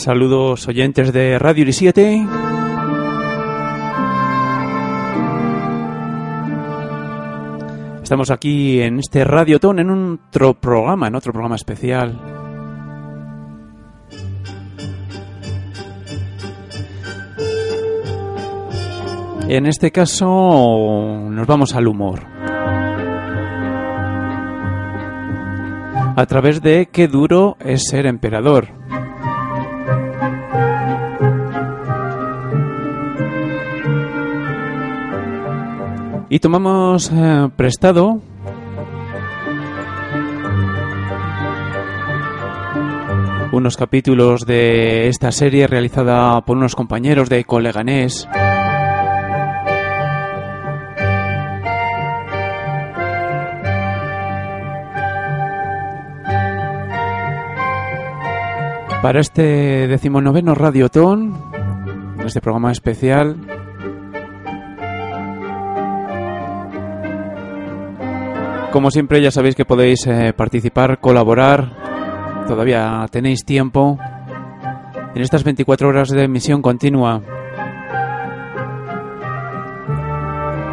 Saludos 0.00 0.66
oyentes 0.66 1.12
de 1.12 1.38
Radio 1.38 1.62
Uri 1.62 1.74
7. 1.74 2.26
Estamos 8.02 8.30
aquí 8.30 8.80
en 8.80 8.98
este 8.98 9.24
Radiotón 9.24 9.78
en 9.78 9.90
otro 9.90 10.54
programa, 10.54 11.08
en 11.08 11.16
otro 11.16 11.34
programa 11.34 11.56
especial. 11.56 12.18
En 19.48 19.66
este 19.66 19.90
caso 19.90 21.28
nos 21.28 21.46
vamos 21.46 21.74
al 21.74 21.86
humor. 21.86 22.20
A 26.16 26.24
través 26.26 26.62
de 26.62 26.88
qué 26.90 27.06
duro 27.06 27.58
es 27.60 27.84
ser 27.84 28.06
emperador. 28.06 28.79
Y 36.32 36.38
tomamos 36.38 37.10
eh, 37.12 37.48
prestado 37.56 38.20
unos 43.50 43.76
capítulos 43.76 44.46
de 44.46 45.08
esta 45.08 45.32
serie 45.32 45.66
realizada 45.66 46.40
por 46.42 46.56
unos 46.56 46.76
compañeros 46.76 47.28
de 47.28 47.42
Coleganés. 47.42 48.28
Para 59.02 59.18
este 59.20 59.88
decimonoveno 59.88 60.54
Radiotón, 60.54 61.34
este 62.24 62.40
programa 62.40 62.70
especial, 62.70 63.49
Como 68.72 68.90
siempre 68.90 69.20
ya 69.20 69.30
sabéis 69.30 69.56
que 69.56 69.64
podéis 69.64 70.06
eh, 70.06 70.32
participar, 70.32 71.00
colaborar, 71.00 72.44
todavía 72.46 73.04
tenéis 73.10 73.44
tiempo. 73.44 73.98
En 75.14 75.22
estas 75.22 75.42
24 75.42 75.88
horas 75.88 76.10
de 76.10 76.22
emisión 76.22 76.62
continua. 76.62 77.20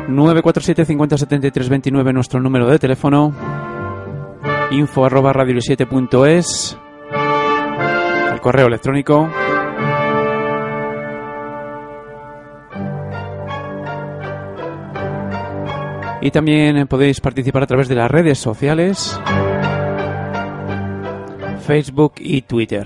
947 0.07 0.85
50 0.85 1.17
73 1.17 1.69
29 1.69 2.13
nuestro 2.13 2.39
número 2.39 2.67
de 2.67 2.79
teléfono. 2.79 3.33
Info 4.71 5.05
arroba 5.05 5.33
radio 5.33 5.55
7es 5.55 6.77
el 8.31 8.41
correo 8.41 8.67
electrónico 8.67 9.27
Y 16.27 16.31
también 16.31 16.87
podéis 16.87 17.21
participar 17.21 17.63
a 17.63 17.67
través 17.67 17.87
de 17.87 17.95
las 17.95 18.11
redes 18.11 18.37
sociales, 18.37 19.17
Facebook 21.65 22.15
y 22.17 22.41
Twitter. 22.41 22.85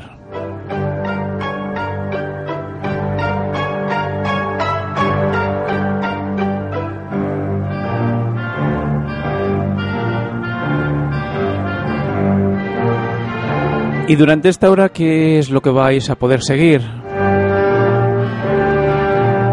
Y 14.07 14.15
durante 14.15 14.49
esta 14.49 14.69
hora, 14.69 14.89
¿qué 14.89 15.39
es 15.39 15.49
lo 15.49 15.61
que 15.61 15.71
vais 15.71 16.11
a 16.11 16.15
poder 16.15 16.43
seguir? 16.43 16.81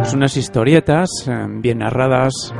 Son 0.04 0.16
unas 0.18 0.36
historietas 0.36 1.08
eh, 1.26 1.46
bien 1.48 1.78
narradas 1.78 2.52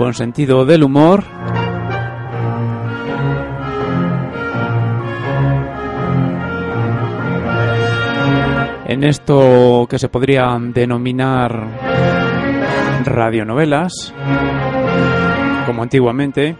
con 0.00 0.14
sentido 0.14 0.64
del 0.64 0.82
humor. 0.82 1.24
En 8.86 9.04
esto 9.04 9.86
que 9.90 9.98
se 9.98 10.08
podría 10.08 10.56
denominar 10.58 11.66
radionovelas, 13.04 14.14
como 15.66 15.82
antiguamente. 15.82 16.56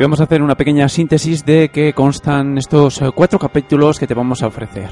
Y 0.00 0.02
vamos 0.02 0.20
a 0.20 0.24
hacer 0.24 0.40
una 0.40 0.54
pequeña 0.54 0.88
síntesis 0.88 1.44
de 1.44 1.68
qué 1.68 1.92
constan 1.92 2.56
estos 2.56 3.02
eh, 3.02 3.10
cuatro 3.14 3.38
capítulos 3.38 3.98
que 3.98 4.06
te 4.06 4.14
vamos 4.14 4.42
a 4.42 4.46
ofrecer. 4.46 4.88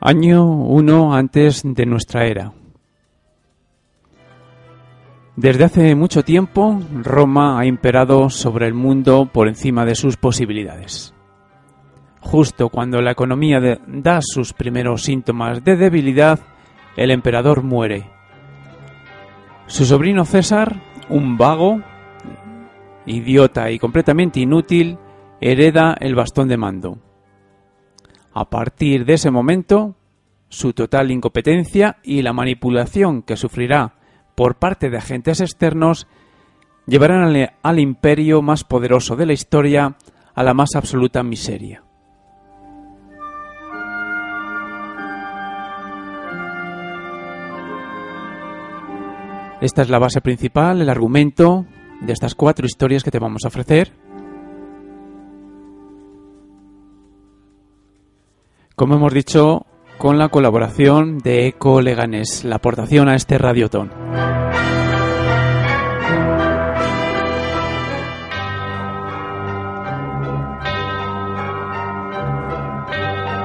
Año 0.00 0.44
1 0.46 1.12
antes 1.12 1.62
de 1.64 1.86
nuestra 1.86 2.26
era. 2.26 2.59
Desde 5.36 5.64
hace 5.64 5.94
mucho 5.94 6.24
tiempo, 6.24 6.80
Roma 6.92 7.58
ha 7.58 7.64
imperado 7.64 8.30
sobre 8.30 8.66
el 8.66 8.74
mundo 8.74 9.28
por 9.32 9.48
encima 9.48 9.84
de 9.84 9.94
sus 9.94 10.16
posibilidades. 10.16 11.14
Justo 12.20 12.68
cuando 12.68 13.00
la 13.00 13.12
economía 13.12 13.60
da 13.86 14.20
sus 14.22 14.52
primeros 14.52 15.02
síntomas 15.02 15.64
de 15.64 15.76
debilidad, 15.76 16.40
el 16.96 17.10
emperador 17.10 17.62
muere. 17.62 18.10
Su 19.66 19.84
sobrino 19.84 20.24
César, 20.24 20.82
un 21.08 21.38
vago, 21.38 21.80
idiota 23.06 23.70
y 23.70 23.78
completamente 23.78 24.40
inútil, 24.40 24.98
hereda 25.40 25.96
el 25.98 26.14
bastón 26.14 26.48
de 26.48 26.56
mando. 26.56 26.98
A 28.34 28.50
partir 28.50 29.04
de 29.04 29.14
ese 29.14 29.30
momento, 29.30 29.96
su 30.48 30.72
total 30.72 31.10
incompetencia 31.10 31.98
y 32.02 32.22
la 32.22 32.32
manipulación 32.32 33.22
que 33.22 33.36
sufrirá 33.36 33.99
por 34.40 34.54
parte 34.54 34.88
de 34.88 34.96
agentes 34.96 35.42
externos 35.42 36.06
llevarán 36.86 37.50
al, 37.62 37.78
imperio 37.78 38.40
más 38.40 38.64
poderoso 38.64 39.14
de 39.14 39.26
la 39.26 39.34
historia 39.34 39.98
a 40.34 40.42
la 40.42 40.54
más 40.54 40.70
absoluta 40.76 41.22
miseria. 41.22 41.84
Esta 49.60 49.82
es 49.82 49.90
la 49.90 49.98
base 49.98 50.22
principal, 50.22 50.80
el 50.80 50.88
argumento 50.88 51.66
de 52.00 52.14
estas 52.14 52.34
cuatro 52.34 52.64
historias 52.64 53.04
que 53.04 53.10
te 53.10 53.18
vamos 53.18 53.44
a 53.44 53.48
ofrecer. 53.48 53.92
Como 58.74 58.94
hemos 58.94 59.12
dicho, 59.12 59.66
con 60.00 60.16
la 60.16 60.30
colaboración 60.30 61.18
de 61.18 61.46
Eco 61.48 61.82
Leganés, 61.82 62.42
la 62.42 62.56
aportación 62.56 63.10
a 63.10 63.16
este 63.16 63.36
radiotón. 63.36 63.90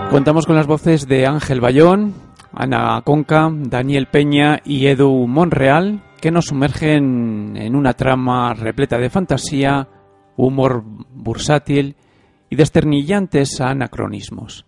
Contamos 0.10 0.46
con 0.46 0.56
las 0.56 0.66
voces 0.66 1.10
de 1.10 1.28
Ángel 1.28 1.60
Bayón, 1.60 2.14
Ana 2.54 3.02
Conca, 3.04 3.52
Daniel 3.52 4.08
Peña 4.08 4.62
y 4.64 4.88
Edu 4.88 5.28
Monreal, 5.28 6.04
que 6.22 6.32
nos 6.32 6.46
sumergen 6.46 7.58
en 7.58 7.76
una 7.76 7.96
trama 7.96 8.54
repleta 8.54 8.98
de 8.98 9.10
fantasía, 9.10 9.90
humor 10.38 10.86
bursátil 10.86 11.98
y 12.50 12.56
desternillantes 12.56 13.60
anacronismos. 13.60 14.66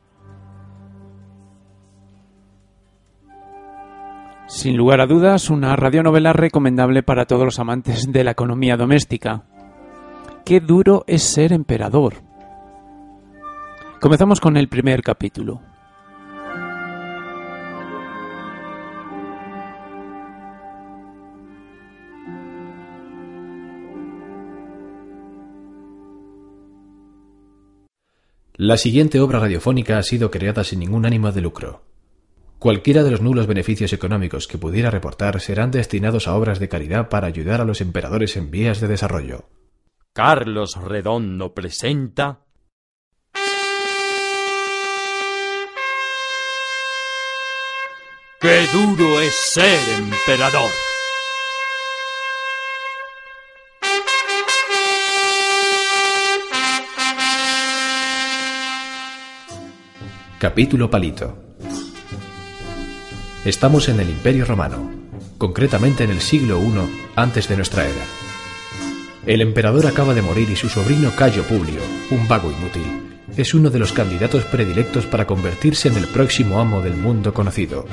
Sin 4.48 4.78
lugar 4.78 5.02
a 5.02 5.08
dudas, 5.08 5.50
una 5.50 5.76
radionovela 5.76 6.32
recomendable 6.32 7.04
para 7.04 7.26
todos 7.26 7.44
los 7.44 7.60
amantes 7.60 8.10
de 8.10 8.24
la 8.24 8.32
economía 8.32 8.78
doméstica. 8.78 9.44
Qué 10.46 10.62
duro 10.62 11.04
es 11.06 11.22
ser 11.22 11.52
emperador. 11.52 12.14
Comenzamos 14.00 14.40
con 14.40 14.56
el 14.56 14.70
primer 14.70 15.04
capítulo. 15.04 15.60
La 28.56 28.78
siguiente 28.78 29.20
obra 29.20 29.40
radiofónica 29.40 29.98
ha 29.98 30.04
sido 30.04 30.32
creada 30.32 30.64
sin 30.64 30.80
ningún 30.80 31.06
ánimo 31.06 31.34
de 31.34 31.42
lucro. 31.42 31.82
Cualquiera 32.60 33.04
de 33.04 33.12
los 33.12 33.22
nulos 33.22 33.46
beneficios 33.46 33.94
económicos 33.94 34.48
que 34.48 34.58
pudiera 34.58 34.90
reportar 34.90 35.40
serán 35.42 35.70
destinados 35.70 36.28
a 36.28 36.36
obras 36.36 36.60
de 36.60 36.68
caridad 36.68 37.08
para 37.08 37.28
ayudar 37.28 37.62
a 37.62 37.66
los 37.66 37.82
emperadores 37.82 38.36
en 38.36 38.50
vías 38.50 38.82
de 38.82 38.88
desarrollo. 38.88 39.48
Carlos 40.12 40.76
Redondo 40.76 41.54
presenta 41.54 42.46
¡Qué 48.40 48.66
duro 48.74 49.22
es 49.22 49.36
ser 49.36 49.80
emperador! 50.00 50.72
Capítulo 60.40 60.90
Palito 60.90 61.47
Estamos 63.48 63.88
en 63.88 64.02
el 64.02 64.10
Imperio 64.10 64.44
Romano, 64.44 64.92
concretamente 65.38 66.04
en 66.04 66.10
el 66.10 66.20
siglo 66.20 66.62
I 66.62 67.14
antes 67.16 67.48
de 67.48 67.56
nuestra 67.56 67.86
era. 67.86 68.04
El 69.26 69.40
emperador 69.40 69.88
acaba 69.88 70.14
de 70.14 70.22
morir 70.22 70.50
y 70.50 70.58
su 70.58 70.68
sobrino 70.68 71.12
Cayo 71.16 71.44
Publio, 71.44 71.80
un 72.12 72.28
vago 72.28 72.52
inútil, 72.52 72.84
es 73.38 73.54
uno 73.54 73.70
de 73.70 73.80
los 73.80 73.94
candidatos 73.94 74.44
predilectos 74.44 75.06
para 75.06 75.26
convertirse 75.26 75.88
en 75.88 75.96
el 75.96 76.08
próximo 76.08 76.60
amo 76.60 76.82
del 76.82 76.98
mundo 76.98 77.34
conocido. 77.34 77.86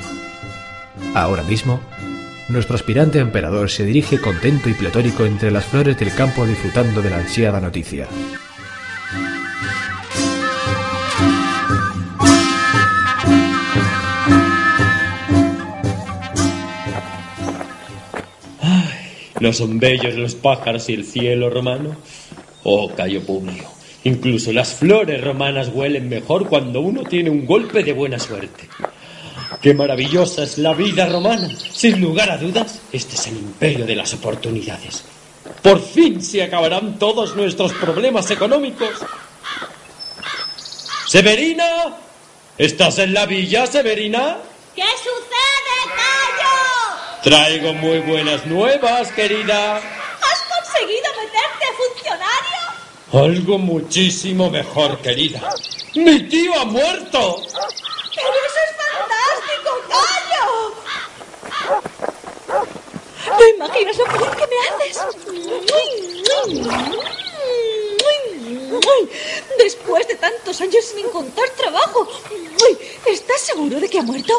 Ahora 1.14 1.44
mismo, 1.44 1.78
nuestro 2.48 2.74
aspirante 2.74 3.20
emperador 3.20 3.70
se 3.70 3.84
dirige 3.84 4.20
contento 4.20 4.68
y 4.68 4.74
pletórico 4.74 5.24
entre 5.24 5.52
las 5.52 5.66
flores 5.66 5.96
del 5.96 6.12
campo 6.16 6.44
disfrutando 6.48 7.00
de 7.00 7.10
la 7.10 7.18
ansiada 7.18 7.60
noticia. 7.60 8.08
¿No 19.44 19.52
son 19.52 19.79
bellos 19.79 20.14
los 20.14 20.37
pájaros 20.37 20.88
y 20.88 20.94
el 20.94 21.05
cielo 21.05 21.50
romano? 21.50 21.94
Oh, 22.62 22.91
Cayo 22.94 23.20
Publio, 23.26 23.64
incluso 24.05 24.55
las 24.55 24.73
flores 24.73 25.23
romanas 25.23 25.69
huelen 25.69 26.08
mejor 26.08 26.49
cuando 26.49 26.81
uno 26.81 27.02
tiene 27.02 27.29
un 27.29 27.44
golpe 27.44 27.82
de 27.82 27.93
buena 27.93 28.19
suerte. 28.19 28.67
Qué 29.61 29.75
maravillosa 29.75 30.44
es 30.44 30.56
la 30.56 30.73
vida 30.73 31.05
romana. 31.05 31.50
Sin 31.70 32.00
lugar 32.00 32.31
a 32.31 32.38
dudas, 32.38 32.81
este 32.91 33.17
es 33.17 33.26
el 33.26 33.37
imperio 33.37 33.85
de 33.85 33.94
las 33.94 34.14
oportunidades. 34.14 35.05
Por 35.61 35.79
fin 35.79 36.23
se 36.23 36.43
acabarán 36.43 36.99
todos 36.99 37.37
nuestros 37.37 37.75
problemas 37.75 38.31
económicos. 38.31 38.94
Severina, 41.06 41.99
¿estás 42.56 42.99
en 42.99 43.12
la 43.12 43.26
villa, 43.26 43.67
Severina? 43.67 44.38
¿Qué 44.75 44.85
sucede? 44.96 45.33
Traigo 47.24 47.72
muy 47.72 48.00
buenas 48.00 48.44
nuevas, 48.44 49.10
querida. 49.12 49.76
¿Has 49.78 50.42
conseguido 50.42 51.08
meterte 51.16 51.64
funcionario? 51.78 52.60
Algo 53.14 53.58
muchísimo 53.58 54.50
mejor, 54.50 54.98
querida. 54.98 55.40
¡Mi 55.94 56.28
tío 56.28 56.52
ha 56.60 56.66
muerto! 56.66 57.40
¡Pero 58.14 58.28
eso 58.46 58.60
es 58.66 58.76
fantástico, 58.76 59.70
Cayo! 59.88 60.44
No 63.38 63.48
imaginas 63.56 63.96
lo 63.96 64.04
feliz 64.04 64.28
que 64.36 64.46
me 64.46 64.58
haces. 64.68 64.94
Después 69.58 70.06
de 70.08 70.16
tantos 70.16 70.60
años 70.60 70.84
sin 70.84 71.06
encontrar 71.06 71.48
trabajo, 71.50 72.08
¿estás 73.06 73.40
seguro 73.40 73.80
de 73.80 73.88
que 73.88 73.98
ha 73.98 74.02
muerto? 74.02 74.38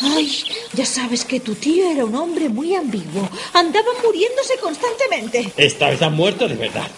Ay, 0.00 0.44
ya 0.74 0.84
sabes 0.84 1.24
que 1.24 1.40
tu 1.40 1.54
tío 1.54 1.90
era 1.90 2.04
un 2.04 2.14
hombre 2.14 2.48
muy 2.48 2.74
ambiguo. 2.74 3.28
Andaba 3.54 3.88
muriéndose 4.04 4.58
constantemente. 4.58 5.52
Esta 5.56 5.88
vez 5.88 6.02
ha 6.02 6.10
muerto 6.10 6.46
de 6.46 6.54
verdad. 6.54 6.88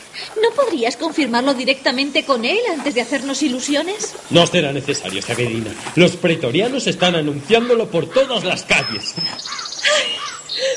¿No 0.43 0.51
podrías 0.51 0.97
confirmarlo 0.97 1.55
directamente 1.55 2.25
con 2.25 2.45
él 2.45 2.59
antes 2.71 2.95
de 2.95 3.01
hacernos 3.01 3.43
ilusiones? 3.43 4.15
No 4.31 4.47
será 4.47 4.73
necesario, 4.73 5.23
Severina. 5.23 5.73
Los 5.95 6.17
pretorianos 6.17 6.87
están 6.89 7.15
anunciándolo 7.15 7.89
por 7.89 8.11
todas 8.11 8.43
las 8.43 8.65
calles. 8.65 9.15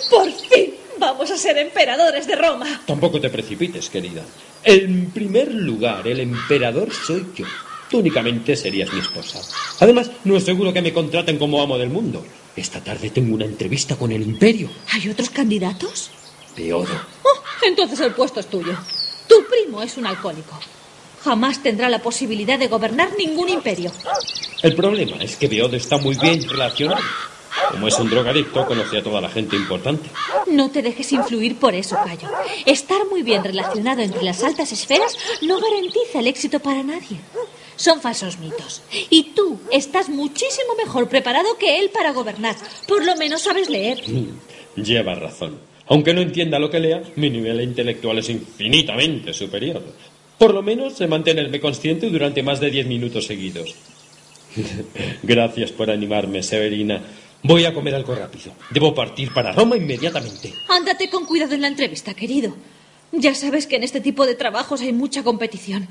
¡Por 0.09 0.31
fin! 0.31 0.75
Vamos 0.97 1.31
a 1.31 1.37
ser 1.37 1.57
emperadores 1.57 2.27
de 2.27 2.35
Roma. 2.35 2.83
Tampoco 2.85 3.19
te 3.19 3.29
precipites, 3.31 3.89
querida. 3.89 4.23
En 4.63 5.11
primer 5.11 5.53
lugar, 5.53 6.07
el 6.07 6.19
emperador 6.19 6.93
soy 6.93 7.25
yo. 7.35 7.45
Tú 7.89 7.99
únicamente 7.99 8.55
serías 8.55 8.93
mi 8.93 8.99
esposa. 8.99 9.41
Además, 9.79 10.11
no 10.23 10.37
es 10.37 10.43
seguro 10.43 10.71
que 10.71 10.81
me 10.81 10.93
contraten 10.93 11.37
como 11.37 11.61
amo 11.61 11.77
del 11.77 11.89
mundo. 11.89 12.23
Esta 12.55 12.81
tarde 12.81 13.09
tengo 13.09 13.35
una 13.35 13.45
entrevista 13.45 13.95
con 13.95 14.11
el 14.11 14.21
imperio. 14.21 14.69
¿Hay 14.91 15.09
otros 15.09 15.29
candidatos? 15.29 16.11
Peodo. 16.55 16.93
Oh, 17.23 17.65
entonces 17.65 17.99
el 18.01 18.13
puesto 18.13 18.39
es 18.39 18.47
tuyo. 18.47 18.77
Tu 19.27 19.35
primo 19.45 19.81
es 19.81 19.97
un 19.97 20.05
alcohólico. 20.05 20.59
Jamás 21.23 21.61
tendrá 21.61 21.89
la 21.89 22.01
posibilidad 22.01 22.57
de 22.57 22.67
gobernar 22.67 23.09
ningún 23.17 23.49
imperio. 23.49 23.91
El 24.61 24.75
problema 24.75 25.17
es 25.17 25.35
que 25.35 25.47
Beodo 25.47 25.75
está 25.75 25.97
muy 25.97 26.15
bien 26.17 26.47
relacionado. 26.47 27.01
Como 27.71 27.87
es 27.87 27.97
un 27.97 28.09
drogadicto, 28.09 28.65
conoce 28.65 28.97
a 28.97 29.03
toda 29.03 29.21
la 29.21 29.29
gente 29.29 29.55
importante. 29.55 30.09
No 30.47 30.69
te 30.69 30.81
dejes 30.81 31.11
influir 31.13 31.57
por 31.57 31.73
eso, 31.73 31.95
Cayo. 32.03 32.27
Estar 32.65 33.05
muy 33.09 33.23
bien 33.23 33.43
relacionado 33.43 34.01
entre 34.01 34.23
las 34.23 34.43
altas 34.43 34.71
esferas 34.71 35.17
no 35.41 35.59
garantiza 35.59 36.19
el 36.19 36.27
éxito 36.27 36.59
para 36.59 36.83
nadie. 36.83 37.17
Son 37.77 38.01
falsos 38.01 38.37
mitos. 38.39 38.83
Y 39.09 39.31
tú 39.35 39.59
estás 39.71 40.09
muchísimo 40.09 40.75
mejor 40.75 41.07
preparado 41.07 41.57
que 41.57 41.79
él 41.79 41.89
para 41.89 42.11
gobernar. 42.11 42.55
Por 42.87 43.05
lo 43.05 43.15
menos 43.15 43.41
sabes 43.41 43.69
leer. 43.69 44.03
Lleva 44.75 45.15
razón. 45.15 45.57
Aunque 45.87 46.13
no 46.13 46.21
entienda 46.21 46.59
lo 46.59 46.69
que 46.69 46.79
lea, 46.79 47.01
mi 47.15 47.29
nivel 47.29 47.61
intelectual 47.61 48.19
es 48.19 48.29
infinitamente 48.29 49.33
superior. 49.33 49.81
Por 50.37 50.53
lo 50.53 50.61
menos 50.61 50.93
sé 50.93 51.07
mantenerme 51.07 51.59
consciente 51.59 52.09
durante 52.09 52.43
más 52.43 52.59
de 52.59 52.71
diez 52.71 52.87
minutos 52.87 53.25
seguidos. 53.25 53.75
Gracias 55.23 55.71
por 55.71 55.89
animarme, 55.89 56.43
Severina. 56.43 57.01
Voy 57.43 57.65
a 57.65 57.73
comer 57.73 57.95
algo 57.95 58.13
rápido. 58.13 58.53
Debo 58.69 58.93
partir 58.93 59.33
para 59.33 59.51
Roma 59.51 59.75
inmediatamente. 59.75 60.53
Ándate 60.69 61.09
con 61.09 61.25
cuidado 61.25 61.55
en 61.55 61.61
la 61.61 61.67
entrevista, 61.67 62.13
querido. 62.13 62.55
Ya 63.11 63.33
sabes 63.33 63.67
que 63.67 63.75
en 63.75 63.83
este 63.83 63.99
tipo 63.99 64.25
de 64.25 64.35
trabajos 64.35 64.81
hay 64.81 64.93
mucha 64.93 65.23
competición. 65.23 65.87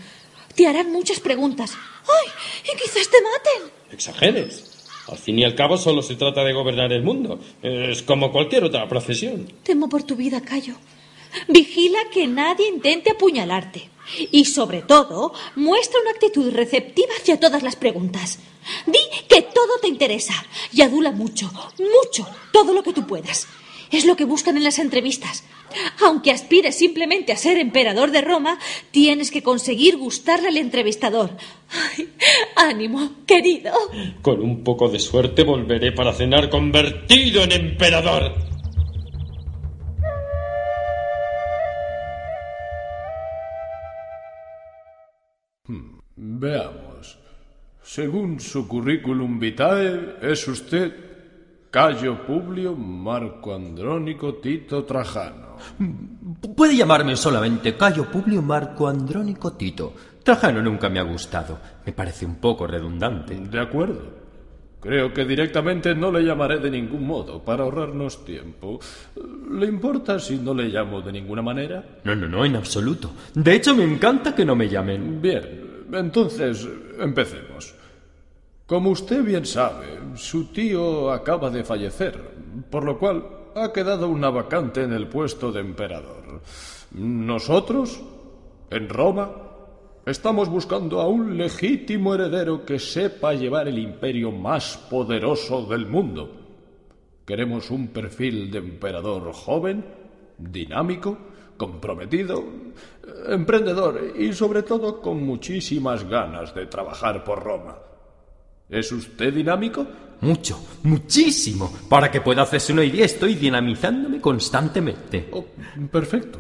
Te 0.55 0.67
harán 0.67 0.93
muchas 0.93 1.21
preguntas. 1.21 1.73
¡Ay! 2.03 2.31
Y 2.65 2.77
quizás 2.77 3.09
te 3.11 3.19
maten. 3.21 3.73
Exageres. 3.93 4.89
Al 5.09 5.19
fin 5.19 5.39
y 5.39 5.45
al 5.45 5.55
cabo 5.57 5.77
solo 5.77 6.03
se 6.03 6.15
trata 6.15 6.45
de 6.45 6.53
gobernar 6.53 6.93
el 6.93 7.03
mundo. 7.03 7.41
Es 7.63 8.03
como 8.03 8.31
cualquier 8.31 8.65
otra 8.65 8.89
profesión. 8.89 9.53
Temo 9.65 9.89
por 9.89 10.05
tu 10.05 10.15
vida, 10.15 10.41
Cayo. 10.41 10.75
Vigila 11.49 11.99
que 12.13 12.27
nadie 12.27 12.69
intente 12.69 13.11
apuñalarte. 13.11 13.89
Y 14.31 14.45
sobre 14.45 14.83
todo, 14.83 15.33
muestra 15.57 16.01
una 16.01 16.11
actitud 16.11 16.53
receptiva 16.53 17.13
hacia 17.21 17.41
todas 17.41 17.63
las 17.63 17.77
preguntas. 17.77 18.39
Di 18.87 18.99
que 19.29 19.43
todo 19.43 19.79
te 19.81 19.89
interesa 19.89 20.35
y 20.73 20.83
adula 20.83 21.13
mucho, 21.13 21.51
mucho, 21.79 22.29
todo 22.53 22.73
lo 22.73 22.83
que 22.83 22.93
tú 22.93 23.07
puedas. 23.07 23.47
Es 23.91 24.05
lo 24.05 24.17
que 24.17 24.25
buscan 24.25 24.57
en 24.57 24.65
las 24.65 24.79
entrevistas. 24.79 25.45
Aunque 26.01 26.31
aspires 26.31 26.77
simplemente 26.77 27.33
a 27.33 27.37
ser 27.37 27.57
emperador 27.57 28.11
de 28.11 28.21
Roma, 28.21 28.59
tienes 28.91 29.31
que 29.31 29.43
conseguir 29.43 29.97
gustarle 29.97 30.49
al 30.49 30.57
entrevistador. 30.57 31.31
Ay, 31.97 32.09
ánimo, 32.57 33.13
querido. 33.27 33.73
Con 34.23 34.41
un 34.41 34.63
poco 34.63 34.89
de 34.89 34.99
suerte 34.99 35.45
volveré 35.45 35.93
para 35.93 36.13
cenar 36.13 36.51
convertido 36.51 37.43
en 37.43 37.53
emperador. 37.53 38.50
Veamos. 46.41 47.19
Según 47.83 48.41
su 48.41 48.67
currículum 48.67 49.39
vitae, 49.39 50.17
es 50.23 50.49
usted 50.49 50.91
Cayo 51.71 52.25
Publio 52.27 52.75
Marco 52.75 53.55
Andrónico 53.55 54.37
Tito 54.37 54.85
Trajano. 54.85 55.59
Puede 56.57 56.77
llamarme 56.77 57.15
solamente 57.15 57.77
Cayo 57.77 58.11
Publio 58.11 58.41
Marco 58.41 58.89
Andrónico 58.89 59.53
Tito. 59.53 59.93
Trajano 60.25 60.63
nunca 60.63 60.89
me 60.89 60.99
ha 60.99 61.03
gustado. 61.03 61.59
Me 61.85 61.93
parece 61.93 62.25
un 62.25 62.37
poco 62.37 62.67
redundante. 62.67 63.35
De 63.35 63.61
acuerdo. 63.61 64.21
Creo 64.81 65.13
que 65.13 65.27
directamente 65.27 65.95
no 65.95 66.11
le 66.11 66.25
llamaré 66.25 66.59
de 66.59 66.71
ningún 66.71 67.07
modo, 67.07 67.45
para 67.45 67.65
ahorrarnos 67.65 68.25
tiempo. 68.25 68.81
¿Le 69.51 69.67
importa 69.67 70.19
si 70.19 70.39
no 70.39 70.55
le 70.55 70.71
llamo 70.71 71.03
de 71.03 71.13
ninguna 71.13 71.43
manera? 71.43 71.85
No, 72.05 72.17
no, 72.17 72.27
no, 72.27 72.47
en 72.47 72.57
absoluto. 72.57 73.11
De 73.35 73.57
hecho, 73.57 73.77
me 73.77 73.85
encanta 73.85 74.35
que 74.35 74.47
no 74.47 74.57
me 74.57 74.71
llamen. 74.71 75.21
Bien, 75.21 75.70
entonces 75.93 76.67
empecemos. 76.99 77.75
Como 78.67 78.91
usted 78.91 79.25
bien 79.25 79.47
sabe, 79.47 79.99
su 80.15 80.47
tío 80.53 81.11
acaba 81.11 81.51
de 81.51 81.65
fallecer, 81.65 82.21
por 82.71 82.85
lo 82.85 82.99
cual 82.99 83.25
ha 83.55 83.73
quedado 83.73 84.09
una 84.09 84.31
vacante 84.31 84.83
en 84.83 84.93
el 84.93 85.09
puesto 85.09 85.51
de 85.51 85.61
emperador. 85.61 86.41
Nosotros, 86.93 88.01
en 88.71 88.89
Roma, 88.89 89.31
estamos 90.07 90.49
buscando 90.49 91.01
a 91.01 91.09
un 91.09 91.37
legítimo 91.37 92.15
heredero 92.15 92.65
que 92.65 92.79
sepa 92.79 93.35
llevar 93.35 93.69
el 93.69 93.79
imperio 93.79 94.31
más 94.31 94.77
poderoso 94.89 95.67
del 95.67 95.87
mundo. 95.87 96.37
Queremos 97.27 97.71
un 97.71 97.89
perfil 97.89 98.51
de 98.51 98.59
emperador 98.59 99.33
joven, 99.33 99.85
dinámico, 100.39 101.19
comprometido, 101.57 102.43
emprendedor 103.29 104.15
y 104.19 104.33
sobre 104.33 104.63
todo 104.63 105.01
con 105.01 105.25
muchísimas 105.25 106.09
ganas 106.09 106.55
de 106.55 106.67
trabajar 106.67 107.25
por 107.25 107.43
Roma. 107.43 107.79
¿Es 108.69 108.93
usted 108.93 109.35
dinámico? 109.35 109.87
Mucho, 110.21 110.61
muchísimo. 110.85 111.73
Para 111.89 112.11
que 112.11 112.21
pueda 112.21 112.43
hacerse 112.43 112.73
una 112.73 112.85
idea, 112.85 113.05
estoy 113.05 113.35
dinamizándome 113.35 114.21
constantemente. 114.21 115.29
Oh, 115.33 115.45
perfecto. 115.91 116.39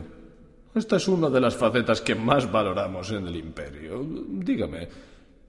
Esta 0.74 0.96
es 0.96 1.08
una 1.08 1.28
de 1.28 1.40
las 1.40 1.56
facetas 1.56 2.00
que 2.00 2.14
más 2.14 2.50
valoramos 2.50 3.10
en 3.10 3.26
el 3.26 3.36
imperio. 3.36 4.06
Dígame, 4.28 4.88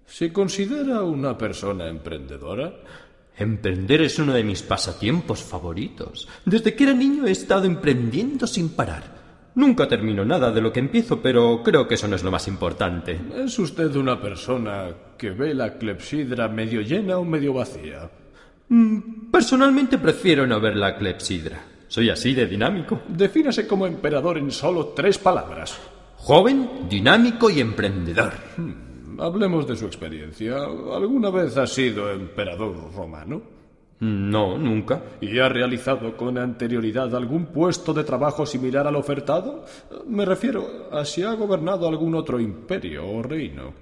¿se 0.06 0.34
considera 0.34 1.04
una 1.04 1.38
persona 1.38 1.88
emprendedora? 1.88 2.74
Emprender 3.38 4.02
es 4.02 4.18
uno 4.18 4.34
de 4.34 4.44
mis 4.44 4.64
pasatiempos 4.64 5.44
favoritos. 5.44 6.28
Desde 6.46 6.74
que 6.74 6.84
era 6.86 6.94
niño 6.94 7.28
he 7.28 7.32
estado 7.32 7.66
emprendiendo 7.66 8.48
sin 8.48 8.70
parar. 8.70 9.21
Nunca 9.56 9.88
termino 9.88 10.24
nada 10.24 10.52
de 10.52 10.62
lo 10.62 10.72
que 10.72 10.80
empiezo, 10.80 11.22
pero 11.22 11.62
creo 11.64 11.88
que 11.88 11.96
eso 11.96 12.08
no 12.08 12.16
es 12.16 12.24
lo 12.24 12.32
más 12.32 12.48
importante. 12.48 13.20
¿Es 13.36 13.60
usted 13.60 13.94
una 13.96 14.20
persona 14.22 14.90
que 15.18 15.32
ve 15.32 15.54
la 15.54 15.78
clepsidra 15.78 16.48
medio 16.48 16.82
llena 16.82 17.18
o 17.18 17.26
medio 17.26 17.54
vacía? 17.54 18.10
Mm, 18.70 19.30
personalmente 19.30 19.98
prefiero 19.98 20.48
no 20.48 20.60
ver 20.62 20.78
la 20.78 20.96
clepsidra. 20.96 21.62
Soy 21.90 22.10
así 22.10 22.34
de 22.34 22.48
dinámico. 22.48 23.02
Defínase 23.10 23.68
como 23.68 23.86
emperador 23.86 24.38
en 24.38 24.50
solo 24.50 24.94
tres 24.96 25.18
palabras. 25.18 25.78
Joven, 26.16 26.88
dinámico 26.90 27.50
y 27.50 27.60
emprendedor. 27.60 28.32
Hmm, 28.56 29.20
hablemos 29.20 29.68
de 29.68 29.76
su 29.76 29.86
experiencia. 29.88 30.56
¿Alguna 30.56 31.30
vez 31.30 31.58
ha 31.58 31.68
sido 31.68 32.10
emperador 32.10 32.94
romano? 32.94 33.42
No, 34.02 34.58
nunca. 34.58 35.04
¿Y 35.22 35.38
ha 35.38 35.48
realizado 35.48 36.18
con 36.18 36.40
anterioridad 36.40 37.16
algún 37.16 37.46
puesto 37.46 37.94
de 37.94 38.04
trabajo 38.04 38.48
similar 38.48 38.88
al 38.88 38.96
ofertado? 38.96 39.64
Me 40.08 40.26
refiero 40.26 40.90
a 40.92 41.06
si 41.06 41.22
ha 41.22 41.34
gobernado 41.34 41.88
algún 41.88 42.16
otro 42.16 42.40
imperio 42.40 43.08
o 43.08 43.22
reino. 43.22 43.74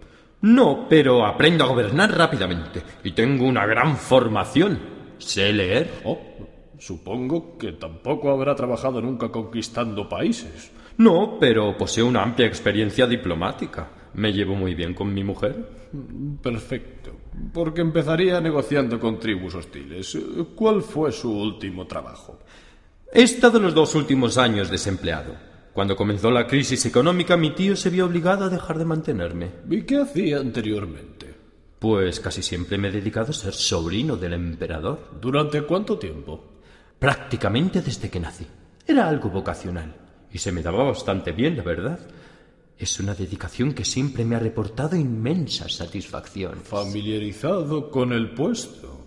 No, 0.41 0.87
pero 0.89 1.25
aprendo 1.25 1.63
a 1.63 1.67
gobernar 1.67 2.11
rápidamente 2.17 2.83
y 3.01 3.13
tengo 3.13 3.45
una 3.45 3.65
gran 3.65 3.95
formación. 3.95 4.77
Sé 5.19 5.53
leer. 5.53 6.01
Oh, 6.03 6.19
supongo 6.77 7.57
que 7.57 7.71
tampoco 7.73 8.29
habrá 8.29 8.53
trabajado 8.55 9.01
nunca 9.01 9.29
conquistando 9.29 10.09
países. 10.09 10.69
No, 10.97 11.37
pero 11.39 11.77
poseo 11.77 12.05
una 12.05 12.23
amplia 12.23 12.45
experiencia 12.45 13.07
diplomática. 13.07 13.87
Me 14.13 14.33
llevo 14.33 14.55
muy 14.55 14.75
bien 14.75 14.93
con 14.93 15.13
mi 15.13 15.23
mujer. 15.23 15.69
Perfecto. 16.41 17.11
Porque 17.53 17.81
empezaría 17.81 18.41
negociando 18.41 18.99
con 18.99 19.19
tribus 19.19 19.55
hostiles. 19.55 20.17
¿Cuál 20.55 20.81
fue 20.81 21.11
su 21.11 21.31
último 21.31 21.87
trabajo? 21.87 22.39
He 23.11 23.23
estado 23.23 23.59
los 23.59 23.73
dos 23.73 23.95
últimos 23.95 24.37
años 24.37 24.69
desempleado. 24.69 25.35
Cuando 25.73 25.95
comenzó 25.95 26.29
la 26.31 26.47
crisis 26.47 26.85
económica, 26.85 27.37
mi 27.37 27.51
tío 27.51 27.75
se 27.75 27.89
vio 27.89 28.05
obligado 28.05 28.45
a 28.45 28.49
dejar 28.49 28.77
de 28.77 28.85
mantenerme. 28.85 29.49
¿Y 29.69 29.83
qué 29.83 29.97
hacía 29.97 30.39
anteriormente? 30.39 31.33
Pues 31.79 32.19
casi 32.19 32.41
siempre 32.41 32.77
me 32.77 32.89
he 32.89 32.91
dedicado 32.91 33.31
a 33.31 33.33
ser 33.33 33.53
sobrino 33.53 34.17
del 34.17 34.33
emperador. 34.33 35.11
¿Durante 35.21 35.61
cuánto 35.61 35.97
tiempo? 35.97 36.59
Prácticamente 36.99 37.81
desde 37.81 38.09
que 38.09 38.19
nací. 38.19 38.45
Era 38.85 39.07
algo 39.07 39.29
vocacional. 39.29 39.95
Y 40.31 40.37
se 40.37 40.51
me 40.51 40.61
daba 40.61 40.83
bastante 40.83 41.31
bien, 41.31 41.55
la 41.55 41.63
verdad. 41.63 41.99
Es 42.79 42.97
una 43.01 43.13
dedicación 43.13 43.73
que 43.73 43.83
siempre 43.83 44.23
me 44.23 44.37
ha 44.37 44.39
reportado 44.39 44.95
inmensa 44.95 45.67
satisfacción. 45.67 46.61
Familiarizado 46.63 47.91
con 47.91 48.13
el 48.13 48.29
puesto. 48.31 49.01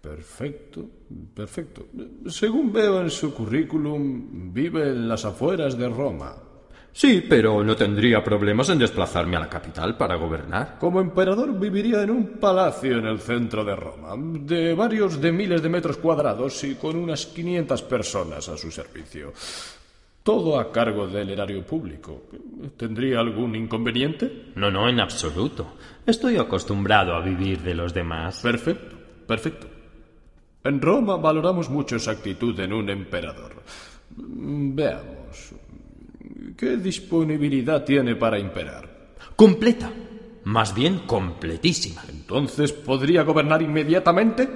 Perfecto, 0.00 0.84
perfecto. 1.32 1.86
Según 2.26 2.72
veo 2.72 3.00
en 3.00 3.10
su 3.10 3.32
currículum, 3.32 4.52
vive 4.52 4.88
en 4.88 5.08
las 5.08 5.24
afueras 5.24 5.78
de 5.78 5.88
Roma. 5.88 6.34
Sí, 6.92 7.24
pero 7.28 7.62
no 7.62 7.76
tendría 7.76 8.24
problemas 8.24 8.70
en 8.70 8.78
desplazarme 8.78 9.36
a 9.36 9.40
la 9.40 9.48
capital 9.48 9.96
para 9.96 10.16
gobernar. 10.16 10.78
Como 10.80 11.00
emperador 11.00 11.56
viviría 11.56 12.02
en 12.02 12.10
un 12.10 12.26
palacio 12.40 12.98
en 12.98 13.06
el 13.06 13.20
centro 13.20 13.64
de 13.64 13.76
Roma, 13.76 14.14
de 14.16 14.74
varios 14.74 15.20
de 15.20 15.30
miles 15.30 15.62
de 15.62 15.68
metros 15.68 15.98
cuadrados 15.98 16.64
y 16.64 16.74
con 16.74 16.96
unas 16.96 17.26
500 17.26 17.82
personas 17.82 18.48
a 18.48 18.56
su 18.56 18.70
servicio. 18.70 19.32
Todo 20.26 20.58
a 20.58 20.72
cargo 20.72 21.06
del 21.06 21.30
erario 21.30 21.64
público. 21.64 22.24
¿Tendría 22.76 23.20
algún 23.20 23.54
inconveniente? 23.54 24.50
No, 24.56 24.72
no, 24.72 24.88
en 24.88 24.98
absoluto. 24.98 25.74
Estoy 26.04 26.36
acostumbrado 26.36 27.14
a 27.14 27.20
vivir 27.20 27.60
de 27.60 27.76
los 27.76 27.94
demás. 27.94 28.40
Perfecto, 28.40 28.96
perfecto. 29.24 29.68
En 30.64 30.82
Roma 30.82 31.14
valoramos 31.16 31.70
mucho 31.70 31.94
esa 31.94 32.10
actitud 32.10 32.58
en 32.58 32.72
un 32.72 32.90
emperador. 32.90 33.62
Veamos. 34.16 35.52
¿Qué 36.56 36.76
disponibilidad 36.76 37.84
tiene 37.84 38.16
para 38.16 38.36
imperar? 38.36 39.12
Completa. 39.36 39.92
Más 40.42 40.74
bien 40.74 41.02
completísima. 41.06 42.02
Entonces, 42.08 42.72
¿podría 42.72 43.22
gobernar 43.22 43.62
inmediatamente? 43.62 44.48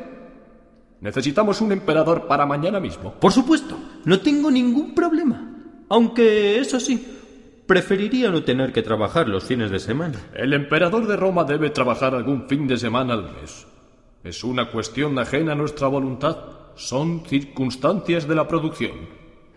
Necesitamos 1.00 1.61
un 1.61 1.71
emperador 1.71 2.27
para 2.27 2.45
mañana 2.45 2.81
mismo. 2.81 3.15
Por 3.15 3.31
supuesto. 3.31 3.79
No 4.05 4.19
tengo 4.19 4.50
ningún 4.50 4.97
problema. 4.97 5.50
Aunque, 5.90 6.59
eso 6.59 6.78
sí, 6.78 7.04
preferiría 7.66 8.30
no 8.30 8.44
tener 8.44 8.73
que 8.73 8.82
trabajar 8.82 9.28
los 9.28 9.44
fines 9.44 9.70
de 9.70 9.80
semana. 9.80 10.18
El 10.35 10.54
emperador 10.54 11.06
de 11.06 11.16
Roma 11.16 11.44
debe 11.44 11.70
trabajar 11.70 12.14
algún 12.14 12.49
fin 12.49 12.68
de 12.68 12.76
semana 12.76 13.14
al 13.14 13.25
mes. 13.25 13.66
Es 14.23 14.44
una 14.44 14.70
cuestión 14.70 15.18
ajena 15.18 15.52
a 15.52 15.56
nuestra 15.56 15.88
voluntad. 15.88 16.37
Son 16.76 17.25
circunstancias 17.26 18.28
de 18.28 18.35
la 18.37 18.47
producción. 18.47 19.09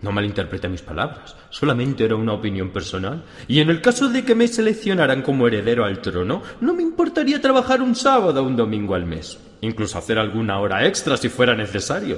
No 0.01 0.11
malinterprete 0.11 0.67
mis 0.69 0.81
palabras. 0.81 1.35
Solamente 1.51 2.03
era 2.03 2.15
una 2.15 2.33
opinión 2.33 2.71
personal. 2.71 3.23
Y 3.47 3.59
en 3.59 3.69
el 3.69 3.79
caso 3.79 4.09
de 4.09 4.25
que 4.25 4.33
me 4.35 4.47
seleccionaran 4.47 5.21
como 5.21 5.47
heredero 5.47 5.85
al 5.85 6.01
trono, 6.01 6.41
no 6.61 6.73
me 6.73 6.81
importaría 6.81 7.41
trabajar 7.41 7.81
un 7.81 7.95
sábado 7.95 8.41
o 8.41 8.47
un 8.47 8.55
domingo 8.55 8.95
al 8.95 9.05
mes. 9.05 9.39
Incluso 9.61 9.99
hacer 9.99 10.17
alguna 10.17 10.59
hora 10.59 10.85
extra 10.87 11.15
si 11.15 11.29
fuera 11.29 11.55
necesario. 11.55 12.17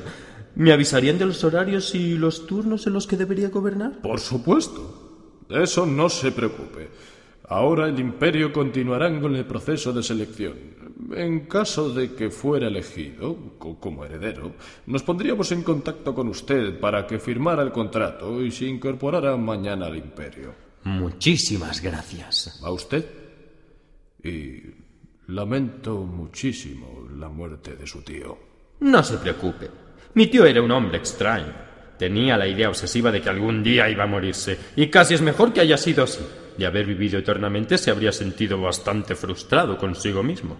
¿Me 0.55 0.71
avisarían 0.71 1.17
de 1.17 1.25
los 1.25 1.43
horarios 1.43 1.93
y 1.95 2.17
los 2.17 2.47
turnos 2.47 2.88
en 2.88 2.93
los 2.93 3.07
que 3.07 3.17
debería 3.17 3.50
gobernar? 3.50 4.01
Por 4.01 4.19
supuesto. 4.19 5.43
De 5.50 5.63
eso 5.63 5.85
no 5.85 6.09
se 6.09 6.31
preocupe. 6.31 6.89
Ahora 7.47 7.88
el 7.88 8.00
imperio 8.00 8.51
continuará 8.51 9.07
con 9.19 9.35
el 9.35 9.45
proceso 9.45 9.93
de 9.93 10.01
selección. 10.01 10.53
En 11.12 11.41
caso 11.41 11.89
de 11.91 12.13
que 12.15 12.31
fuera 12.31 12.67
elegido 12.67 13.57
como 13.79 14.05
heredero, 14.05 14.53
nos 14.88 15.03
pondríamos 15.03 15.51
en 15.51 15.62
contacto 15.62 16.15
con 16.15 16.29
usted 16.29 16.79
para 16.79 17.05
que 17.05 17.19
firmara 17.19 17.62
el 17.62 17.71
contrato 17.71 18.41
y 18.41 18.50
se 18.50 18.65
incorporara 18.65 19.35
mañana 19.35 19.88
al 19.88 19.97
imperio. 19.97 20.55
Muchísimas 20.83 21.81
gracias. 21.81 22.59
¿A 22.63 22.71
usted? 22.71 23.05
Y 24.24 24.62
lamento 25.27 25.97
muchísimo 25.97 27.07
la 27.15 27.27
muerte 27.29 27.75
de 27.75 27.85
su 27.85 28.01
tío. 28.01 28.38
No 28.79 29.03
se 29.03 29.17
preocupe. 29.17 29.85
Mi 30.15 30.27
tío 30.27 30.45
era 30.45 30.62
un 30.62 30.72
hombre 30.72 30.98
extraño. 30.98 31.53
Tenía 32.00 32.38
la 32.38 32.48
idea 32.48 32.69
obsesiva 32.69 33.12
de 33.12 33.22
que 33.22 33.29
algún 33.29 33.62
día 33.62 33.89
iba 33.89 34.05
a 34.05 34.07
morirse, 34.07 34.57
y 34.77 34.88
casi 34.88 35.13
es 35.13 35.22
mejor 35.22 35.51
que 35.51 35.60
haya 35.60 35.77
sido 35.77 36.05
así. 36.05 36.25
De 36.57 36.65
haber 36.65 36.86
vivido 36.86 37.19
eternamente 37.19 37.77
se 37.77 37.91
habría 37.91 38.13
sentido 38.13 38.62
bastante 38.62 39.13
frustrado 39.15 39.77
consigo 39.77 40.24
mismo. 40.24 40.57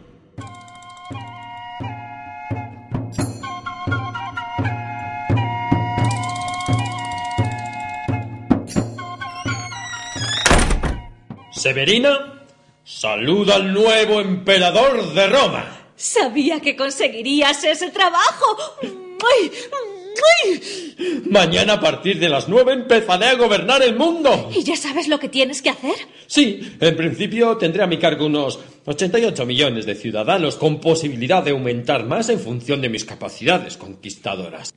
Severina, 11.53 12.43
saluda 12.83 13.55
al 13.55 13.74
nuevo 13.74 14.19
emperador 14.19 15.13
de 15.13 15.27
Roma. 15.27 15.65
Sabía 15.95 16.59
que 16.59 16.75
conseguirías 16.75 17.63
ese 17.63 17.89
trabajo. 17.91 19.04
¡Ay! 19.24 19.51
¡Ay! 19.72 21.24
Mañana 21.29 21.74
a 21.74 21.79
partir 21.79 22.19
de 22.19 22.29
las 22.29 22.48
nueve 22.48 22.74
empezaré 22.74 23.27
a 23.27 23.36
gobernar 23.36 23.84
el 23.84 23.95
mundo. 23.95 24.50
¿Y 24.55 24.63
ya 24.63 24.75
sabes 24.75 25.07
lo 25.07 25.19
que 25.19 25.29
tienes 25.29 25.62
que 25.62 25.69
hacer? 25.69 25.95
Sí, 26.27 26.77
en 26.79 26.95
principio 26.95 27.57
tendré 27.57 27.84
a 27.84 27.88
mi 27.88 27.98
cargo 27.98 28.25
unos 28.25 28.60
88 28.86 29.45
millones 29.45 29.86
de 29.86 29.95
ciudadanos 29.95 30.55
con 30.55 30.79
posibilidad 30.79 31.43
de 31.43 31.51
aumentar 31.51 32.05
más 32.05 32.29
en 32.29 32.39
función 32.39 32.81
de 32.81 32.89
mis 32.89 33.05
capacidades 33.05 33.77
conquistadoras. 33.77 34.74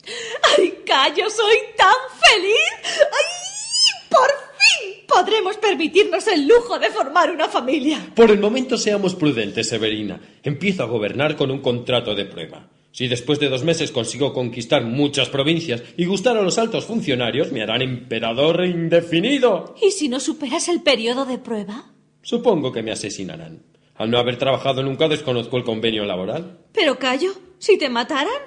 ¡Ay, 0.57 0.80
Cayo, 0.85 1.28
soy 1.30 1.57
tan 1.76 1.95
feliz! 2.21 2.99
¡Ay! 3.00 4.09
¡Por 4.09 4.28
fin 4.28 5.04
podremos 5.07 5.57
permitirnos 5.57 6.26
el 6.28 6.47
lujo 6.47 6.78
de 6.78 6.90
formar 6.90 7.30
una 7.30 7.49
familia! 7.49 8.11
Por 8.14 8.30
el 8.30 8.40
momento 8.40 8.76
seamos 8.76 9.14
prudentes, 9.14 9.68
Severina. 9.68 10.21
Empiezo 10.42 10.83
a 10.83 10.87
gobernar 10.87 11.37
con 11.37 11.50
un 11.50 11.61
contrato 11.61 12.14
de 12.14 12.25
prueba. 12.25 12.68
Si 12.90 13.07
después 13.07 13.38
de 13.38 13.49
dos 13.49 13.64
meses 13.64 13.92
consigo 13.92 14.33
conquistar 14.33 14.85
muchas 14.85 15.28
provincias 15.28 15.83
y 15.97 16.07
gustar 16.07 16.37
a 16.37 16.42
los 16.42 16.59
altos 16.59 16.85
funcionarios, 16.85 17.52
me 17.52 17.62
harán 17.62 17.83
emperador 17.83 18.64
indefinido. 18.64 19.75
¿Y 19.80 19.90
si 19.90 20.09
no 20.09 20.21
superas 20.21 20.68
el 20.68 20.83
periodo 20.83 21.25
de 21.25 21.38
prueba? 21.38 21.92
Supongo 22.23 22.73
que 22.73 22.83
me 22.83 22.92
asesinarán. 22.92 23.62
Al 23.95 24.11
no 24.11 24.18
haber 24.18 24.38
trabajado 24.38 24.83
nunca 24.83 25.09
desconozco 25.09 25.57
el 25.57 25.64
convenio 25.64 26.04
laboral. 26.04 26.59
Pero, 26.73 26.99
Cayo, 26.99 27.33
si 27.59 27.78
te 27.78 27.88
mataran, 27.88 28.40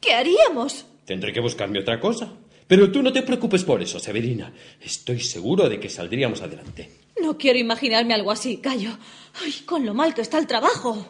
¿qué 0.00 0.14
haríamos? 0.14 0.86
Tendré 1.04 1.32
que 1.32 1.40
buscarme 1.40 1.80
otra 1.80 2.00
cosa. 2.00 2.32
Pero 2.66 2.90
tú 2.90 3.02
no 3.02 3.12
te 3.12 3.22
preocupes 3.22 3.64
por 3.64 3.82
eso, 3.82 3.98
Severina. 3.98 4.52
Estoy 4.80 5.20
seguro 5.20 5.68
de 5.68 5.78
que 5.78 5.88
saldríamos 5.88 6.40
adelante. 6.42 6.90
No 7.20 7.36
quiero 7.36 7.58
imaginarme 7.58 8.14
algo 8.14 8.30
así, 8.30 8.58
Cayo. 8.58 8.90
Ay, 9.44 9.52
con 9.66 9.84
lo 9.84 9.94
mal 9.94 10.14
que 10.14 10.22
está 10.22 10.38
el 10.38 10.46
trabajo. 10.46 11.06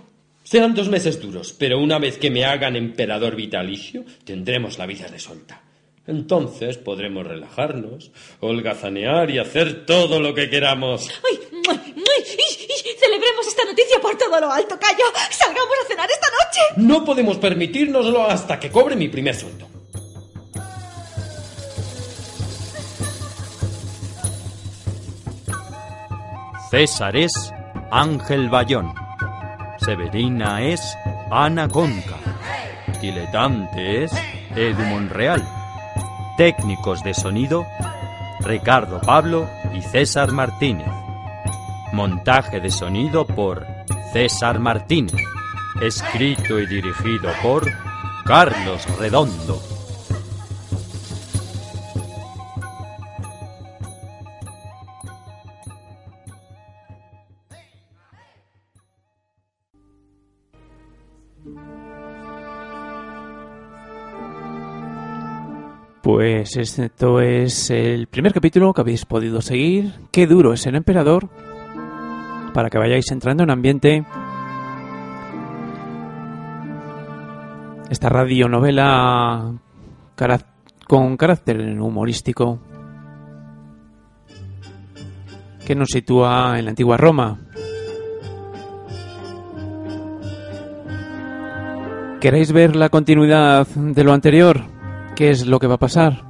Serán 0.52 0.74
dos 0.74 0.90
meses 0.90 1.18
duros, 1.18 1.54
pero 1.58 1.78
una 1.78 1.98
vez 1.98 2.18
que 2.18 2.30
me 2.30 2.44
hagan 2.44 2.76
emperador 2.76 3.36
vitalicio, 3.36 4.04
tendremos 4.22 4.76
la 4.76 4.84
vida 4.84 5.06
resuelta. 5.06 5.62
Entonces 6.06 6.76
podremos 6.76 7.26
relajarnos, 7.26 8.10
holgazanear 8.40 9.30
y 9.30 9.38
hacer 9.38 9.86
todo 9.86 10.20
lo 10.20 10.34
que 10.34 10.50
queramos. 10.50 11.08
¡Ay! 11.26 11.38
¡Ay! 11.70 11.80
¡Ay! 11.96 12.24
¡Y- 12.36 12.64
y- 12.64 12.98
Celebremos 13.00 13.46
esta 13.48 13.64
noticia 13.64 13.98
por 14.02 14.18
todo 14.18 14.38
lo 14.40 14.52
alto, 14.52 14.78
Cayo. 14.78 15.04
¡Salgamos 15.30 15.74
a 15.84 15.88
cenar 15.88 16.08
esta 16.10 16.26
noche! 16.26 16.60
No 16.86 17.02
podemos 17.02 17.38
permitírnoslo 17.38 18.22
hasta 18.22 18.60
que 18.60 18.70
cobre 18.70 18.94
mi 18.94 19.08
primer 19.08 19.34
sueldo. 19.34 19.68
César 26.70 27.16
es 27.16 27.32
Ángel 27.90 28.48
Bayón. 28.48 28.94
Severina 29.84 30.62
es 30.62 30.96
Ana 31.28 31.68
Conca. 31.68 32.16
Diletante 33.00 34.04
es 34.04 34.12
Edu 34.54 34.82
Monreal. 34.84 35.42
Técnicos 36.36 37.02
de 37.02 37.12
sonido 37.14 37.66
Ricardo 38.40 39.00
Pablo 39.00 39.48
y 39.74 39.82
César 39.82 40.30
Martínez. 40.30 40.86
Montaje 41.92 42.60
de 42.60 42.70
sonido 42.70 43.26
por 43.26 43.66
César 44.12 44.60
Martínez. 44.60 45.20
Escrito 45.80 46.60
y 46.60 46.66
dirigido 46.66 47.30
por 47.42 47.68
Carlos 48.24 48.86
Redondo. 48.98 49.71
Pues 66.02 66.56
esto 66.56 67.20
es 67.20 67.70
el 67.70 68.08
primer 68.08 68.32
capítulo 68.32 68.74
que 68.74 68.80
habéis 68.80 69.06
podido 69.06 69.40
seguir. 69.40 69.92
Qué 70.10 70.26
duro 70.26 70.52
es 70.52 70.66
el 70.66 70.74
emperador. 70.74 71.28
Para 72.52 72.70
que 72.70 72.78
vayáis 72.78 73.08
entrando 73.12 73.44
en 73.44 73.50
ambiente. 73.50 74.04
Esta 77.88 78.08
radionovela 78.08 79.52
con 80.88 81.16
carácter 81.16 81.60
humorístico 81.80 82.58
que 85.64 85.76
nos 85.76 85.88
sitúa 85.90 86.58
en 86.58 86.64
la 86.64 86.70
antigua 86.70 86.96
Roma. 86.96 87.38
¿Queréis 92.20 92.52
ver 92.52 92.74
la 92.74 92.88
continuidad 92.88 93.68
de 93.68 94.04
lo 94.04 94.12
anterior? 94.12 94.81
¿Qué 95.16 95.30
es 95.30 95.46
lo 95.46 95.58
que 95.58 95.66
va 95.66 95.74
a 95.74 95.78
pasar? 95.78 96.24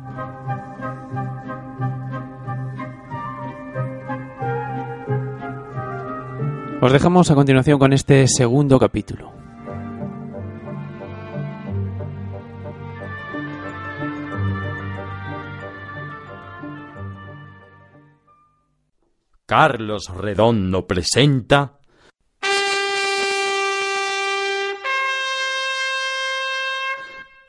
Os 6.81 6.93
dejamos 6.93 7.31
a 7.31 7.37
continuación 7.37 7.79
con 7.79 7.93
este 7.93 8.27
segundo 8.27 8.77
capítulo. 8.81 9.33
Carlos 19.47 20.09
Redondo 20.09 20.87
presenta 20.87 21.79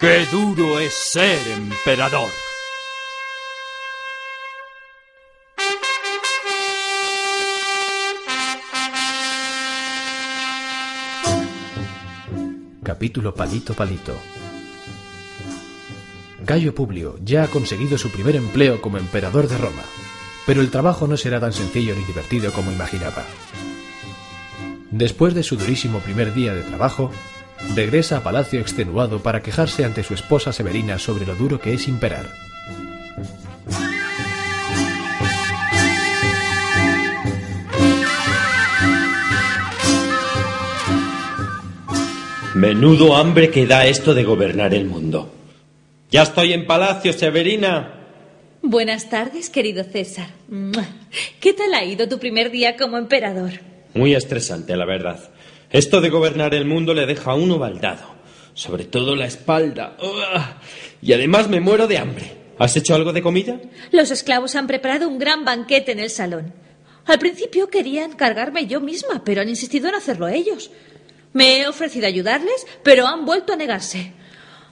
¡Qué 0.03 0.25
duro 0.25 0.79
es 0.79 0.93
ser 0.93 1.39
emperador! 1.47 2.29
Capítulo 12.83 13.33
Palito 13.33 13.73
Palito. 13.73 14.17
Gallo 16.45 16.75
Publio 16.75 17.15
ya 17.23 17.43
ha 17.43 17.47
conseguido 17.47 17.97
su 17.97 18.11
primer 18.11 18.35
empleo 18.35 18.81
como 18.81 18.97
emperador 18.97 19.47
de 19.47 19.57
Roma, 19.57 19.83
pero 20.45 20.59
el 20.59 20.69
trabajo 20.69 21.07
no 21.07 21.15
será 21.15 21.39
tan 21.39 21.53
sencillo 21.53 21.95
ni 21.95 22.03
divertido 22.03 22.51
como 22.51 22.73
imaginaba. 22.73 23.23
Después 24.91 25.33
de 25.33 25.43
su 25.43 25.55
durísimo 25.55 25.99
primer 25.99 26.33
día 26.33 26.53
de 26.53 26.63
trabajo, 26.63 27.09
regresa 27.75 28.17
a 28.17 28.23
palacio 28.23 28.59
extenuado 28.59 29.21
para 29.21 29.41
quejarse 29.41 29.85
ante 29.85 30.03
su 30.03 30.13
esposa 30.13 30.53
Severina 30.53 30.99
sobre 30.99 31.25
lo 31.25 31.35
duro 31.35 31.59
que 31.59 31.73
es 31.73 31.87
imperar. 31.87 32.25
Menudo 42.55 43.15
hambre 43.15 43.49
que 43.49 43.65
da 43.65 43.87
esto 43.87 44.13
de 44.13 44.23
gobernar 44.23 44.73
el 44.73 44.85
mundo. 44.85 45.33
Ya 46.11 46.21
estoy 46.21 46.53
en 46.53 46.67
palacio, 46.67 47.11
Severina. 47.11 48.03
Buenas 48.61 49.09
tardes, 49.09 49.49
querido 49.49 49.83
César. 49.83 50.29
¿Qué 51.41 51.53
tal 51.53 51.73
ha 51.73 51.83
ido 51.83 52.07
tu 52.07 52.19
primer 52.19 52.51
día 52.51 52.77
como 52.77 52.97
emperador? 52.97 53.51
Muy 53.93 54.13
estresante, 54.13 54.77
la 54.77 54.85
verdad. 54.85 55.32
Esto 55.73 56.01
de 56.01 56.11
gobernar 56.11 56.53
el 56.53 56.65
mundo 56.65 56.93
le 56.93 57.07
deja 57.07 57.31
a 57.31 57.35
uno 57.35 57.57
baldado. 57.57 58.13
Sobre 58.53 58.85
todo 58.85 59.15
la 59.15 59.25
espalda. 59.25 59.97
¡Uah! 59.99 60.61
Y 61.01 61.13
además 61.13 61.49
me 61.49 61.59
muero 61.59 61.87
de 61.87 61.97
hambre. 61.97 62.31
¿Has 62.59 62.77
hecho 62.77 62.93
algo 62.93 63.11
de 63.11 63.23
comida? 63.23 63.59
Los 63.91 64.11
esclavos 64.11 64.55
han 64.55 64.67
preparado 64.67 65.09
un 65.09 65.17
gran 65.17 65.43
banquete 65.43 65.91
en 65.91 65.99
el 65.99 66.11
salón. 66.11 66.53
Al 67.05 67.17
principio 67.17 67.69
quería 67.71 68.05
encargarme 68.05 68.67
yo 68.67 68.81
misma, 68.81 69.23
pero 69.25 69.41
han 69.41 69.49
insistido 69.49 69.89
en 69.89 69.95
hacerlo 69.95 70.27
ellos. 70.27 70.69
Me 71.33 71.61
he 71.61 71.67
ofrecido 71.67 72.05
ayudarles, 72.05 72.67
pero 72.83 73.07
han 73.07 73.25
vuelto 73.25 73.53
a 73.53 73.55
negarse. 73.55 74.13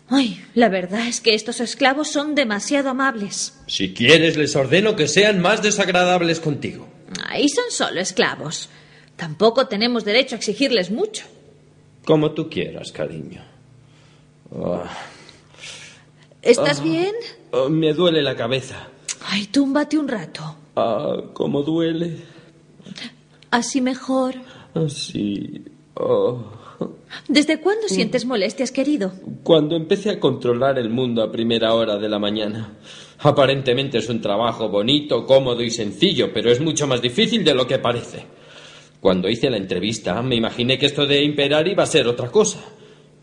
Ay, 0.07 0.45
la 0.53 0.69
verdad 0.69 1.07
es 1.07 1.19
que 1.19 1.33
estos 1.33 1.61
esclavos 1.61 2.11
son 2.11 2.35
demasiado 2.35 2.91
amables. 2.91 3.55
Si 3.65 3.95
quieres, 3.95 4.37
les 4.37 4.55
ordeno 4.55 4.95
que 4.95 5.07
sean 5.07 5.41
más 5.41 5.63
desagradables 5.63 6.39
contigo. 6.39 6.87
Ahí 7.27 7.49
son 7.49 7.71
solo 7.71 7.99
esclavos. 7.99 8.69
Tampoco 9.21 9.67
tenemos 9.67 10.03
derecho 10.03 10.33
a 10.33 10.39
exigirles 10.39 10.89
mucho. 10.89 11.25
Como 12.05 12.31
tú 12.31 12.49
quieras, 12.49 12.91
cariño. 12.91 13.43
Ah. 14.51 14.89
¿Estás 16.41 16.81
bien? 16.81 17.13
Oh, 17.51 17.69
me 17.69 17.93
duele 17.93 18.23
la 18.23 18.35
cabeza. 18.35 18.87
Ay, 19.23 19.45
túmbate 19.45 19.99
un 19.99 20.07
rato. 20.07 20.41
Ah, 20.75 21.17
cómo 21.33 21.61
duele. 21.61 22.17
Así 23.51 23.79
mejor. 23.79 24.33
Así. 24.73 25.65
¿Desde 27.27 27.61
cuándo 27.61 27.89
sientes 27.89 28.25
molestias, 28.25 28.71
querido? 28.71 29.13
Cuando 29.43 29.75
empecé 29.75 30.09
a 30.09 30.19
controlar 30.19 30.79
el 30.79 30.89
mundo 30.89 31.21
a 31.21 31.31
primera 31.31 31.75
hora 31.75 31.99
de 31.99 32.09
la 32.09 32.17
mañana. 32.17 32.79
Aparentemente 33.19 33.99
es 33.99 34.09
un 34.09 34.19
trabajo 34.19 34.69
bonito, 34.69 35.27
cómodo 35.27 35.61
y 35.61 35.69
sencillo, 35.69 36.33
pero 36.33 36.49
es 36.49 36.59
mucho 36.59 36.87
más 36.87 37.03
difícil 37.03 37.43
de 37.43 37.53
lo 37.53 37.67
que 37.67 37.77
parece. 37.77 38.40
Cuando 39.01 39.27
hice 39.29 39.49
la 39.49 39.57
entrevista, 39.57 40.21
me 40.21 40.35
imaginé 40.35 40.77
que 40.77 40.85
esto 40.85 41.07
de 41.07 41.23
imperar 41.23 41.67
iba 41.67 41.81
a 41.81 41.87
ser 41.87 42.07
otra 42.07 42.29
cosa. 42.29 42.59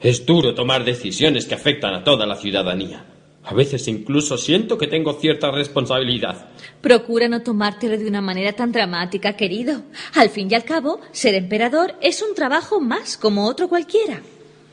Es 0.01 0.27
duro 0.27 0.53
tomar 0.53 0.85
decisiones 0.85 1.47
que 1.47 1.55
afectan 1.55 1.95
a 1.95 2.03
toda 2.03 2.27
la 2.27 2.35
ciudadanía. 2.35 3.07
A 3.45 3.55
veces 3.55 3.87
incluso 3.87 4.37
siento 4.37 4.77
que 4.77 4.89
tengo 4.89 5.13
cierta 5.15 5.53
responsabilidad. 5.53 6.49
Procura 6.81 7.29
no 7.29 7.43
tomártelo 7.43 7.97
de 7.97 8.09
una 8.09 8.21
manera 8.21 8.53
tan 8.55 8.73
dramática, 8.73 9.37
querido. 9.37 9.83
Al 10.17 10.31
fin 10.31 10.49
y 10.51 10.57
al 10.57 10.65
cabo, 10.65 11.01
ser 11.13 11.37
emperador 11.37 11.95
es 12.03 12.23
un 12.23 12.35
trabajo 12.35 12.81
más 12.81 13.17
como 13.17 13.47
otro 13.47 13.69
cualquiera. 13.69 14.21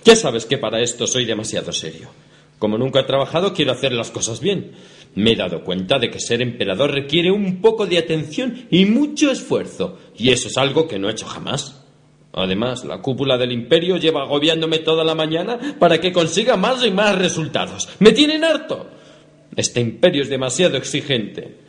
Ya 0.03 0.15
sabes 0.15 0.47
que 0.47 0.57
para 0.57 0.81
esto 0.81 1.05
soy 1.05 1.25
demasiado 1.25 1.71
serio. 1.71 2.09
Como 2.57 2.79
nunca 2.79 3.01
he 3.01 3.03
trabajado, 3.03 3.53
quiero 3.53 3.73
hacer 3.73 3.91
las 3.91 4.09
cosas 4.09 4.39
bien. 4.39 4.71
Me 5.15 5.31
he 5.31 5.35
dado 5.35 5.63
cuenta 5.63 5.97
de 5.97 6.09
que 6.09 6.19
ser 6.19 6.41
emperador 6.41 6.91
requiere 6.91 7.31
un 7.31 7.61
poco 7.61 7.85
de 7.85 7.97
atención 7.97 8.67
y 8.69 8.85
mucho 8.85 9.31
esfuerzo, 9.31 9.97
y 10.17 10.29
eso 10.29 10.49
es 10.49 10.57
algo 10.57 10.87
que 10.87 10.99
no 10.99 11.07
he 11.07 11.11
hecho 11.11 11.25
jamás. 11.25 11.83
Además, 12.33 12.83
la 12.83 13.01
cúpula 13.01 13.37
del 13.37 13.53
imperio 13.53 13.95
lleva 13.95 14.23
agobiándome 14.23 14.79
toda 14.79 15.05
la 15.05 15.15
mañana 15.15 15.57
para 15.79 16.01
que 16.01 16.11
consiga 16.11 16.57
más 16.57 16.85
y 16.85 16.91
más 16.91 17.17
resultados. 17.17 17.87
¡Me 17.99 18.11
tienen 18.11 18.43
harto! 18.43 18.87
Este 19.55 19.79
imperio 19.79 20.21
es 20.21 20.29
demasiado 20.29 20.75
exigente. 20.75 21.59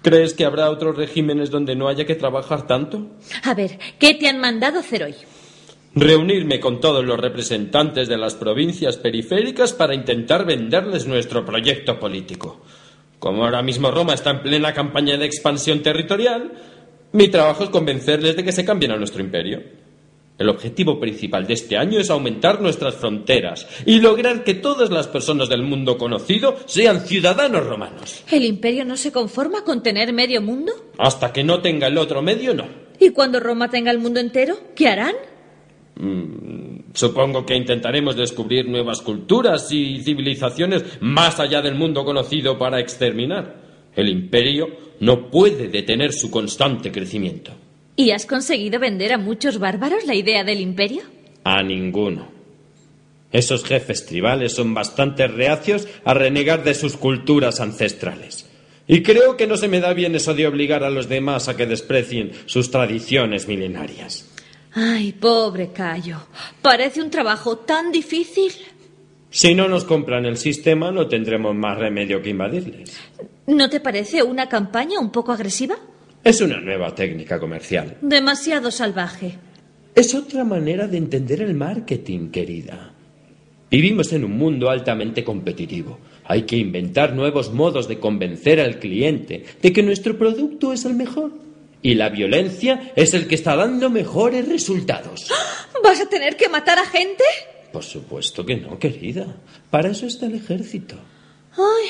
¿Crees 0.00 0.32
que 0.32 0.46
habrá 0.46 0.70
otros 0.70 0.96
regímenes 0.96 1.50
donde 1.50 1.76
no 1.76 1.88
haya 1.88 2.06
que 2.06 2.14
trabajar 2.14 2.66
tanto? 2.66 3.06
A 3.42 3.52
ver, 3.52 3.78
¿qué 3.98 4.14
te 4.14 4.28
han 4.28 4.38
mandado 4.38 4.78
hacer 4.78 5.02
hoy? 5.02 5.14
Reunirme 5.98 6.60
con 6.60 6.78
todos 6.78 7.02
los 7.02 7.18
representantes 7.18 8.06
de 8.06 8.18
las 8.18 8.34
provincias 8.34 8.98
periféricas 8.98 9.72
para 9.72 9.94
intentar 9.94 10.44
venderles 10.44 11.06
nuestro 11.06 11.42
proyecto 11.46 11.98
político. 11.98 12.60
Como 13.18 13.44
ahora 13.44 13.62
mismo 13.62 13.90
Roma 13.90 14.12
está 14.12 14.32
en 14.32 14.42
plena 14.42 14.74
campaña 14.74 15.16
de 15.16 15.24
expansión 15.24 15.80
territorial, 15.80 16.52
mi 17.12 17.28
trabajo 17.28 17.64
es 17.64 17.70
convencerles 17.70 18.36
de 18.36 18.44
que 18.44 18.52
se 18.52 18.66
cambien 18.66 18.92
a 18.92 18.98
nuestro 18.98 19.22
imperio. 19.22 19.62
El 20.36 20.50
objetivo 20.50 21.00
principal 21.00 21.46
de 21.46 21.54
este 21.54 21.78
año 21.78 21.98
es 21.98 22.10
aumentar 22.10 22.60
nuestras 22.60 22.96
fronteras 22.96 23.66
y 23.86 24.00
lograr 24.00 24.44
que 24.44 24.52
todas 24.52 24.90
las 24.90 25.08
personas 25.08 25.48
del 25.48 25.62
mundo 25.62 25.96
conocido 25.96 26.58
sean 26.66 27.00
ciudadanos 27.06 27.66
romanos. 27.66 28.22
¿El 28.30 28.44
imperio 28.44 28.84
no 28.84 28.98
se 28.98 29.12
conforma 29.12 29.64
con 29.64 29.82
tener 29.82 30.12
medio 30.12 30.42
mundo? 30.42 30.74
Hasta 30.98 31.32
que 31.32 31.42
no 31.42 31.62
tenga 31.62 31.86
el 31.86 31.96
otro 31.96 32.20
medio, 32.20 32.52
no. 32.52 32.66
¿Y 33.00 33.12
cuando 33.12 33.40
Roma 33.40 33.70
tenga 33.70 33.90
el 33.90 33.98
mundo 33.98 34.20
entero? 34.20 34.58
¿Qué 34.74 34.88
harán? 34.88 35.14
Mm, 35.98 36.92
supongo 36.92 37.46
que 37.46 37.56
intentaremos 37.56 38.16
descubrir 38.16 38.68
nuevas 38.68 39.00
culturas 39.00 39.70
y 39.72 40.02
civilizaciones 40.02 40.84
más 41.00 41.40
allá 41.40 41.62
del 41.62 41.74
mundo 41.74 42.04
conocido 42.04 42.58
para 42.58 42.80
exterminar. 42.80 43.66
El 43.94 44.10
imperio 44.10 44.68
no 45.00 45.30
puede 45.30 45.68
detener 45.68 46.12
su 46.12 46.30
constante 46.30 46.92
crecimiento. 46.92 47.52
¿Y 47.96 48.10
has 48.10 48.26
conseguido 48.26 48.78
vender 48.78 49.14
a 49.14 49.18
muchos 49.18 49.58
bárbaros 49.58 50.04
la 50.04 50.14
idea 50.14 50.44
del 50.44 50.60
imperio? 50.60 51.02
A 51.44 51.62
ninguno. 51.62 52.28
Esos 53.32 53.64
jefes 53.64 54.04
tribales 54.04 54.54
son 54.54 54.74
bastante 54.74 55.26
reacios 55.26 55.88
a 56.04 56.12
renegar 56.12 56.62
de 56.62 56.74
sus 56.74 56.96
culturas 56.96 57.60
ancestrales. 57.60 58.50
Y 58.86 59.02
creo 59.02 59.36
que 59.36 59.46
no 59.46 59.56
se 59.56 59.68
me 59.68 59.80
da 59.80 59.94
bien 59.94 60.14
eso 60.14 60.34
de 60.34 60.46
obligar 60.46 60.84
a 60.84 60.90
los 60.90 61.08
demás 61.08 61.48
a 61.48 61.56
que 61.56 61.66
desprecien 61.66 62.32
sus 62.44 62.70
tradiciones 62.70 63.48
milenarias. 63.48 64.35
Ay, 64.78 65.12
pobre 65.12 65.72
Cayo. 65.72 66.18
Parece 66.60 67.00
un 67.00 67.08
trabajo 67.08 67.56
tan 67.56 67.90
difícil. 67.90 68.52
Si 69.30 69.54
no 69.54 69.68
nos 69.68 69.86
compran 69.86 70.26
el 70.26 70.36
sistema, 70.36 70.90
no 70.92 71.08
tendremos 71.08 71.54
más 71.54 71.78
remedio 71.78 72.20
que 72.20 72.28
invadirles. 72.28 72.94
¿No 73.46 73.70
te 73.70 73.80
parece 73.80 74.22
una 74.22 74.50
campaña 74.50 75.00
un 75.00 75.10
poco 75.10 75.32
agresiva? 75.32 75.76
Es 76.22 76.42
una 76.42 76.60
nueva 76.60 76.94
técnica 76.94 77.40
comercial. 77.40 77.96
Demasiado 78.02 78.70
salvaje. 78.70 79.38
Es 79.94 80.14
otra 80.14 80.44
manera 80.44 80.86
de 80.86 80.98
entender 80.98 81.40
el 81.40 81.54
marketing, 81.54 82.28
querida. 82.28 82.92
Vivimos 83.70 84.12
en 84.12 84.24
un 84.24 84.36
mundo 84.36 84.68
altamente 84.68 85.24
competitivo. 85.24 85.98
Hay 86.24 86.42
que 86.42 86.56
inventar 86.58 87.14
nuevos 87.14 87.50
modos 87.50 87.88
de 87.88 87.98
convencer 87.98 88.60
al 88.60 88.78
cliente 88.78 89.42
de 89.62 89.72
que 89.72 89.82
nuestro 89.82 90.18
producto 90.18 90.74
es 90.74 90.84
el 90.84 90.92
mejor. 90.92 91.46
Y 91.86 91.94
la 91.94 92.08
violencia 92.08 92.90
es 92.96 93.14
el 93.14 93.28
que 93.28 93.36
está 93.36 93.54
dando 93.54 93.88
mejores 93.90 94.48
resultados. 94.48 95.30
¿Vas 95.84 96.00
a 96.00 96.08
tener 96.08 96.36
que 96.36 96.48
matar 96.48 96.80
a 96.80 96.84
gente? 96.84 97.22
Por 97.72 97.84
supuesto 97.84 98.44
que 98.44 98.56
no, 98.56 98.76
querida. 98.76 99.36
Para 99.70 99.90
eso 99.90 100.04
está 100.04 100.26
el 100.26 100.34
ejército. 100.34 100.96
Ay, 101.52 101.88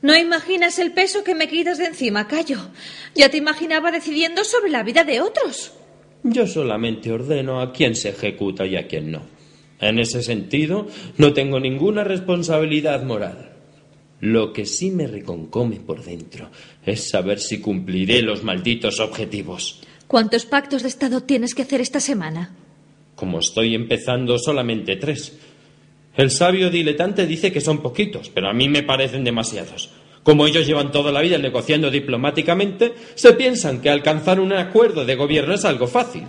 no 0.00 0.16
imaginas 0.16 0.78
el 0.78 0.92
peso 0.92 1.24
que 1.24 1.34
me 1.34 1.48
quitas 1.48 1.78
de 1.78 1.86
encima, 1.86 2.28
Cayo. 2.28 2.58
Ya 3.16 3.28
te 3.28 3.36
imaginaba 3.36 3.90
decidiendo 3.90 4.44
sobre 4.44 4.70
la 4.70 4.84
vida 4.84 5.02
de 5.02 5.20
otros. 5.20 5.72
Yo 6.22 6.46
solamente 6.46 7.10
ordeno 7.10 7.60
a 7.60 7.72
quién 7.72 7.96
se 7.96 8.10
ejecuta 8.10 8.64
y 8.64 8.76
a 8.76 8.86
quién 8.86 9.10
no. 9.10 9.22
En 9.80 9.98
ese 9.98 10.22
sentido, 10.22 10.86
no 11.18 11.32
tengo 11.32 11.58
ninguna 11.58 12.04
responsabilidad 12.04 13.02
moral. 13.02 13.49
Lo 14.20 14.52
que 14.52 14.66
sí 14.66 14.90
me 14.90 15.06
reconcome 15.06 15.76
por 15.76 16.04
dentro 16.04 16.50
es 16.84 17.08
saber 17.08 17.40
si 17.40 17.60
cumpliré 17.60 18.22
los 18.22 18.44
malditos 18.44 19.00
objetivos. 19.00 19.80
¿Cuántos 20.06 20.44
pactos 20.44 20.82
de 20.82 20.88
Estado 20.88 21.22
tienes 21.22 21.54
que 21.54 21.62
hacer 21.62 21.80
esta 21.80 22.00
semana? 22.00 22.54
Como 23.14 23.38
estoy 23.38 23.74
empezando, 23.74 24.38
solamente 24.38 24.96
tres. 24.96 25.38
El 26.16 26.30
sabio 26.30 26.70
diletante 26.70 27.26
dice 27.26 27.52
que 27.52 27.60
son 27.60 27.80
poquitos, 27.80 28.28
pero 28.28 28.48
a 28.48 28.52
mí 28.52 28.68
me 28.68 28.82
parecen 28.82 29.24
demasiados. 29.24 29.90
Como 30.22 30.46
ellos 30.46 30.66
llevan 30.66 30.92
toda 30.92 31.12
la 31.12 31.22
vida 31.22 31.38
negociando 31.38 31.90
diplomáticamente, 31.90 32.92
se 33.14 33.32
piensan 33.32 33.80
que 33.80 33.88
alcanzar 33.88 34.38
un 34.38 34.52
acuerdo 34.52 35.04
de 35.06 35.14
gobierno 35.14 35.54
es 35.54 35.64
algo 35.64 35.86
fácil. 35.86 36.24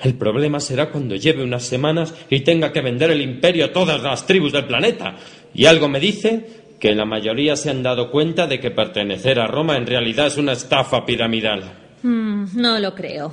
El 0.00 0.14
problema 0.14 0.60
será 0.60 0.90
cuando 0.90 1.16
lleve 1.16 1.42
unas 1.42 1.64
semanas 1.64 2.14
y 2.30 2.40
tenga 2.40 2.72
que 2.72 2.82
vender 2.82 3.10
el 3.10 3.20
imperio 3.20 3.64
a 3.64 3.72
todas 3.72 4.00
las 4.02 4.26
tribus 4.26 4.52
del 4.52 4.66
planeta. 4.66 5.16
Y 5.54 5.64
algo 5.64 5.88
me 5.88 5.98
dice 5.98 6.57
que 6.78 6.94
la 6.94 7.04
mayoría 7.04 7.56
se 7.56 7.70
han 7.70 7.82
dado 7.82 8.10
cuenta 8.10 8.46
de 8.46 8.60
que 8.60 8.70
pertenecer 8.70 9.40
a 9.40 9.46
Roma 9.46 9.76
en 9.76 9.86
realidad 9.86 10.28
es 10.28 10.36
una 10.36 10.52
estafa 10.52 11.04
piramidal. 11.04 11.72
Mm, 12.02 12.44
no 12.54 12.78
lo 12.78 12.94
creo. 12.94 13.32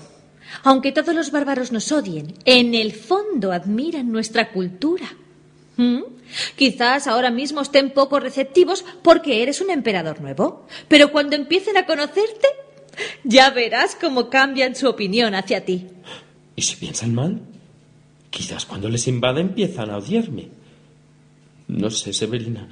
Aunque 0.64 0.92
todos 0.92 1.14
los 1.14 1.32
bárbaros 1.32 1.72
nos 1.72 1.92
odien, 1.92 2.34
en 2.46 2.74
el 2.76 2.94
fondo 2.94 3.52
admiran 3.52 4.12
nuestra 4.12 4.52
cultura. 4.52 5.06
¿Mm? 5.78 6.02
Quizás 6.56 7.08
ahora 7.08 7.30
mismo 7.30 7.62
estén 7.62 7.92
poco 7.92 8.20
receptivos 8.20 8.84
porque 9.04 9.44
eres 9.44 9.62
un 9.62 9.70
emperador 9.70 10.22
nuevo, 10.22 10.66
pero 10.88 11.12
cuando 11.12 11.36
empiecen 11.36 11.78
a 11.78 11.86
conocerte, 11.86 12.48
ya 13.24 13.50
verás 13.52 13.96
cómo 14.00 14.30
cambian 14.30 14.76
su 14.76 14.88
opinión 14.88 15.36
hacia 15.36 15.66
ti. 15.66 15.88
¿Y 16.56 16.62
si 16.62 16.78
piensan 16.78 17.14
mal? 17.14 17.42
Quizás 18.30 18.66
cuando 18.66 18.90
les 18.90 19.08
invada 19.08 19.40
empiezan 19.40 19.90
a 19.90 19.98
odiarme. 19.98 20.50
No 21.68 21.90
sé, 21.90 22.14
Severina. 22.14 22.70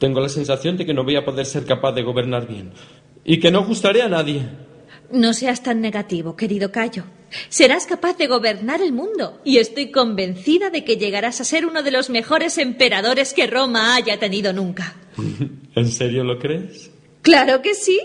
Tengo 0.00 0.20
la 0.20 0.30
sensación 0.30 0.78
de 0.78 0.86
que 0.86 0.94
no 0.94 1.04
voy 1.04 1.16
a 1.16 1.26
poder 1.26 1.44
ser 1.44 1.66
capaz 1.66 1.92
de 1.92 2.02
gobernar 2.02 2.48
bien 2.48 2.72
y 3.22 3.38
que 3.38 3.50
no 3.50 3.66
gustaré 3.66 4.00
a 4.00 4.08
nadie. 4.08 4.48
No 5.12 5.34
seas 5.34 5.62
tan 5.62 5.82
negativo, 5.82 6.36
querido 6.36 6.72
Cayo. 6.72 7.04
Serás 7.50 7.84
capaz 7.84 8.16
de 8.16 8.26
gobernar 8.26 8.80
el 8.80 8.92
mundo 8.92 9.42
y 9.44 9.58
estoy 9.58 9.90
convencida 9.90 10.70
de 10.70 10.84
que 10.84 10.96
llegarás 10.96 11.42
a 11.42 11.44
ser 11.44 11.66
uno 11.66 11.82
de 11.82 11.90
los 11.90 12.08
mejores 12.08 12.56
emperadores 12.56 13.34
que 13.34 13.46
Roma 13.46 13.94
haya 13.94 14.18
tenido 14.18 14.54
nunca. 14.54 14.96
¿En 15.74 15.88
serio 15.90 16.24
lo 16.24 16.38
crees? 16.38 16.90
Claro 17.20 17.60
que 17.60 17.74
sí. 17.74 18.00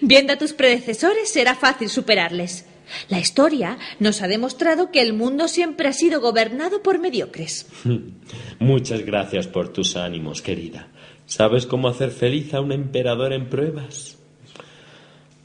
Viendo 0.00 0.32
a 0.32 0.38
tus 0.38 0.54
predecesores 0.54 1.28
será 1.28 1.54
fácil 1.54 1.90
superarles. 1.90 2.64
La 3.10 3.18
historia 3.18 3.76
nos 4.00 4.22
ha 4.22 4.28
demostrado 4.28 4.90
que 4.90 5.02
el 5.02 5.12
mundo 5.12 5.48
siempre 5.48 5.88
ha 5.88 5.92
sido 5.92 6.22
gobernado 6.22 6.82
por 6.82 6.98
mediocres. 6.98 7.66
Muchas 8.58 9.04
gracias 9.04 9.46
por 9.48 9.68
tus 9.70 9.96
ánimos, 9.96 10.40
querida. 10.40 10.88
¿Sabes 11.26 11.66
cómo 11.66 11.88
hacer 11.88 12.10
feliz 12.10 12.54
a 12.54 12.60
un 12.60 12.72
emperador 12.72 13.32
en 13.32 13.48
pruebas? 13.48 14.16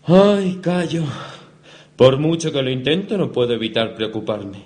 Ay, 0.06 0.60
Cayo. 0.62 1.04
Por 1.96 2.18
mucho 2.18 2.52
que 2.52 2.62
lo 2.62 2.70
intento, 2.70 3.18
no 3.18 3.32
puedo 3.32 3.54
evitar 3.54 3.96
preocuparme. 3.96 4.64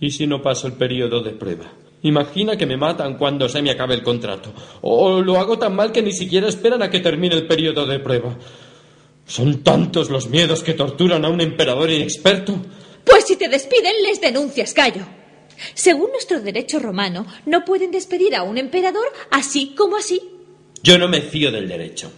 ¿Y 0.00 0.10
si 0.10 0.26
no 0.26 0.40
paso 0.42 0.66
el 0.66 0.74
periodo 0.74 1.22
de 1.22 1.32
prueba? 1.32 1.72
Imagina 2.02 2.56
que 2.56 2.66
me 2.66 2.76
matan 2.76 3.16
cuando 3.16 3.48
se 3.48 3.62
me 3.62 3.70
acabe 3.70 3.94
el 3.94 4.02
contrato. 4.02 4.52
O 4.82 5.20
lo 5.20 5.38
hago 5.38 5.58
tan 5.58 5.74
mal 5.74 5.90
que 5.90 6.02
ni 6.02 6.12
siquiera 6.12 6.48
esperan 6.48 6.82
a 6.82 6.90
que 6.90 7.00
termine 7.00 7.34
el 7.34 7.46
periodo 7.46 7.86
de 7.86 7.98
prueba. 7.98 8.36
Son 9.26 9.62
tantos 9.62 10.10
los 10.10 10.28
miedos 10.28 10.62
que 10.62 10.74
torturan 10.74 11.24
a 11.24 11.28
un 11.28 11.40
emperador 11.40 11.90
inexperto. 11.90 12.54
Pues 13.04 13.24
si 13.24 13.36
te 13.36 13.48
despiden, 13.48 14.02
les 14.02 14.20
denuncias, 14.20 14.72
Cayo. 14.74 15.06
Según 15.74 16.12
nuestro 16.12 16.40
derecho 16.40 16.78
romano, 16.78 17.26
no 17.46 17.64
pueden 17.64 17.90
despedir 17.90 18.36
a 18.36 18.44
un 18.44 18.58
emperador 18.58 19.06
así 19.30 19.74
como 19.76 19.96
así. 19.96 20.37
Yo 20.82 20.98
no 20.98 21.08
me 21.08 21.20
fío 21.20 21.50
del 21.50 21.68
derecho. 21.68 22.12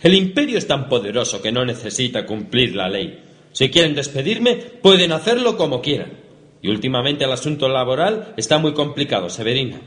El 0.00 0.14
imperio 0.14 0.58
es 0.58 0.66
tan 0.66 0.88
poderoso 0.88 1.40
que 1.40 1.52
no 1.52 1.64
necesita 1.64 2.26
cumplir 2.26 2.74
la 2.74 2.88
ley. 2.88 3.22
Si 3.52 3.70
quieren 3.70 3.94
despedirme, 3.94 4.56
pueden 4.56 5.12
hacerlo 5.12 5.56
como 5.56 5.80
quieran. 5.80 6.12
Y 6.60 6.68
últimamente 6.68 7.24
el 7.24 7.32
asunto 7.32 7.68
laboral 7.68 8.34
está 8.36 8.58
muy 8.58 8.72
complicado, 8.72 9.30
Severina. 9.30 9.80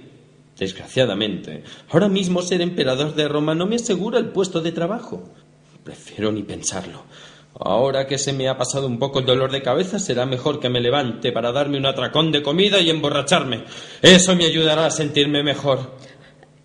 Desgraciadamente, 0.58 1.64
ahora 1.90 2.08
mismo 2.08 2.42
ser 2.42 2.62
emperador 2.62 3.14
de 3.14 3.28
Roma 3.28 3.56
no 3.56 3.66
me 3.66 3.76
asegura 3.76 4.20
el 4.20 4.30
puesto 4.30 4.62
de 4.62 4.72
trabajo. 4.72 5.34
Prefiero 5.84 6.32
ni 6.32 6.44
pensarlo. 6.44 7.04
Ahora 7.60 8.08
que 8.08 8.18
se 8.18 8.34
me 8.34 8.50
ha 8.50 8.58
pasado 8.58 8.88
un 8.88 9.00
poco 9.00 9.20
el 9.20 9.26
dolor 9.26 9.52
de 9.52 9.62
cabeza, 9.62 10.00
será 10.00 10.26
mejor 10.26 10.60
que 10.60 10.70
me 10.70 10.82
levante 10.82 11.32
para 11.32 11.54
darme 11.54 11.78
un 11.78 11.86
atracón 11.86 12.32
de 12.32 12.42
comida 12.42 12.80
y 12.82 12.90
emborracharme. 12.90 13.64
Eso 14.02 14.36
me 14.36 14.46
ayudará 14.46 14.86
a 14.86 14.92
sentirme 14.92 15.44
mejor. 15.44 15.96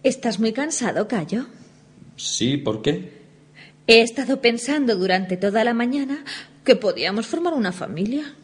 ¿Estás 0.02 0.40
muy 0.40 0.52
cansado, 0.52 1.06
Cayo? 1.08 1.46
Sí, 2.16 2.56
¿por 2.56 2.80
qué? 2.80 3.20
He 3.86 4.00
estado 4.00 4.40
pensando 4.40 4.96
durante 4.96 5.36
toda 5.36 5.62
la 5.62 5.74
mañana 5.74 6.24
que 6.64 6.76
podíamos 6.76 7.26
formar 7.26 7.52
una 7.52 7.72
familia. 7.72 8.34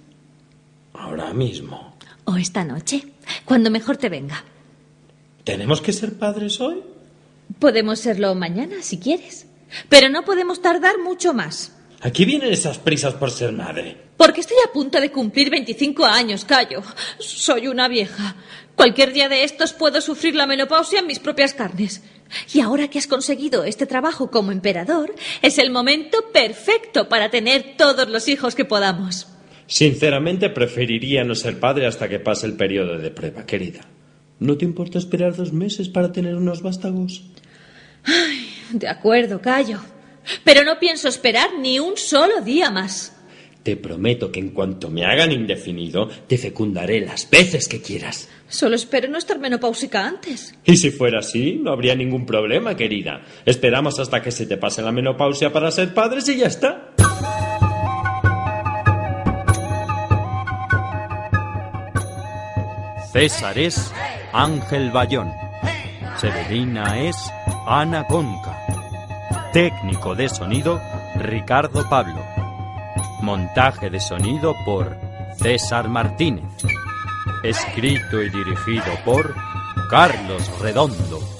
Ahora 0.92 1.32
mismo. 1.32 1.96
O 2.24 2.36
esta 2.36 2.64
noche, 2.64 3.06
cuando 3.44 3.70
mejor 3.70 3.96
te 3.96 4.08
venga. 4.08 4.44
¿Tenemos 5.44 5.80
que 5.80 5.92
ser 5.92 6.18
padres 6.18 6.60
hoy? 6.60 6.82
Podemos 7.58 8.00
serlo 8.00 8.34
mañana, 8.34 8.76
si 8.82 8.98
quieres. 8.98 9.46
Pero 9.88 10.10
no 10.10 10.24
podemos 10.24 10.60
tardar 10.60 10.98
mucho 10.98 11.32
más. 11.32 11.72
Aquí 12.02 12.24
vienen 12.24 12.52
esas 12.52 12.78
prisas 12.78 13.14
por 13.14 13.30
ser 13.30 13.52
madre. 13.52 13.96
Porque 14.16 14.40
estoy 14.40 14.56
a 14.64 14.72
punto 14.72 15.00
de 15.00 15.10
cumplir 15.10 15.50
25 15.50 16.04
años, 16.04 16.44
Cayo. 16.44 16.82
Soy 17.18 17.68
una 17.68 17.88
vieja. 17.88 18.36
Cualquier 18.76 19.14
día 19.14 19.30
de 19.30 19.42
estos 19.42 19.72
puedo 19.72 20.02
sufrir 20.02 20.34
la 20.34 20.46
menopausia 20.46 21.00
en 21.00 21.06
mis 21.06 21.18
propias 21.18 21.54
carnes. 21.54 22.02
Y 22.52 22.60
ahora 22.60 22.88
que 22.88 22.98
has 22.98 23.06
conseguido 23.06 23.64
este 23.64 23.86
trabajo 23.86 24.30
como 24.30 24.52
emperador, 24.52 25.14
es 25.40 25.58
el 25.58 25.70
momento 25.70 26.18
perfecto 26.32 27.08
para 27.08 27.30
tener 27.30 27.76
todos 27.78 28.08
los 28.08 28.28
hijos 28.28 28.54
que 28.54 28.66
podamos. 28.66 29.28
Sinceramente 29.66 30.50
preferiría 30.50 31.24
no 31.24 31.34
ser 31.34 31.58
padre 31.58 31.86
hasta 31.86 32.08
que 32.08 32.20
pase 32.20 32.46
el 32.46 32.54
periodo 32.54 32.98
de 32.98 33.10
prueba, 33.10 33.46
querida. 33.46 33.80
¿No 34.38 34.58
te 34.58 34.66
importa 34.66 34.98
esperar 34.98 35.34
dos 35.34 35.52
meses 35.52 35.88
para 35.88 36.12
tener 36.12 36.36
unos 36.36 36.60
vástagos? 36.60 37.24
Ay, 38.04 38.46
de 38.70 38.88
acuerdo, 38.88 39.40
Cayo. 39.40 39.80
Pero 40.44 40.64
no 40.64 40.78
pienso 40.78 41.08
esperar 41.08 41.50
ni 41.58 41.78
un 41.78 41.96
solo 41.96 42.42
día 42.42 42.70
más. 42.70 43.15
Te 43.66 43.76
prometo 43.76 44.30
que 44.30 44.38
en 44.38 44.50
cuanto 44.50 44.90
me 44.90 45.04
hagan 45.04 45.32
indefinido, 45.32 46.08
te 46.28 46.38
fecundaré 46.38 47.00
las 47.00 47.28
veces 47.28 47.66
que 47.66 47.82
quieras. 47.82 48.28
Solo 48.46 48.76
espero 48.76 49.08
no 49.08 49.18
estar 49.18 49.40
menopáusica 49.40 50.06
antes. 50.06 50.54
Y 50.64 50.76
si 50.76 50.92
fuera 50.92 51.18
así, 51.18 51.58
no 51.60 51.72
habría 51.72 51.96
ningún 51.96 52.26
problema, 52.26 52.76
querida. 52.76 53.22
Esperamos 53.44 53.98
hasta 53.98 54.22
que 54.22 54.30
se 54.30 54.46
te 54.46 54.56
pase 54.56 54.82
la 54.82 54.92
menopausia 54.92 55.52
para 55.52 55.72
ser 55.72 55.92
padres 55.94 56.28
y 56.28 56.36
ya 56.36 56.46
está. 56.46 56.94
César 63.12 63.58
es 63.58 63.92
Ángel 64.32 64.92
Bayón. 64.92 65.32
Severina 66.20 67.00
es 67.00 67.16
Ana 67.66 68.06
Conca. 68.06 68.64
Técnico 69.52 70.14
de 70.14 70.28
sonido, 70.28 70.80
Ricardo 71.16 71.84
Pablo. 71.90 72.35
Montaje 73.22 73.90
de 73.90 74.00
sonido 74.00 74.54
por 74.64 74.96
César 75.36 75.88
Martínez. 75.88 76.44
Escrito 77.42 78.22
y 78.22 78.30
dirigido 78.30 78.92
por 79.04 79.34
Carlos 79.90 80.50
Redondo. 80.60 81.35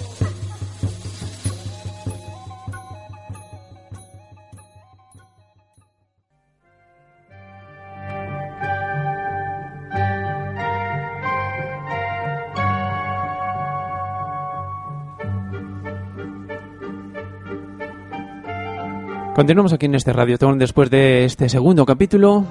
Continuamos 19.36 19.72
aquí 19.74 19.84
en 19.84 19.94
este 19.94 20.14
Radiotón 20.14 20.58
después 20.58 20.88
de 20.88 21.26
este 21.26 21.50
segundo 21.50 21.84
capítulo. 21.84 22.46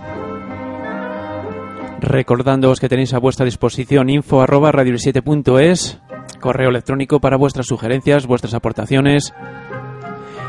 Recordándoos 2.00 2.80
que 2.80 2.88
tenéis 2.88 3.16
a 3.16 3.18
vuestra 3.18 3.44
disposición 3.44 4.12
info 4.12 4.44
arroba 4.44 4.72
radio7.es, 4.72 6.00
correo 6.40 6.70
electrónico 6.70 7.20
para 7.20 7.38
vuestras 7.38 7.66
sugerencias, 7.66 8.28
vuestras 8.28 8.54
aportaciones 8.54 9.34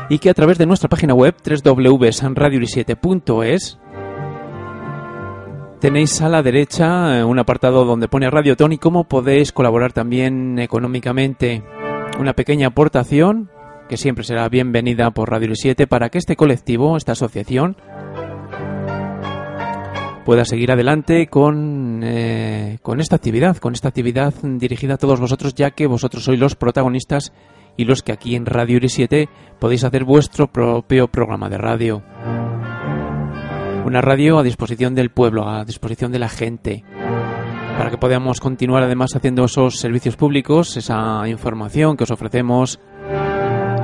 y 0.09 0.19
que 0.19 0.29
a 0.29 0.35
través 0.35 0.59
de 0.59 0.67
nuestra 0.67 0.89
página 0.89 1.15
web 1.15 1.33
www.radio7.es 1.43 3.79
tenéis 5.79 6.21
a 6.21 6.29
la 6.29 6.43
derecha 6.43 7.17
eh, 7.17 7.23
un 7.23 7.39
apartado 7.39 7.83
donde 7.83 8.09
pone 8.09 8.29
Radiotón 8.29 8.73
y 8.73 8.77
cómo 8.77 9.05
podéis 9.05 9.51
colaborar 9.51 9.91
también 9.91 10.59
económicamente. 10.59 11.63
Una 12.19 12.33
pequeña 12.33 12.67
aportación 12.67 13.49
que 13.87 13.97
siempre 13.97 14.23
será 14.23 14.47
bienvenida 14.49 15.11
por 15.11 15.29
Radio 15.29 15.55
7 15.55 15.87
para 15.87 16.09
que 16.09 16.17
este 16.17 16.35
colectivo, 16.35 16.97
esta 16.97 17.13
asociación, 17.13 17.77
pueda 20.25 20.43
seguir 20.43 20.71
adelante 20.71 21.27
con, 21.27 22.01
eh, 22.03 22.79
con 22.81 22.99
esta 22.99 23.15
actividad, 23.15 23.57
con 23.57 23.73
esta 23.73 23.87
actividad 23.87 24.33
dirigida 24.43 24.95
a 24.95 24.97
todos 24.97 25.19
vosotros, 25.19 25.55
ya 25.55 25.71
que 25.71 25.87
vosotros 25.87 26.25
sois 26.25 26.39
los 26.39 26.55
protagonistas 26.55 27.31
y 27.77 27.85
los 27.85 28.03
que 28.03 28.11
aquí 28.11 28.35
en 28.35 28.45
Radio 28.45 28.79
7 28.85 29.29
podéis 29.59 29.85
hacer 29.85 30.03
vuestro 30.03 30.47
propio 30.47 31.07
programa 31.07 31.49
de 31.49 31.57
radio. 31.57 32.03
Una 33.85 34.01
radio 34.01 34.39
a 34.39 34.43
disposición 34.43 34.95
del 34.95 35.11
pueblo, 35.11 35.47
a 35.47 35.63
disposición 35.63 36.11
de 36.11 36.19
la 36.19 36.27
gente, 36.27 36.83
para 37.77 37.89
que 37.89 37.97
podamos 37.97 38.41
continuar 38.41 38.83
además 38.83 39.15
haciendo 39.15 39.45
esos 39.45 39.79
servicios 39.79 40.17
públicos, 40.17 40.75
esa 40.75 41.25
información 41.29 41.95
que 41.95 42.03
os 42.03 42.11
ofrecemos 42.11 42.81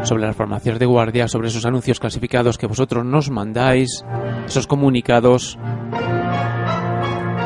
sobre 0.03 0.23
las 0.23 0.35
farmacias 0.35 0.79
de 0.79 0.85
guardia, 0.85 1.27
sobre 1.27 1.47
esos 1.47 1.65
anuncios 1.65 1.99
clasificados 1.99 2.57
que 2.57 2.67
vosotros 2.67 3.05
nos 3.05 3.29
mandáis, 3.29 4.05
esos 4.45 4.67
comunicados. 4.67 5.57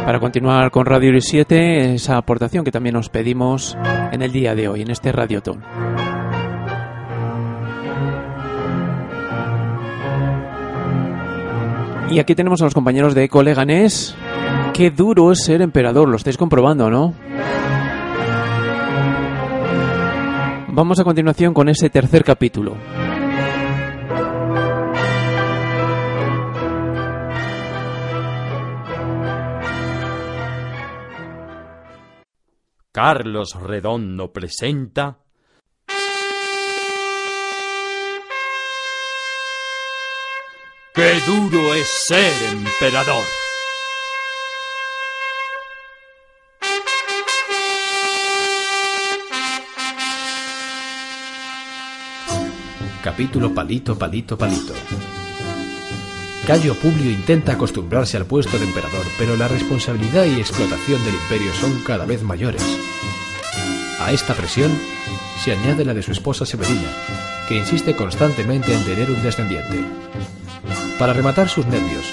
Para 0.06 0.20
continuar 0.20 0.72
con 0.72 0.86
Radio 0.86 1.12
7, 1.20 1.96
esa 1.96 2.18
aportación 2.18 2.64
que 2.64 2.72
también 2.72 2.96
os 2.96 3.10
pedimos 3.10 3.78
en 4.12 4.22
el 4.22 4.32
día 4.32 4.56
de 4.56 4.70
hoy, 4.70 4.82
en 4.82 4.90
este 4.90 5.12
Radiotón. 5.12 5.64
Y 12.10 12.20
aquí 12.20 12.36
tenemos 12.36 12.62
a 12.62 12.66
los 12.66 12.74
compañeros 12.74 13.14
de 13.14 13.28
Coleganés. 13.28 14.16
Qué 14.74 14.92
duro 14.92 15.32
es 15.32 15.44
ser 15.44 15.62
emperador, 15.62 16.08
lo 16.08 16.16
estáis 16.16 16.38
comprobando, 16.38 16.90
¿no? 16.90 17.14
Vamos 20.78 21.00
a 21.00 21.04
continuación 21.04 21.56
con 21.56 21.70
ese 21.70 21.90
tercer 21.90 22.24
capítulo. 22.24 22.78
Carlos 32.92 33.60
Redondo 33.60 34.32
presenta 34.32 35.18
¡Qué 40.94 41.14
duro 41.26 41.74
es 41.74 41.88
ser 41.88 42.32
emperador! 42.54 43.47
Capítulo 53.08 53.54
Palito, 53.54 53.98
Palito, 53.98 54.38
Palito. 54.38 54.74
Cayo 56.46 56.76
Publio 56.76 57.10
intenta 57.10 57.54
acostumbrarse 57.54 58.18
al 58.18 58.26
puesto 58.26 58.60
de 58.60 58.66
emperador, 58.66 59.06
pero 59.18 59.38
la 59.38 59.48
responsabilidad 59.48 60.26
y 60.26 60.42
explotación 60.42 61.02
del 61.06 61.14
imperio 61.14 61.54
son 61.54 61.82
cada 61.86 62.06
vez 62.06 62.22
mayores. 62.22 62.62
A 64.02 64.12
esta 64.12 64.34
presión 64.34 64.78
se 65.42 65.54
añade 65.54 65.86
la 65.86 65.94
de 65.94 66.04
su 66.04 66.12
esposa 66.12 66.46
Severina, 66.46 66.90
que 67.48 67.56
insiste 67.56 67.96
constantemente 67.96 68.74
en 68.74 68.84
tener 68.84 69.10
un 69.10 69.24
descendiente. 69.24 69.86
Para 71.00 71.14
rematar 71.14 71.48
sus 71.48 71.66
nervios, 71.66 72.12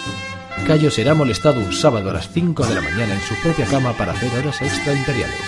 Cayo 0.64 0.92
será 0.92 1.14
molestado 1.14 1.58
un 1.58 1.72
sábado 1.72 2.10
a 2.10 2.12
las 2.12 2.30
5 2.30 2.66
de 2.66 2.74
la 2.76 2.82
mañana 2.82 3.14
en 3.14 3.20
su 3.20 3.34
propia 3.42 3.66
cama 3.66 3.94
para 3.94 4.12
hacer 4.12 4.30
horas 4.38 4.62
extra 4.62 4.94
imperiales. 4.94 5.40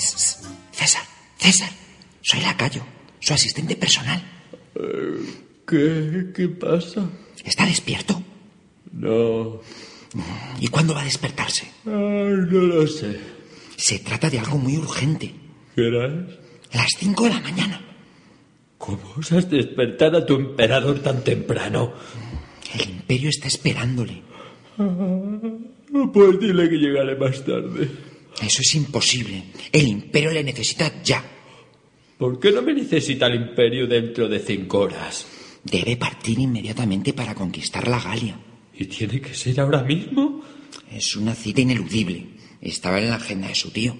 César, 0.00 1.02
César, 1.36 1.70
soy 2.22 2.40
Lacayo, 2.40 2.82
su 3.20 3.34
asistente 3.34 3.76
personal. 3.76 4.22
¿Qué? 5.66 6.32
¿Qué 6.34 6.48
pasa? 6.48 7.08
¿Está 7.44 7.66
despierto? 7.66 8.22
No. 8.92 9.60
¿Y 10.58 10.68
cuándo 10.68 10.94
va 10.94 11.02
a 11.02 11.04
despertarse? 11.04 11.70
No 11.84 12.28
lo 12.30 12.86
sé. 12.86 13.20
Se 13.76 13.98
trata 14.00 14.30
de 14.30 14.38
algo 14.38 14.58
muy 14.58 14.76
urgente. 14.76 15.34
¿Qué 15.74 15.82
hora 15.82 16.06
es? 16.06 16.38
Las 16.74 16.88
cinco 16.98 17.24
de 17.24 17.30
la 17.30 17.40
mañana. 17.40 17.80
¿Cómo 18.78 19.14
osas 19.18 19.50
despertar 19.50 20.14
a 20.16 20.24
tu 20.24 20.34
emperador 20.36 21.00
tan 21.00 21.22
temprano? 21.22 21.92
El 22.74 22.88
imperio 22.88 23.28
está 23.28 23.48
esperándole. 23.48 24.22
Pues 26.12 26.40
dile 26.40 26.68
que 26.68 26.76
llegaré 26.76 27.16
más 27.16 27.44
tarde. 27.44 27.90
Eso 28.40 28.62
es 28.62 28.74
imposible. 28.74 29.42
El 29.72 29.86
imperio 29.88 30.30
le 30.32 30.42
necesita 30.44 31.02
ya. 31.02 31.22
¿Por 32.18 32.38
qué 32.40 32.52
no 32.52 32.62
me 32.62 32.74
necesita 32.74 33.26
el 33.26 33.36
imperio 33.36 33.86
dentro 33.86 34.28
de 34.28 34.38
cinco 34.40 34.80
horas? 34.80 35.26
Debe 35.64 35.96
partir 35.96 36.38
inmediatamente 36.38 37.12
para 37.12 37.34
conquistar 37.34 37.86
la 37.88 38.00
Galia. 38.00 38.38
¿Y 38.74 38.86
tiene 38.86 39.20
que 39.20 39.34
ser 39.34 39.60
ahora 39.60 39.82
mismo? 39.82 40.42
Es 40.90 41.16
una 41.16 41.34
cita 41.34 41.60
ineludible. 41.60 42.26
Estaba 42.60 42.98
en 42.98 43.10
la 43.10 43.16
agenda 43.16 43.48
de 43.48 43.54
su 43.54 43.70
tío. 43.70 43.96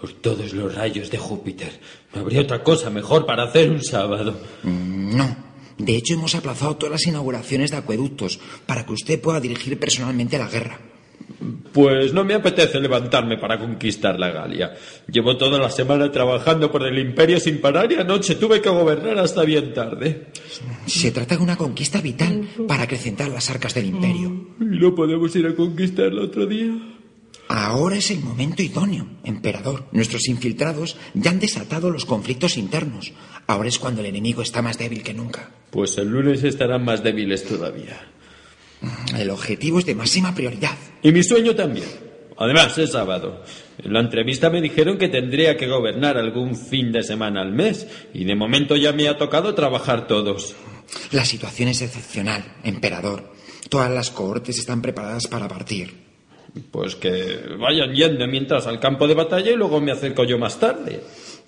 Por 0.00 0.12
todos 0.14 0.52
los 0.52 0.74
rayos 0.74 1.10
de 1.10 1.18
Júpiter. 1.18 1.80
¿No 2.14 2.20
habría 2.20 2.40
otra 2.42 2.62
cosa 2.62 2.90
mejor 2.90 3.24
para 3.24 3.44
hacer 3.44 3.70
un 3.70 3.82
sábado? 3.82 4.38
Mm, 4.62 5.16
No. 5.16 5.46
De 5.78 5.94
hecho, 5.94 6.14
hemos 6.14 6.34
aplazado 6.34 6.76
todas 6.76 6.92
las 6.92 7.06
inauguraciones 7.06 7.70
de 7.70 7.76
acueductos 7.76 8.38
para 8.66 8.86
que 8.86 8.94
usted 8.94 9.20
pueda 9.20 9.40
dirigir 9.40 9.78
personalmente 9.78 10.38
la 10.38 10.48
guerra. 10.48 10.80
Pues 11.72 12.14
no 12.14 12.24
me 12.24 12.34
apetece 12.34 12.80
levantarme 12.80 13.36
para 13.36 13.58
conquistar 13.58 14.18
la 14.18 14.30
Galia. 14.30 14.74
Llevo 15.10 15.36
toda 15.36 15.58
la 15.58 15.70
semana 15.70 16.10
trabajando 16.10 16.72
por 16.72 16.86
el 16.86 16.98
imperio 16.98 17.38
sin 17.38 17.60
parar 17.60 17.92
y 17.92 17.96
anoche 17.96 18.36
tuve 18.36 18.60
que 18.62 18.70
gobernar 18.70 19.18
hasta 19.18 19.44
bien 19.44 19.74
tarde. 19.74 20.28
Se 20.86 21.10
trata 21.10 21.36
de 21.36 21.42
una 21.42 21.56
conquista 21.56 22.00
vital 22.00 22.48
para 22.66 22.84
acrecentar 22.84 23.28
las 23.28 23.50
arcas 23.50 23.74
del 23.74 23.86
imperio. 23.86 24.28
¿Y 24.60 24.64
no 24.78 24.94
podemos 24.94 25.34
ir 25.36 25.46
a 25.46 25.54
conquistarla 25.54 26.22
otro 26.22 26.46
día? 26.46 26.72
Ahora 27.48 27.96
es 27.96 28.10
el 28.10 28.20
momento 28.20 28.62
idóneo, 28.62 29.06
emperador. 29.22 29.86
Nuestros 29.92 30.26
infiltrados 30.28 30.96
ya 31.14 31.30
han 31.30 31.38
desatado 31.38 31.90
los 31.90 32.04
conflictos 32.04 32.56
internos. 32.56 33.12
Ahora 33.46 33.68
es 33.68 33.78
cuando 33.78 34.00
el 34.00 34.06
enemigo 34.06 34.42
está 34.42 34.62
más 34.62 34.78
débil 34.78 35.02
que 35.02 35.14
nunca. 35.14 35.50
Pues 35.70 35.96
el 35.98 36.08
lunes 36.08 36.42
estarán 36.42 36.84
más 36.84 37.04
débiles 37.04 37.44
todavía. 37.44 38.10
El 39.16 39.30
objetivo 39.30 39.78
es 39.78 39.86
de 39.86 39.94
máxima 39.94 40.34
prioridad. 40.34 40.76
Y 41.02 41.12
mi 41.12 41.22
sueño 41.22 41.54
también. 41.54 41.86
Además, 42.38 42.76
es 42.78 42.92
sábado. 42.92 43.42
En 43.82 43.92
la 43.92 44.00
entrevista 44.00 44.50
me 44.50 44.60
dijeron 44.60 44.98
que 44.98 45.08
tendría 45.08 45.56
que 45.56 45.66
gobernar 45.66 46.18
algún 46.18 46.56
fin 46.56 46.92
de 46.92 47.02
semana 47.02 47.40
al 47.40 47.52
mes, 47.52 47.86
y 48.12 48.24
de 48.24 48.34
momento 48.34 48.76
ya 48.76 48.92
me 48.92 49.08
ha 49.08 49.16
tocado 49.16 49.54
trabajar 49.54 50.06
todos. 50.06 50.54
La 51.12 51.24
situación 51.24 51.68
es 51.70 51.82
excepcional, 51.82 52.44
emperador. 52.62 53.32
Todas 53.68 53.90
las 53.90 54.10
cohortes 54.10 54.58
están 54.58 54.82
preparadas 54.82 55.26
para 55.26 55.48
partir. 55.48 56.06
Pues 56.70 56.94
que 56.94 57.40
vayan 57.58 57.94
yendo 57.94 58.26
mientras 58.26 58.66
al 58.66 58.80
campo 58.80 59.06
de 59.06 59.14
batalla 59.14 59.50
y 59.50 59.56
luego 59.56 59.80
me 59.80 59.92
acerco 59.92 60.24
yo 60.24 60.38
más 60.38 60.58
tarde. 60.58 61.02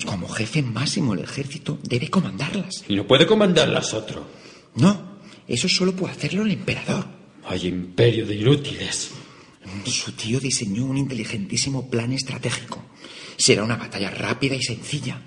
Como 0.05 0.29
jefe 0.29 0.63
máximo 0.63 1.15
del 1.15 1.25
ejército, 1.25 1.79
debe 1.83 2.11
comandarlas. 2.11 2.85
Y 2.89 2.97
no 2.97 3.07
puede 3.07 3.27
comandarlas 3.27 3.95
otro. 3.95 4.27
No, 4.75 5.19
eso 5.47 5.69
solo 5.69 5.93
puede 5.93 6.13
hacerlo 6.13 6.43
el 6.43 6.51
emperador. 6.51 7.18
Hay 7.49 7.67
imperio 7.67 8.27
de 8.27 8.35
inútiles. 8.35 9.11
Su 9.87 10.13
tío 10.13 10.39
diseñó 10.39 10.85
un 10.85 10.99
inteligentísimo 10.99 11.89
plan 11.89 12.13
estratégico. 12.13 12.85
Será 13.39 13.65
una 13.65 13.77
batalla 13.77 14.11
rápida 14.11 14.55
y 14.55 14.63
sencilla. 14.63 15.19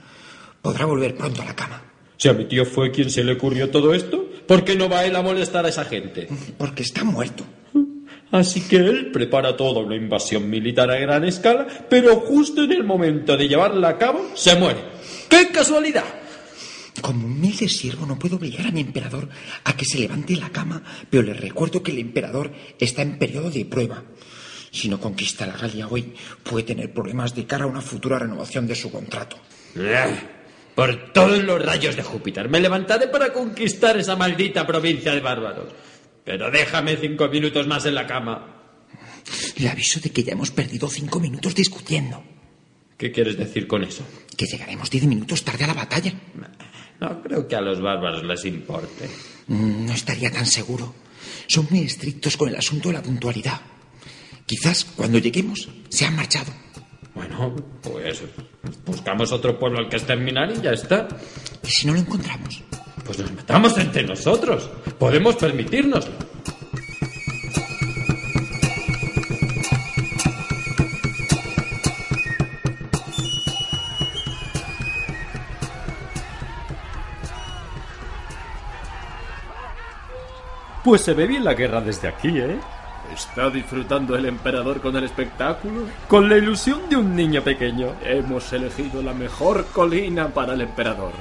Podrá 0.62 0.86
volver 0.86 1.16
pronto 1.16 1.42
a 1.42 1.46
la 1.46 1.56
cama. 1.56 1.84
Si 2.18 2.30
a 2.30 2.34
mi 2.34 2.46
tío 2.46 2.64
fue 2.64 2.92
quien 2.92 3.10
se 3.10 3.24
le 3.24 3.34
ocurrió 3.34 3.72
todo 3.72 3.96
esto, 3.96 4.30
¿por 4.48 4.64
qué 4.64 4.76
no 4.76 4.88
va 4.88 5.04
él 5.04 5.16
a 5.16 5.24
molestar 5.24 5.66
a 5.66 5.70
esa 5.70 5.86
gente? 5.86 6.28
Porque 6.60 6.84
está 6.84 7.04
muerto. 7.04 7.44
Así 8.30 8.62
que 8.62 8.76
él 8.76 9.12
prepara 9.12 9.58
toda 9.58 9.82
una 9.82 9.96
invasión 9.96 10.48
militar 10.48 10.92
a 10.92 11.00
gran 11.00 11.26
escala, 11.26 11.66
pero 11.90 12.18
justo 12.18 12.64
en 12.64 12.72
el 12.72 12.84
momento 12.84 13.36
de 13.36 13.48
llevarla 13.48 13.90
a 13.90 13.98
cabo, 13.98 14.30
se 14.36 14.56
muere. 14.56 14.80
¡Qué 15.28 15.50
casualidad! 15.52 16.21
Como 17.00 17.26
humilde 17.26 17.70
siervo 17.70 18.06
no 18.06 18.20
puedo 18.20 18.36
obligar 18.36 18.68
a 18.68 18.72
mi 18.72 18.82
emperador 18.82 19.30
a 19.64 19.76
que 19.78 19.86
se 19.86 20.00
levante 20.00 20.34
de 20.34 20.42
la 20.42 20.50
cama, 20.50 20.84
pero 21.10 21.24
le 21.24 21.34
recuerdo 21.34 21.82
que 21.82 21.92
el 21.92 22.00
emperador 22.00 22.52
está 22.80 23.02
en 23.02 23.18
periodo 23.18 23.50
de 23.50 23.66
prueba. 23.66 24.04
Si 24.72 24.90
no 24.90 25.00
conquista 25.00 25.46
la 25.46 25.58
Galia 25.58 25.88
hoy, 25.88 26.14
puede 26.44 26.66
tener 26.66 26.94
problemas 26.94 27.36
de 27.36 27.46
cara 27.46 27.66
a 27.66 27.68
una 27.68 27.82
futura 27.82 28.20
renovación 28.20 28.68
de 28.68 28.76
su 28.76 28.92
contrato. 28.92 29.38
Por 30.76 31.12
todos 31.12 31.44
los 31.44 31.64
rayos 31.64 31.96
de 31.96 32.04
Júpiter, 32.04 32.50
me 32.50 32.60
levantaré 32.60 33.08
para 33.08 33.34
conquistar 33.34 33.98
esa 33.98 34.16
maldita 34.16 34.66
provincia 34.66 35.14
de 35.14 35.20
bárbaros. 35.20 35.74
Pero 36.24 36.50
déjame 36.52 36.98
cinco 36.98 37.28
minutos 37.28 37.68
más 37.68 37.86
en 37.86 37.96
la 37.96 38.08
cama. 38.08 38.58
Le 39.58 39.70
aviso 39.70 40.00
de 40.00 40.12
que 40.12 40.24
ya 40.24 40.34
hemos 40.34 40.52
perdido 40.52 40.88
cinco 40.88 41.20
minutos 41.20 41.54
discutiendo. 41.56 42.24
¿Qué 42.98 43.12
quieres 43.12 43.38
decir 43.38 43.68
con 43.68 43.84
eso? 43.84 44.04
Que 44.38 44.46
llegaremos 44.46 44.90
diez 44.90 45.04
minutos 45.06 45.44
tarde 45.44 45.66
a 45.66 45.68
la 45.68 45.74
batalla. 45.74 46.14
No 47.02 47.22
creo 47.22 47.48
que 47.48 47.56
a 47.56 47.62
los 47.62 47.82
bárbaros 47.82 48.24
les 48.24 48.46
importe. 48.46 49.10
Mm, 49.48 49.86
No 49.88 49.94
estaría 49.94 50.32
tan 50.32 50.46
seguro. 50.46 50.94
Son 51.48 51.68
muy 51.70 51.82
estrictos 51.82 52.38
con 52.38 52.48
el 52.50 52.56
asunto 52.56 52.90
de 52.90 52.94
la 52.96 53.02
puntualidad. 53.02 53.60
Quizás 54.46 54.86
cuando 54.86 55.18
lleguemos 55.18 55.68
se 55.90 56.06
han 56.06 56.16
marchado. 56.16 56.52
Bueno, 57.14 57.56
pues 57.82 58.22
buscamos 58.86 59.32
otro 59.32 59.58
pueblo 59.60 59.80
al 59.80 59.90
que 59.90 59.98
exterminar 59.98 60.52
y 60.56 60.62
ya 60.62 60.72
está. 60.72 61.08
¿Y 61.64 61.70
si 61.70 61.88
no 61.88 61.94
lo 61.94 62.00
encontramos? 62.00 62.62
Pues 63.06 63.20
nos 63.20 63.34
matamos 63.34 63.78
entre 63.78 64.04
nosotros. 64.04 64.70
Podemos 64.98 65.36
permitírnoslo. 65.36 66.14
Pues 80.84 81.02
se 81.02 81.14
ve 81.14 81.28
bien 81.28 81.44
la 81.44 81.54
guerra 81.54 81.80
desde 81.80 82.08
aquí, 82.08 82.30
¿eh? 82.40 82.60
¿Está 83.14 83.52
disfrutando 83.52 84.16
el 84.16 84.26
emperador 84.26 84.82
con 84.82 84.96
el 84.96 85.04
espectáculo? 85.04 85.82
Con 86.08 86.28
la 86.28 86.38
ilusión 86.38 86.90
de 86.90 86.96
un 86.96 87.16
niño 87.16 87.44
pequeño. 87.44 87.94
Hemos 88.04 88.52
elegido 88.52 89.04
la 89.04 89.14
mejor 89.14 89.68
colina 89.68 90.30
para 90.30 90.54
el 90.54 90.62
emperador. 90.62 91.12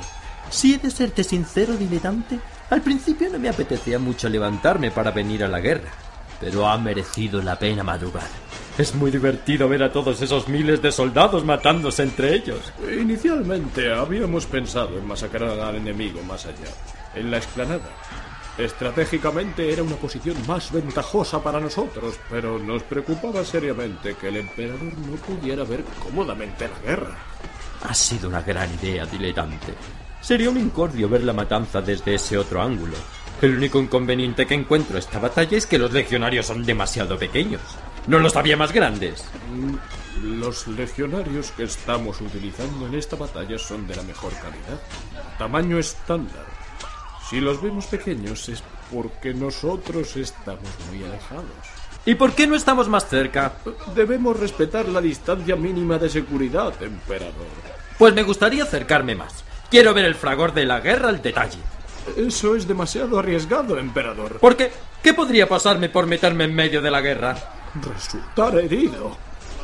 Si 0.49 0.75
he 0.75 0.79
de 0.79 0.90
serte 0.90 1.25
sincero, 1.25 1.77
diletante, 1.77 2.38
al 2.70 2.81
principio 2.81 3.29
no 3.29 3.38
me 3.38 3.51
apetecía 3.51 3.99
mucho 3.99 4.31
levantarme 4.31 4.90
para 4.90 5.11
venir 5.11 5.44
a 5.44 5.49
la 5.49 5.61
guerra, 5.61 5.90
pero 6.40 6.66
ha 6.66 6.79
merecido 6.79 7.42
la 7.42 7.59
pena 7.59 7.83
madrugar. 7.83 8.29
Es 8.79 8.94
muy 8.94 9.11
divertido 9.11 9.68
ver 9.68 9.83
a 9.83 9.92
todos 9.92 10.23
esos 10.23 10.49
miles 10.49 10.81
de 10.81 10.90
soldados 10.90 11.44
matándose 11.44 12.03
entre 12.03 12.35
ellos. 12.35 12.73
Inicialmente 12.99 13.92
habíamos 13.92 14.46
pensado 14.46 14.96
en 14.96 15.07
masacrar 15.07 15.51
al 15.61 15.77
enemigo 15.77 16.23
más 16.23 16.46
allá, 16.46 16.73
en 17.14 17.31
la 17.31 17.37
explanada. 17.37 17.90
Estratégicamente 18.61 19.73
era 19.73 19.83
una 19.83 19.96
posición 19.96 20.37
más 20.46 20.70
ventajosa 20.70 21.42
para 21.42 21.59
nosotros, 21.59 22.16
pero 22.29 22.59
nos 22.59 22.83
preocupaba 22.83 23.42
seriamente 23.42 24.16
que 24.16 24.29
el 24.29 24.37
emperador 24.37 24.83
no 24.83 25.16
pudiera 25.16 25.64
ver 25.64 25.83
cómodamente 26.03 26.68
la 26.68 26.79
guerra. 26.81 27.16
Ha 27.83 27.94
sido 27.94 28.29
una 28.29 28.42
gran 28.42 28.70
idea, 28.75 29.07
diletante. 29.07 29.73
Sería 30.20 30.51
un 30.51 30.59
incordio 30.59 31.09
ver 31.09 31.25
la 31.25 31.33
matanza 31.33 31.81
desde 31.81 32.16
ese 32.16 32.37
otro 32.37 32.61
ángulo. 32.61 32.96
El 33.40 33.57
único 33.57 33.81
inconveniente 33.81 34.46
que 34.46 34.53
encuentro 34.53 34.99
esta 34.99 35.18
batalla 35.18 35.57
es 35.57 35.66
que 35.66 35.79
los 35.79 35.90
legionarios 35.90 36.44
son 36.44 36.62
demasiado 36.62 37.18
pequeños. 37.18 37.62
No 38.07 38.18
los 38.18 38.37
había 38.37 38.59
más 38.59 38.73
grandes. 38.73 39.25
Los 40.23 40.68
legionarios 40.68 41.51
que 41.53 41.62
estamos 41.62 42.20
utilizando 42.20 42.88
en 42.88 42.94
esta 42.96 43.16
batalla 43.16 43.57
son 43.57 43.87
de 43.87 43.96
la 43.96 44.03
mejor 44.03 44.35
calidad. 44.35 44.83
Tamaño 45.38 45.79
estándar. 45.79 46.49
Si 47.31 47.40
los 47.40 47.62
vemos 47.62 47.87
pequeños 47.87 48.49
es 48.49 48.61
porque 48.93 49.33
nosotros 49.33 50.16
estamos 50.16 50.69
muy 50.91 51.05
alejados. 51.05 51.45
¿Y 52.05 52.16
por 52.16 52.33
qué 52.33 52.49
no 52.49 52.57
estamos 52.57 52.89
más 52.89 53.09
cerca? 53.09 53.53
Debemos 53.95 54.41
respetar 54.41 54.89
la 54.89 55.01
distancia 55.01 55.55
mínima 55.55 55.97
de 55.97 56.09
seguridad, 56.09 56.74
emperador. 56.83 57.47
Pues 57.97 58.14
me 58.14 58.24
gustaría 58.24 58.64
acercarme 58.64 59.14
más. 59.14 59.45
Quiero 59.70 59.95
ver 59.95 60.07
el 60.07 60.16
fragor 60.16 60.53
de 60.53 60.64
la 60.64 60.81
guerra 60.81 61.09
al 61.09 61.22
detalle. 61.22 61.61
Eso 62.16 62.57
es 62.57 62.66
demasiado 62.66 63.20
arriesgado, 63.20 63.78
emperador. 63.78 64.41
¿Por 64.41 64.57
qué? 64.57 64.72
¿Qué 65.01 65.14
podría 65.14 65.49
pasarme 65.49 65.89
por 65.89 66.07
meterme 66.07 66.45
en 66.45 66.55
medio 66.55 66.83
de 66.83 66.91
la 66.91 67.01
guerra? 67.01 67.37
Resultar 67.95 68.59
herido. 68.59 69.16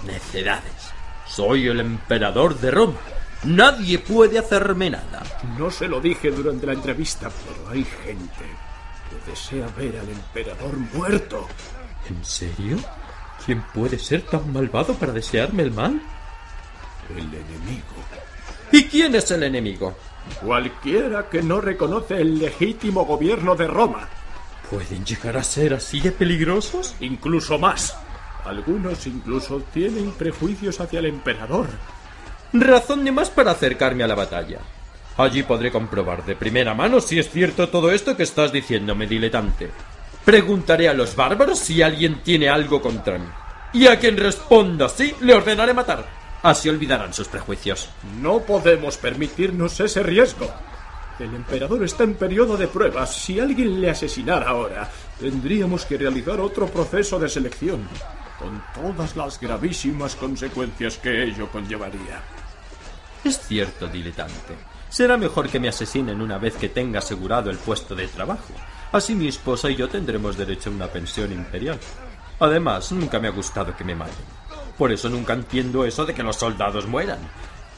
Necedades. 0.07 0.93
Soy 1.27 1.67
el 1.67 1.81
emperador 1.81 2.57
de 2.61 2.71
Roma. 2.71 2.99
Nadie 3.45 3.99
puede 3.99 4.39
hacerme 4.39 4.91
nada. 4.91 5.23
No 5.59 5.71
se 5.71 5.87
lo 5.87 6.01
dije 6.01 6.31
durante 6.31 6.67
la 6.67 6.73
entrevista, 6.73 7.31
pero 7.31 7.71
hay 7.71 7.85
gente 7.85 8.45
que 9.11 9.31
desea 9.31 9.69
ver 9.77 9.99
al 9.99 10.09
emperador 10.09 10.77
muerto. 10.95 11.47
¿En 12.09 12.25
serio? 12.25 12.79
¿Quién 13.45 13.63
puede 13.75 13.99
ser 13.99 14.23
tan 14.23 14.53
malvado 14.53 14.95
para 14.95 15.13
desearme 15.13 15.63
el 15.63 15.71
mal? 15.71 16.01
El 17.11 17.19
enemigo. 17.19 17.95
¿Y 18.73 18.85
quién 18.85 19.15
es 19.15 19.31
el 19.31 19.45
enemigo? 19.45 19.95
Cualquiera 20.43 21.29
que 21.29 21.43
no 21.43 21.61
reconoce 21.61 22.21
el 22.21 22.39
legítimo 22.39 23.05
gobierno 23.05 23.55
de 23.55 23.69
Roma. 23.69 24.09
¿Pueden 24.71 25.05
llegar 25.05 25.37
a 25.37 25.45
ser 25.45 25.75
así 25.75 26.01
de 26.01 26.11
peligrosos? 26.11 26.97
Incluso 26.99 27.59
más. 27.59 27.97
Algunos 28.45 29.07
incluso 29.07 29.61
tienen 29.73 30.11
prejuicios 30.13 30.81
hacia 30.81 30.99
el 30.99 31.07
emperador. 31.07 31.69
Razón 32.53 33.05
de 33.05 33.13
más 33.13 33.31
para 33.31 33.53
acercarme 33.53 34.05
a 34.05 34.07
la 34.07 34.15
batalla. 34.15 34.61
Allí 35.17 35.43
podré 35.43 35.71
comprobar 35.71 36.25
de 36.25 36.37
primera 36.37 36.75
mano 36.75 37.01
si 37.01 37.19
es 37.19 37.31
cierto 37.31 37.69
todo 37.69 37.91
esto 37.91 38.17
que 38.17 38.23
estás 38.23 38.53
diciéndome, 38.53 39.07
diletante. 39.07 39.71
Preguntaré 40.25 40.89
a 40.89 40.95
los 40.95 41.17
bárbaros 41.17 41.59
si 41.59 41.83
alguien 41.83 42.23
tiene 42.23 42.49
algo 42.49 42.83
contra 42.83 43.19
mí. 43.19 43.27
Y 43.73 43.87
a 43.87 43.99
quien 43.99 44.17
responda 44.17 44.89
sí, 44.89 45.15
le 45.21 45.35
ordenaré 45.35 45.73
matar. 45.73 46.07
Así 46.43 46.69
olvidarán 46.69 47.15
sus 47.15 47.29
prejuicios. 47.29 47.89
No 48.21 48.41
podemos 48.41 48.99
permitirnos 48.99 49.81
ese 49.81 50.03
riesgo. 50.03 50.49
El 51.19 51.35
emperador 51.35 51.83
está 51.83 52.05
en 52.05 52.15
periodo 52.15 52.57
de 52.57 52.69
pruebas. 52.69 53.15
Si 53.15 53.41
alguien 53.41 53.81
le 53.81 53.91
asesinara 53.91 54.51
ahora, 54.51 54.91
tendríamos 55.19 55.87
que 55.87 55.97
realizar 55.97 56.39
otro 56.41 56.67
proceso 56.67 57.19
de 57.19 57.29
selección, 57.29 57.89
con 58.39 58.63
todas 58.75 59.17
las 59.17 59.41
gravísimas 59.41 60.15
consecuencias 60.15 60.99
que 60.99 61.25
ello 61.25 61.49
conllevaría. 61.51 62.36
Es 63.27 63.41
cierto, 63.41 63.89
diletante. 63.89 64.55
Será 64.89 65.17
mejor 65.17 65.49
que 65.49 65.59
me 65.59 65.69
asesinen 65.69 66.21
una 66.21 66.39
vez 66.39 66.55
que 66.55 66.69
tenga 66.69 67.01
asegurado 67.01 67.51
el 67.51 67.59
puesto 67.59 67.97
de 67.97 68.07
trabajo. 68.07 68.55
Así 68.93 69.17
mi 69.17 69.27
esposa 69.27 69.69
y 69.69 69.75
yo 69.75 69.89
tendremos 69.89 70.37
derecho 70.37 70.71
a 70.71 70.73
una 70.73 70.87
pensión 70.87 71.33
imperial. 71.33 71.81
Además, 72.39 72.93
nunca 72.93 73.19
me 73.19 73.27
ha 73.27 73.33
gustado 73.33 73.77
que 73.77 73.83
me 73.83 73.97
maten. 73.97 74.15
Por 74.79 74.93
eso 74.93 75.09
nunca 75.09 75.33
entiendo 75.33 75.85
eso 75.85 76.05
de 76.05 76.15
que 76.15 76.23
los 76.23 76.37
soldados 76.37 76.87
mueran. 76.87 77.19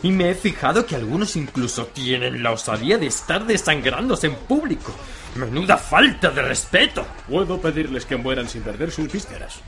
Y 0.02 0.10
me 0.10 0.28
he 0.28 0.34
fijado 0.34 0.84
que 0.84 0.96
algunos 0.96 1.34
incluso 1.34 1.86
tienen 1.86 2.42
la 2.42 2.50
osadía 2.50 2.98
de 2.98 3.06
estar 3.06 3.46
desangrándose 3.46 4.26
en 4.26 4.34
público. 4.34 4.92
Menuda 5.34 5.78
falta 5.78 6.28
de 6.28 6.42
respeto. 6.42 7.06
Puedo 7.26 7.58
pedirles 7.58 8.04
que 8.04 8.18
mueran 8.18 8.50
sin 8.50 8.60
perder 8.60 8.90
sus 8.90 9.10
vísceras. 9.10 9.60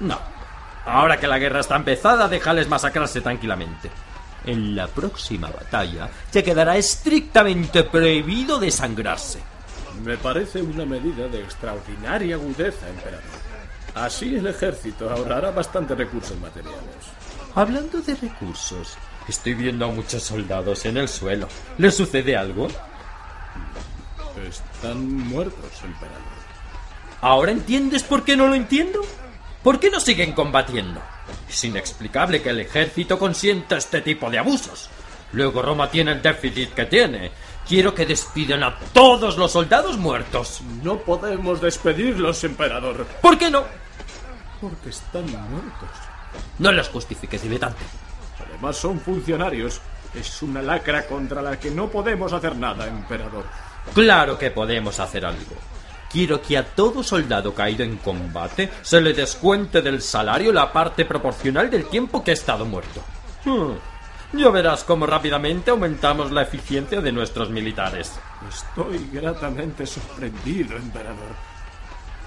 No. 0.00 0.18
Ahora 0.84 1.20
que 1.20 1.28
la 1.28 1.38
guerra 1.38 1.60
está 1.60 1.76
empezada, 1.76 2.26
déjales 2.26 2.68
masacrarse 2.68 3.20
tranquilamente. 3.20 3.92
En 4.44 4.74
la 4.74 4.86
próxima 4.86 5.50
batalla 5.50 6.08
te 6.30 6.42
quedará 6.42 6.76
estrictamente 6.76 7.84
prohibido 7.84 8.58
desangrarse. 8.58 9.40
Me 10.04 10.16
parece 10.16 10.62
una 10.62 10.86
medida 10.86 11.28
de 11.28 11.40
extraordinaria 11.40 12.36
agudeza, 12.36 12.88
emperador. 12.88 13.22
Así 13.94 14.34
el 14.36 14.46
ejército 14.46 15.10
ahorrará 15.10 15.50
bastantes 15.50 15.98
recursos 15.98 16.38
materiales. 16.38 16.80
Hablando 17.54 18.00
de 18.00 18.14
recursos, 18.14 18.96
estoy 19.28 19.54
viendo 19.54 19.84
a 19.84 19.88
muchos 19.90 20.22
soldados 20.22 20.84
en 20.86 20.96
el 20.96 21.08
suelo. 21.08 21.48
¿Les 21.78 21.94
sucede 21.94 22.36
algo? 22.36 22.68
Están 24.48 25.06
muertos, 25.28 25.70
emperador. 25.84 26.40
¿Ahora 27.20 27.52
entiendes 27.52 28.02
por 28.02 28.24
qué 28.24 28.36
no 28.36 28.46
lo 28.46 28.54
entiendo? 28.54 29.00
¿Por 29.62 29.78
qué 29.78 29.90
no 29.90 30.00
siguen 30.00 30.32
combatiendo? 30.32 31.00
Es 31.48 31.64
inexplicable 31.64 32.40
que 32.40 32.50
el 32.50 32.60
ejército 32.60 33.18
consienta 33.18 33.76
este 33.76 34.00
tipo 34.00 34.30
de 34.30 34.38
abusos. 34.38 34.88
Luego 35.32 35.60
Roma 35.62 35.90
tiene 35.90 36.12
el 36.12 36.22
déficit 36.22 36.72
que 36.72 36.86
tiene. 36.86 37.30
Quiero 37.68 37.94
que 37.94 38.06
despidan 38.06 38.64
a 38.64 38.78
todos 38.92 39.36
los 39.36 39.52
soldados 39.52 39.98
muertos. 39.98 40.62
No 40.82 40.98
podemos 40.98 41.60
despedirlos, 41.60 42.42
emperador. 42.44 43.06
¿Por 43.20 43.38
qué 43.38 43.50
no? 43.50 43.64
Porque 44.60 44.90
están 44.90 45.24
muertos. 45.30 45.90
No 46.58 46.72
los 46.72 46.88
justifiques, 46.88 47.42
diletante. 47.42 47.82
Además 48.48 48.76
son 48.76 48.98
funcionarios. 48.98 49.80
Es 50.14 50.42
una 50.42 50.62
lacra 50.62 51.06
contra 51.06 51.42
la 51.42 51.60
que 51.60 51.70
no 51.70 51.88
podemos 51.88 52.32
hacer 52.32 52.56
nada, 52.56 52.88
emperador. 52.88 53.44
Claro 53.94 54.38
que 54.38 54.50
podemos 54.50 54.98
hacer 54.98 55.24
algo. 55.24 55.54
Quiero 56.10 56.42
que 56.42 56.58
a 56.58 56.64
todo 56.64 57.04
soldado 57.04 57.54
caído 57.54 57.84
en 57.84 57.96
combate 57.98 58.68
se 58.82 59.00
le 59.00 59.12
descuente 59.12 59.80
del 59.80 60.02
salario 60.02 60.52
la 60.52 60.72
parte 60.72 61.04
proporcional 61.04 61.70
del 61.70 61.86
tiempo 61.86 62.24
que 62.24 62.32
ha 62.32 62.34
estado 62.34 62.64
muerto. 62.64 63.00
Hmm. 63.44 63.74
Ya 64.32 64.48
verás 64.50 64.84
cómo 64.84 65.06
rápidamente 65.06 65.70
aumentamos 65.70 66.32
la 66.32 66.42
eficiencia 66.42 67.00
de 67.00 67.12
nuestros 67.12 67.50
militares. 67.50 68.12
Estoy 68.48 69.08
gratamente 69.12 69.86
sorprendido, 69.86 70.76
emperador. 70.76 71.34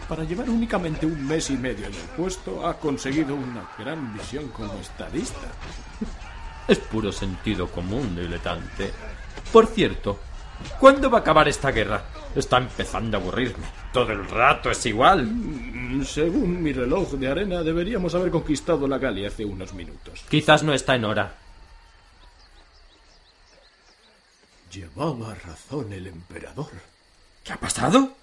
Para 0.08 0.24
llevar 0.24 0.50
únicamente 0.50 1.06
un 1.06 1.26
mes 1.26 1.50
y 1.50 1.58
medio 1.58 1.88
en 1.88 1.94
el 1.94 2.08
puesto, 2.16 2.66
ha 2.68 2.78
conseguido 2.78 3.36
una 3.36 3.70
gran 3.80 4.14
visión 4.14 4.50
como 4.50 4.74
estadista. 4.76 5.48
Es 6.68 6.78
puro 6.80 7.12
sentido 7.12 7.68
común, 7.68 8.16
diletante. 8.16 8.92
Por 9.52 9.68
cierto, 9.68 10.20
¿cuándo 10.80 11.10
va 11.10 11.20
a 11.20 11.22
acabar 11.22 11.48
esta 11.48 11.72
guerra? 11.72 12.04
Está 12.36 12.58
empezando 12.58 13.18
a 13.18 13.20
aburrirme. 13.20 13.66
Todo 13.92 14.12
el 14.12 14.28
rato 14.28 14.72
es 14.72 14.86
igual. 14.86 15.26
Mm, 15.26 16.04
Según 16.04 16.62
mi 16.64 16.74
reloj 16.74 17.12
de 17.14 17.28
arena, 17.28 17.62
deberíamos 17.62 18.16
haber 18.16 18.32
conquistado 18.32 18.88
la 18.88 18.98
Galia 18.98 19.28
hace 19.28 19.46
unos 19.46 19.74
minutos. 19.74 20.24
Quizás 20.30 20.64
no 20.64 20.74
está 20.74 20.96
en 20.96 21.06
hora. 21.06 21.36
Llevaba 24.72 25.36
razón 25.36 25.94
el 25.94 26.08
emperador. 26.08 26.72
¿Qué 27.44 27.54
ha 27.54 27.58
pasado? 27.58 28.14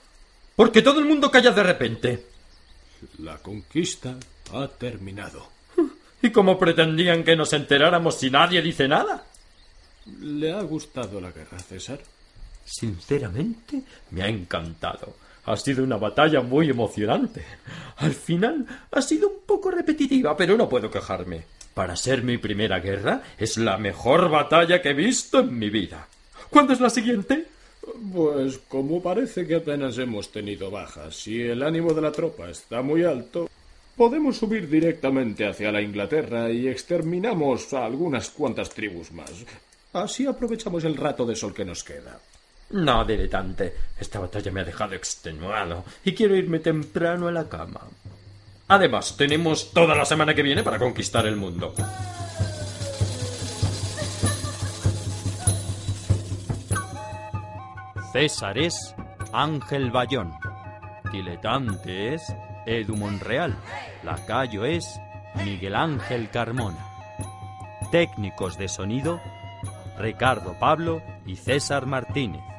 ¿Por 0.56 0.72
qué 0.72 0.82
todo 0.82 0.98
el 0.98 1.06
mundo 1.06 1.30
calla 1.30 1.52
de 1.52 1.62
repente? 1.62 2.26
La 3.18 3.38
conquista 3.38 4.16
ha 4.52 4.66
terminado. 4.66 5.48
¿Y 6.22 6.30
cómo 6.32 6.58
pretendían 6.58 7.22
que 7.24 7.36
nos 7.36 7.52
enteráramos 7.52 8.16
si 8.18 8.30
nadie 8.30 8.60
dice 8.60 8.88
nada? 8.88 9.24
¿Le 10.20 10.52
ha 10.52 10.60
gustado 10.62 11.20
la 11.20 11.30
guerra, 11.30 11.58
César? 11.60 12.00
Sinceramente, 12.64 13.82
me 14.10 14.22
ha 14.22 14.28
encantado. 14.28 15.14
Ha 15.46 15.56
sido 15.56 15.82
una 15.82 15.96
batalla 15.96 16.42
muy 16.42 16.70
emocionante. 16.70 17.44
Al 17.96 18.12
final 18.12 18.66
ha 18.90 19.02
sido 19.02 19.28
un 19.28 19.40
poco 19.46 19.70
repetitiva, 19.70 20.36
pero 20.36 20.56
no 20.56 20.68
puedo 20.68 20.90
quejarme. 20.90 21.44
Para 21.74 21.96
ser 21.96 22.22
mi 22.22 22.38
primera 22.38 22.80
guerra, 22.80 23.22
es 23.38 23.56
la 23.56 23.78
mejor 23.78 24.28
batalla 24.28 24.82
que 24.82 24.90
he 24.90 24.94
visto 24.94 25.40
en 25.40 25.58
mi 25.58 25.70
vida. 25.70 26.06
¿Cuándo 26.50 26.72
es 26.72 26.80
la 26.80 26.90
siguiente? 26.90 27.46
Pues 28.12 28.58
como 28.68 29.02
parece 29.02 29.46
que 29.46 29.56
apenas 29.56 29.96
hemos 29.98 30.30
tenido 30.30 30.70
bajas 30.70 31.26
y 31.26 31.42
el 31.42 31.62
ánimo 31.62 31.94
de 31.94 32.02
la 32.02 32.12
tropa 32.12 32.50
está 32.50 32.82
muy 32.82 33.04
alto, 33.04 33.48
podemos 33.96 34.36
subir 34.36 34.68
directamente 34.68 35.46
hacia 35.46 35.72
la 35.72 35.80
Inglaterra 35.80 36.50
y 36.50 36.68
exterminamos 36.68 37.72
a 37.72 37.84
algunas 37.84 38.30
cuantas 38.30 38.70
tribus 38.70 39.12
más. 39.12 39.32
Así 39.92 40.26
aprovechamos 40.26 40.84
el 40.84 40.96
rato 40.96 41.24
de 41.24 41.36
sol 41.36 41.54
que 41.54 41.64
nos 41.64 41.82
queda. 41.82 42.20
No, 42.70 43.04
diletante. 43.04 43.74
Esta 43.98 44.20
batalla 44.20 44.52
me 44.52 44.60
ha 44.60 44.64
dejado 44.64 44.94
extenuado 44.94 45.84
y 46.04 46.14
quiero 46.14 46.36
irme 46.36 46.60
temprano 46.60 47.28
a 47.28 47.32
la 47.32 47.48
cama. 47.48 47.80
Además, 48.68 49.16
tenemos 49.16 49.72
toda 49.72 49.96
la 49.96 50.04
semana 50.04 50.34
que 50.34 50.42
viene 50.42 50.62
para 50.62 50.78
conquistar 50.78 51.26
el 51.26 51.36
mundo. 51.36 51.74
César 58.12 58.58
es 58.58 58.94
Ángel 59.32 59.90
Bayón. 59.90 60.32
Diletante 61.12 62.14
es 62.14 62.22
Edu 62.66 62.96
Monreal. 62.96 63.56
Lacayo 64.04 64.64
es 64.64 65.00
Miguel 65.44 65.74
Ángel 65.74 66.30
Carmona. 66.30 66.86
Técnicos 67.90 68.56
de 68.56 68.68
sonido 68.68 69.20
Ricardo 69.98 70.54
Pablo 70.58 71.02
y 71.26 71.36
César 71.36 71.86
Martínez. 71.86 72.49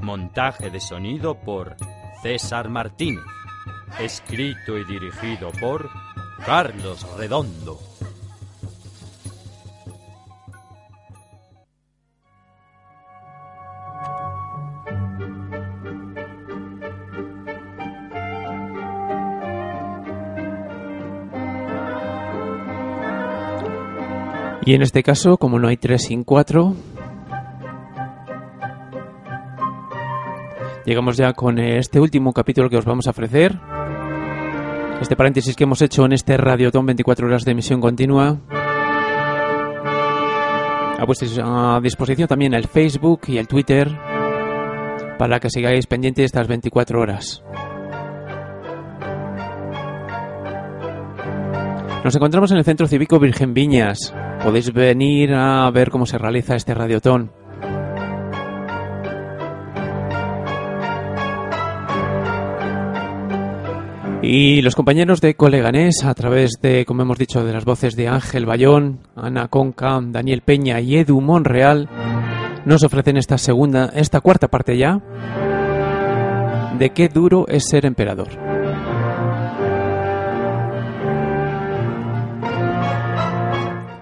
Montaje 0.00 0.70
de 0.70 0.80
sonido 0.80 1.34
por 1.34 1.76
César 2.22 2.68
Martínez. 2.68 3.24
Escrito 4.00 4.76
y 4.78 4.84
dirigido 4.84 5.50
por 5.60 5.88
Carlos 6.44 7.06
Redondo. 7.16 7.78
Y 24.68 24.74
en 24.74 24.82
este 24.82 25.02
caso, 25.02 25.38
como 25.38 25.58
no 25.58 25.68
hay 25.68 25.78
3 25.78 26.02
sin 26.02 26.24
4, 26.24 26.76
llegamos 30.88 31.18
ya 31.18 31.34
con 31.34 31.58
este 31.58 32.00
último 32.00 32.32
capítulo 32.32 32.70
que 32.70 32.78
os 32.78 32.84
vamos 32.86 33.06
a 33.06 33.10
ofrecer. 33.10 33.60
Este 35.02 35.16
paréntesis 35.16 35.54
que 35.54 35.64
hemos 35.64 35.82
hecho 35.82 36.06
en 36.06 36.12
este 36.12 36.36
Radiotón 36.38 36.86
24 36.86 37.26
horas 37.26 37.44
de 37.44 37.52
emisión 37.52 37.80
continua. 37.80 38.40
A 40.98 41.04
vuestra 41.06 41.78
disposición 41.80 42.26
también 42.26 42.54
el 42.54 42.66
Facebook 42.66 43.20
y 43.28 43.36
el 43.36 43.46
Twitter 43.46 43.88
para 45.18 45.38
que 45.38 45.50
sigáis 45.50 45.86
pendientes 45.86 46.24
estas 46.24 46.48
24 46.48 47.00
horas. 47.00 47.44
Nos 52.02 52.16
encontramos 52.16 52.50
en 52.50 52.58
el 52.58 52.64
Centro 52.64 52.88
Cívico 52.88 53.18
Virgen 53.18 53.52
Viñas. 53.52 54.14
Podéis 54.42 54.72
venir 54.72 55.34
a 55.34 55.70
ver 55.70 55.90
cómo 55.90 56.06
se 56.06 56.16
realiza 56.16 56.56
este 56.56 56.72
radiotón. 56.72 57.37
Y 64.30 64.60
los 64.60 64.76
compañeros 64.76 65.22
de 65.22 65.36
Coleganés, 65.36 66.04
a 66.04 66.12
través 66.12 66.60
de, 66.60 66.84
como 66.84 67.00
hemos 67.00 67.16
dicho, 67.16 67.46
de 67.46 67.52
las 67.54 67.64
voces 67.64 67.96
de 67.96 68.08
Ángel 68.08 68.44
Bayón, 68.44 68.98
Ana 69.16 69.48
Conca, 69.48 69.98
Daniel 70.02 70.42
Peña 70.42 70.82
y 70.82 70.98
Edu 70.98 71.22
Monreal, 71.22 71.88
nos 72.66 72.84
ofrecen 72.84 73.16
esta 73.16 73.38
segunda, 73.38 73.90
esta 73.94 74.20
cuarta 74.20 74.48
parte 74.48 74.76
ya 74.76 75.00
de 76.78 76.90
qué 76.90 77.08
duro 77.08 77.46
es 77.48 77.70
ser 77.70 77.86
emperador. 77.86 78.28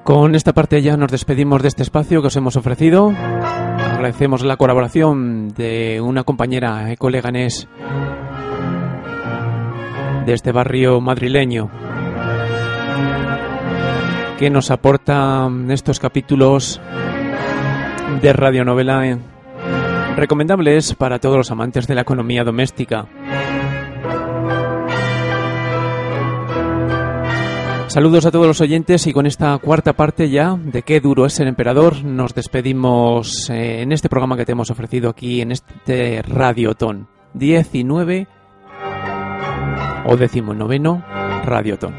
Con 0.03 0.35
esta 0.35 0.53
parte 0.53 0.83
ya 0.83 0.97
nos 0.97 1.13
despedimos 1.13 1.63
de 1.63 1.69
este 1.69 1.85
espacio 1.85 2.21
que 2.21 2.27
os 2.27 2.37
hemos 2.37 2.57
ofrecido. 2.57 3.13
Agradecemos 3.13 4.45
la 4.45 4.57
colaboración 4.57 5.51
de 5.55 6.01
una 6.01 6.25
compañera 6.25 6.91
eh, 6.91 6.97
coleganés 6.97 7.69
de 10.27 10.35
este 10.35 10.53
barrio 10.53 11.01
madrileño. 11.01 11.71
Que 14.39 14.51
nos 14.51 14.71
aporta 14.71 15.49
estos 15.71 16.01
capítulos 16.01 16.81
de 18.21 18.33
radionovela 18.33 19.19
recomendables 20.17 20.95
para 20.95 21.21
todos 21.21 21.37
los 21.37 21.51
amantes 21.51 21.87
de 21.87 21.95
la 21.95 22.03
economía 22.03 22.43
doméstica. 22.43 23.07
Saludos 27.87 28.27
a 28.27 28.31
todos 28.31 28.47
los 28.47 28.61
oyentes 28.61 29.07
y 29.07 29.13
con 29.13 29.27
esta 29.27 29.57
cuarta 29.59 29.93
parte 29.93 30.29
ya 30.29 30.59
de 30.61 30.83
qué 30.83 31.01
duro 31.01 31.25
es 31.25 31.35
ser 31.35 31.47
emperador 31.47 32.05
nos 32.05 32.35
despedimos 32.35 33.49
eh, 33.49 33.83
en 33.83 33.93
este 33.93 34.09
programa 34.09 34.37
que 34.37 34.45
te 34.45 34.53
hemos 34.53 34.71
ofrecido 34.71 35.09
aquí 35.09 35.41
en 35.41 35.53
este 35.53 36.21
Radiotón. 36.23 37.09
19 37.35 38.27
o 40.09 40.17
decimonoveno 40.17 41.03
Radiotón. 41.45 41.95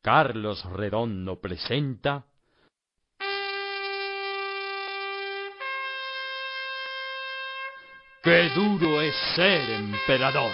Carlos 0.00 0.64
Redondo 0.72 1.40
presenta 1.40 2.24
¡Qué 8.22 8.50
duro 8.54 9.00
es 9.00 9.14
ser 9.34 9.70
emperador! 9.70 10.52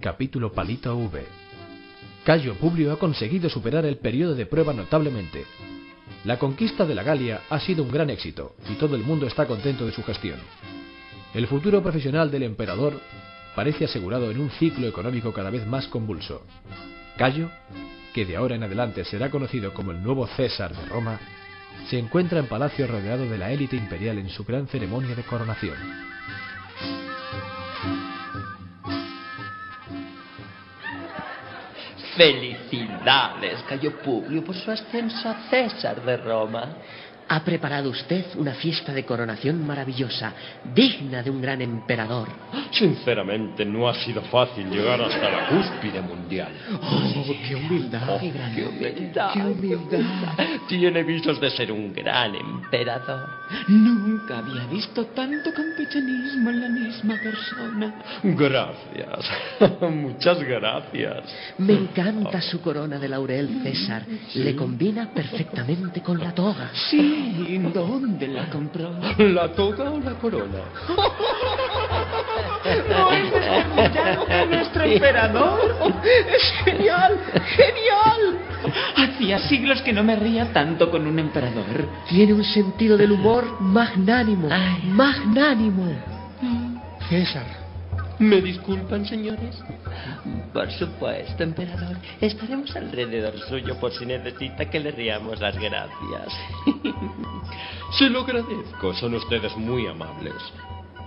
Capítulo 0.00 0.52
Palito 0.52 0.96
V. 0.96 1.26
Cayo 2.24 2.54
Publio 2.54 2.92
ha 2.92 3.00
conseguido 3.00 3.50
superar 3.50 3.84
el 3.84 3.96
periodo 3.96 4.36
de 4.36 4.46
prueba 4.46 4.72
notablemente. 4.72 5.44
La 6.24 6.38
conquista 6.38 6.86
de 6.86 6.94
la 6.94 7.02
Galia 7.02 7.40
ha 7.50 7.58
sido 7.58 7.82
un 7.82 7.90
gran 7.90 8.08
éxito 8.08 8.54
y 8.70 8.74
todo 8.74 8.94
el 8.94 9.02
mundo 9.02 9.26
está 9.26 9.46
contento 9.46 9.84
de 9.86 9.90
su 9.90 10.04
gestión. 10.04 10.38
El 11.34 11.48
futuro 11.48 11.82
profesional 11.82 12.30
del 12.30 12.44
emperador 12.44 13.00
parece 13.56 13.86
asegurado 13.86 14.30
en 14.30 14.38
un 14.38 14.50
ciclo 14.50 14.86
económico 14.86 15.32
cada 15.32 15.50
vez 15.50 15.66
más 15.66 15.88
convulso. 15.88 16.42
Cayo, 17.16 17.50
que 18.14 18.24
de 18.24 18.36
ahora 18.36 18.54
en 18.54 18.62
adelante 18.62 19.04
será 19.04 19.30
conocido 19.30 19.74
como 19.74 19.90
el 19.90 20.00
nuevo 20.00 20.28
César 20.28 20.76
de 20.76 20.86
Roma, 20.86 21.18
se 21.90 21.98
encuentra 21.98 22.38
en 22.38 22.46
palacio 22.46 22.86
rodeado 22.86 23.28
de 23.28 23.36
la 23.36 23.50
élite 23.50 23.74
imperial 23.74 24.18
en 24.18 24.28
su 24.28 24.44
gran 24.44 24.68
ceremonia 24.68 25.16
de 25.16 25.24
coronación. 25.24 25.76
Felicidades, 32.18 33.62
Cayo 33.68 33.92
Publio, 34.02 34.42
por 34.42 34.56
su 34.56 34.72
ascenso 34.72 35.28
a 35.28 35.48
César 35.48 36.02
de 36.02 36.16
Roma. 36.16 36.68
Ha 37.30 37.44
preparado 37.44 37.90
usted 37.90 38.24
una 38.36 38.54
fiesta 38.54 38.92
de 38.92 39.04
coronación 39.04 39.66
maravillosa, 39.66 40.32
digna 40.74 41.22
de 41.22 41.30
un 41.30 41.42
gran 41.42 41.60
emperador. 41.60 42.28
Sinceramente, 42.70 43.64
no 43.64 43.88
ha 43.88 43.94
sido 43.94 44.22
fácil 44.22 44.70
llegar 44.70 45.00
hasta 45.00 45.30
la 45.30 45.48
cúspide 45.48 46.00
mundial. 46.00 46.52
¡Oh, 46.80 47.24
qué 47.46 47.54
humildad! 47.54 48.08
Oh, 48.08 48.18
¡Qué 48.18 48.30
gran 48.30 48.54
qué 48.54 48.64
humildad! 48.64 49.30
¡Qué 49.34 49.40
humildad! 49.40 50.00
Tiene 50.68 51.02
visos 51.02 51.38
de 51.40 51.50
ser 51.50 51.70
un 51.70 51.92
gran 51.92 52.34
emperador. 52.34 53.28
Nunca 53.68 54.38
había 54.38 54.66
visto 54.66 55.06
tanto 55.06 55.52
campechanismo 55.52 56.50
en 56.50 56.60
la 56.60 56.68
misma 56.68 57.14
persona. 57.22 57.94
Gracias. 58.22 59.80
Muchas 59.90 60.42
gracias. 60.42 61.24
Me 61.58 61.72
encanta 61.74 62.40
su 62.40 62.60
corona 62.60 62.98
de 62.98 63.08
laurel, 63.08 63.60
César. 63.62 64.04
Le 64.34 64.54
combina 64.54 65.10
perfectamente 65.12 66.02
con 66.02 66.18
la 66.18 66.34
toga. 66.34 66.70
Sí, 66.90 67.17
¿dónde 67.72 68.28
la 68.28 68.50
compró? 68.50 68.90
¿La 69.18 69.52
toga 69.52 69.90
o 69.90 70.00
la 70.00 70.14
corona? 70.14 70.58
nuestro 74.50 74.84
emperador! 74.84 75.94
¡Es 76.04 76.52
genial! 76.64 77.18
¡Genial! 77.56 78.38
Hacía 78.96 79.38
siglos 79.48 79.80
que 79.82 79.92
no 79.92 80.02
me 80.02 80.16
ría 80.16 80.52
tanto 80.52 80.90
con 80.90 81.06
un 81.06 81.18
emperador. 81.18 81.88
Tiene 82.08 82.34
un 82.34 82.44
sentido 82.44 82.96
del 82.96 83.12
humor 83.12 83.60
magnánimo. 83.60 84.48
Magnánimo. 84.84 85.86
César. 87.08 87.67
¿Me 88.18 88.40
disculpan, 88.40 89.06
señores? 89.06 89.62
Por 90.52 90.70
supuesto, 90.72 91.42
emperador. 91.42 91.96
Estaremos 92.20 92.74
alrededor 92.74 93.38
suyo 93.48 93.78
por 93.78 93.92
si 93.92 94.06
necesita 94.06 94.68
que 94.68 94.80
le 94.80 94.90
riamos 94.90 95.40
las 95.40 95.56
gracias. 95.56 96.32
Se 97.98 98.10
lo 98.10 98.22
agradezco. 98.22 98.92
Son 98.94 99.14
ustedes 99.14 99.56
muy 99.56 99.86
amables. 99.86 100.34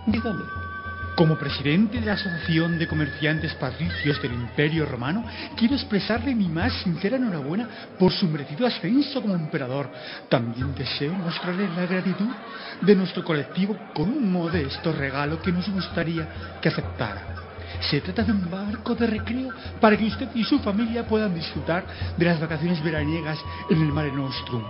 Dígame. 0.07 0.70
Como 1.15 1.37
presidente 1.37 1.99
de 1.99 2.05
la 2.05 2.13
Asociación 2.13 2.79
de 2.79 2.87
Comerciantes 2.87 3.53
Patricios 3.55 4.21
del 4.21 4.33
Imperio 4.33 4.85
Romano, 4.85 5.25
quiero 5.57 5.75
expresarle 5.75 6.33
mi 6.33 6.47
más 6.47 6.73
sincera 6.83 7.17
enhorabuena 7.17 7.67
por 7.99 8.11
su 8.13 8.27
merecido 8.27 8.65
ascenso 8.65 9.21
como 9.21 9.35
emperador. 9.35 9.91
También 10.29 10.73
deseo 10.73 11.13
mostrarle 11.13 11.67
la 11.75 11.85
gratitud 11.85 12.29
de 12.81 12.95
nuestro 12.95 13.23
colectivo 13.25 13.77
con 13.93 14.09
un 14.09 14.31
modesto 14.31 14.93
regalo 14.93 15.41
que 15.41 15.51
nos 15.51 15.69
gustaría 15.69 16.27
que 16.61 16.69
aceptara. 16.69 17.21
Se 17.81 17.99
trata 18.01 18.23
de 18.23 18.31
un 18.31 18.49
barco 18.49 18.95
de 18.95 19.07
recreo 19.07 19.49
para 19.79 19.97
que 19.97 20.05
usted 20.05 20.29
y 20.33 20.43
su 20.43 20.59
familia 20.59 21.05
puedan 21.05 21.35
disfrutar 21.35 21.85
de 22.17 22.25
las 22.25 22.39
vacaciones 22.39 22.81
veraniegas 22.81 23.39
en 23.69 23.81
el 23.81 23.91
Mare 23.91 24.11
Nostrum. 24.11 24.63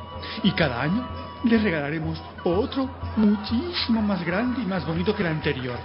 Y 0.44 0.52
cada 0.52 0.82
año 0.82 1.08
le 1.44 1.58
regalaremos 1.58 2.22
otro 2.44 2.90
muchísimo 3.16 4.02
más 4.02 4.24
grande 4.26 4.62
y 4.62 4.66
más 4.66 4.86
bonito 4.86 5.16
que 5.16 5.24
el 5.24 5.30
anterior. 5.30 5.78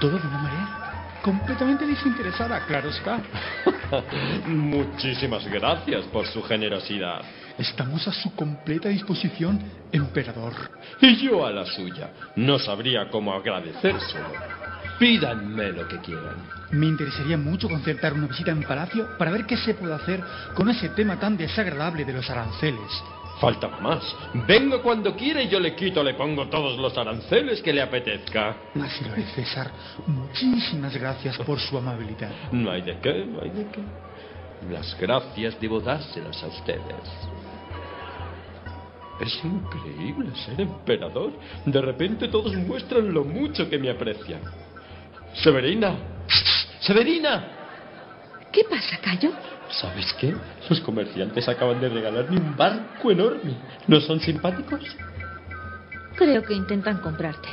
Todo 0.00 0.18
de 0.18 0.26
una 0.26 0.38
manera 0.38 0.86
completamente 1.22 1.86
desinteresada, 1.86 2.64
claro 2.66 2.90
está. 2.90 3.20
Muchísimas 4.46 5.44
gracias 5.48 6.04
por 6.06 6.26
su 6.26 6.42
generosidad. 6.42 7.22
Estamos 7.58 8.06
a 8.06 8.12
su 8.12 8.34
completa 8.34 8.88
disposición, 8.90 9.58
emperador. 9.90 10.52
Y 11.00 11.16
yo 11.16 11.44
a 11.46 11.50
la 11.50 11.64
suya. 11.64 12.10
No 12.36 12.58
sabría 12.58 13.08
cómo 13.08 13.32
agradecérselo. 13.32 14.28
Pídanme 14.98 15.72
lo 15.72 15.88
que 15.88 15.98
quieran. 15.98 16.36
Me 16.70 16.86
interesaría 16.86 17.36
mucho 17.36 17.68
concertar 17.68 18.12
una 18.12 18.26
visita 18.26 18.50
en 18.50 18.62
palacio 18.62 19.16
para 19.18 19.30
ver 19.30 19.46
qué 19.46 19.56
se 19.56 19.74
puede 19.74 19.94
hacer 19.94 20.22
con 20.54 20.68
ese 20.68 20.90
tema 20.90 21.18
tan 21.18 21.36
desagradable 21.36 22.04
de 22.04 22.12
los 22.12 22.28
aranceles. 22.30 23.02
Faltaba 23.40 23.78
más. 23.80 24.16
Venga 24.46 24.80
cuando 24.80 25.14
quiera 25.14 25.42
y 25.42 25.48
yo 25.48 25.60
le 25.60 25.74
quito, 25.74 26.02
le 26.02 26.14
pongo 26.14 26.46
todos 26.48 26.78
los 26.78 26.96
aranceles 26.96 27.60
que 27.60 27.72
le 27.72 27.82
apetezca. 27.82 28.56
Así 28.82 29.04
lo 29.04 29.14
es, 29.14 29.30
César. 29.34 29.70
Muchísimas 30.06 30.96
gracias 30.96 31.36
por 31.38 31.60
su 31.60 31.76
amabilidad. 31.76 32.30
No 32.52 32.70
hay 32.70 32.82
de 32.82 32.98
qué, 32.98 33.26
no 33.26 33.42
hay 33.42 33.50
de 33.50 33.66
qué. 33.70 33.82
Las 34.70 34.98
gracias 34.98 35.60
debo 35.60 35.80
dárselas 35.80 36.42
a 36.42 36.46
ustedes. 36.46 36.80
Es 39.20 39.44
increíble 39.44 40.34
ser 40.44 40.60
emperador. 40.60 41.32
De 41.64 41.80
repente 41.80 42.28
todos 42.28 42.54
muestran 42.54 43.12
lo 43.12 43.24
mucho 43.24 43.68
que 43.68 43.78
me 43.78 43.90
aprecian. 43.90 44.40
Severina. 45.34 45.96
Severina. 46.80 47.55
¿Qué 48.56 48.64
pasa, 48.64 48.96
Cayo? 49.02 49.32
¿Sabes 49.68 50.14
qué? 50.14 50.34
Los 50.70 50.80
comerciantes 50.80 51.46
acaban 51.46 51.78
de 51.78 51.90
regalarme 51.90 52.38
un 52.38 52.56
barco 52.56 53.10
enorme. 53.10 53.54
¿No 53.86 54.00
son 54.00 54.18
simpáticos? 54.18 54.80
Creo 56.16 56.42
que 56.42 56.54
intentan 56.54 57.02
comprarte. 57.02 57.50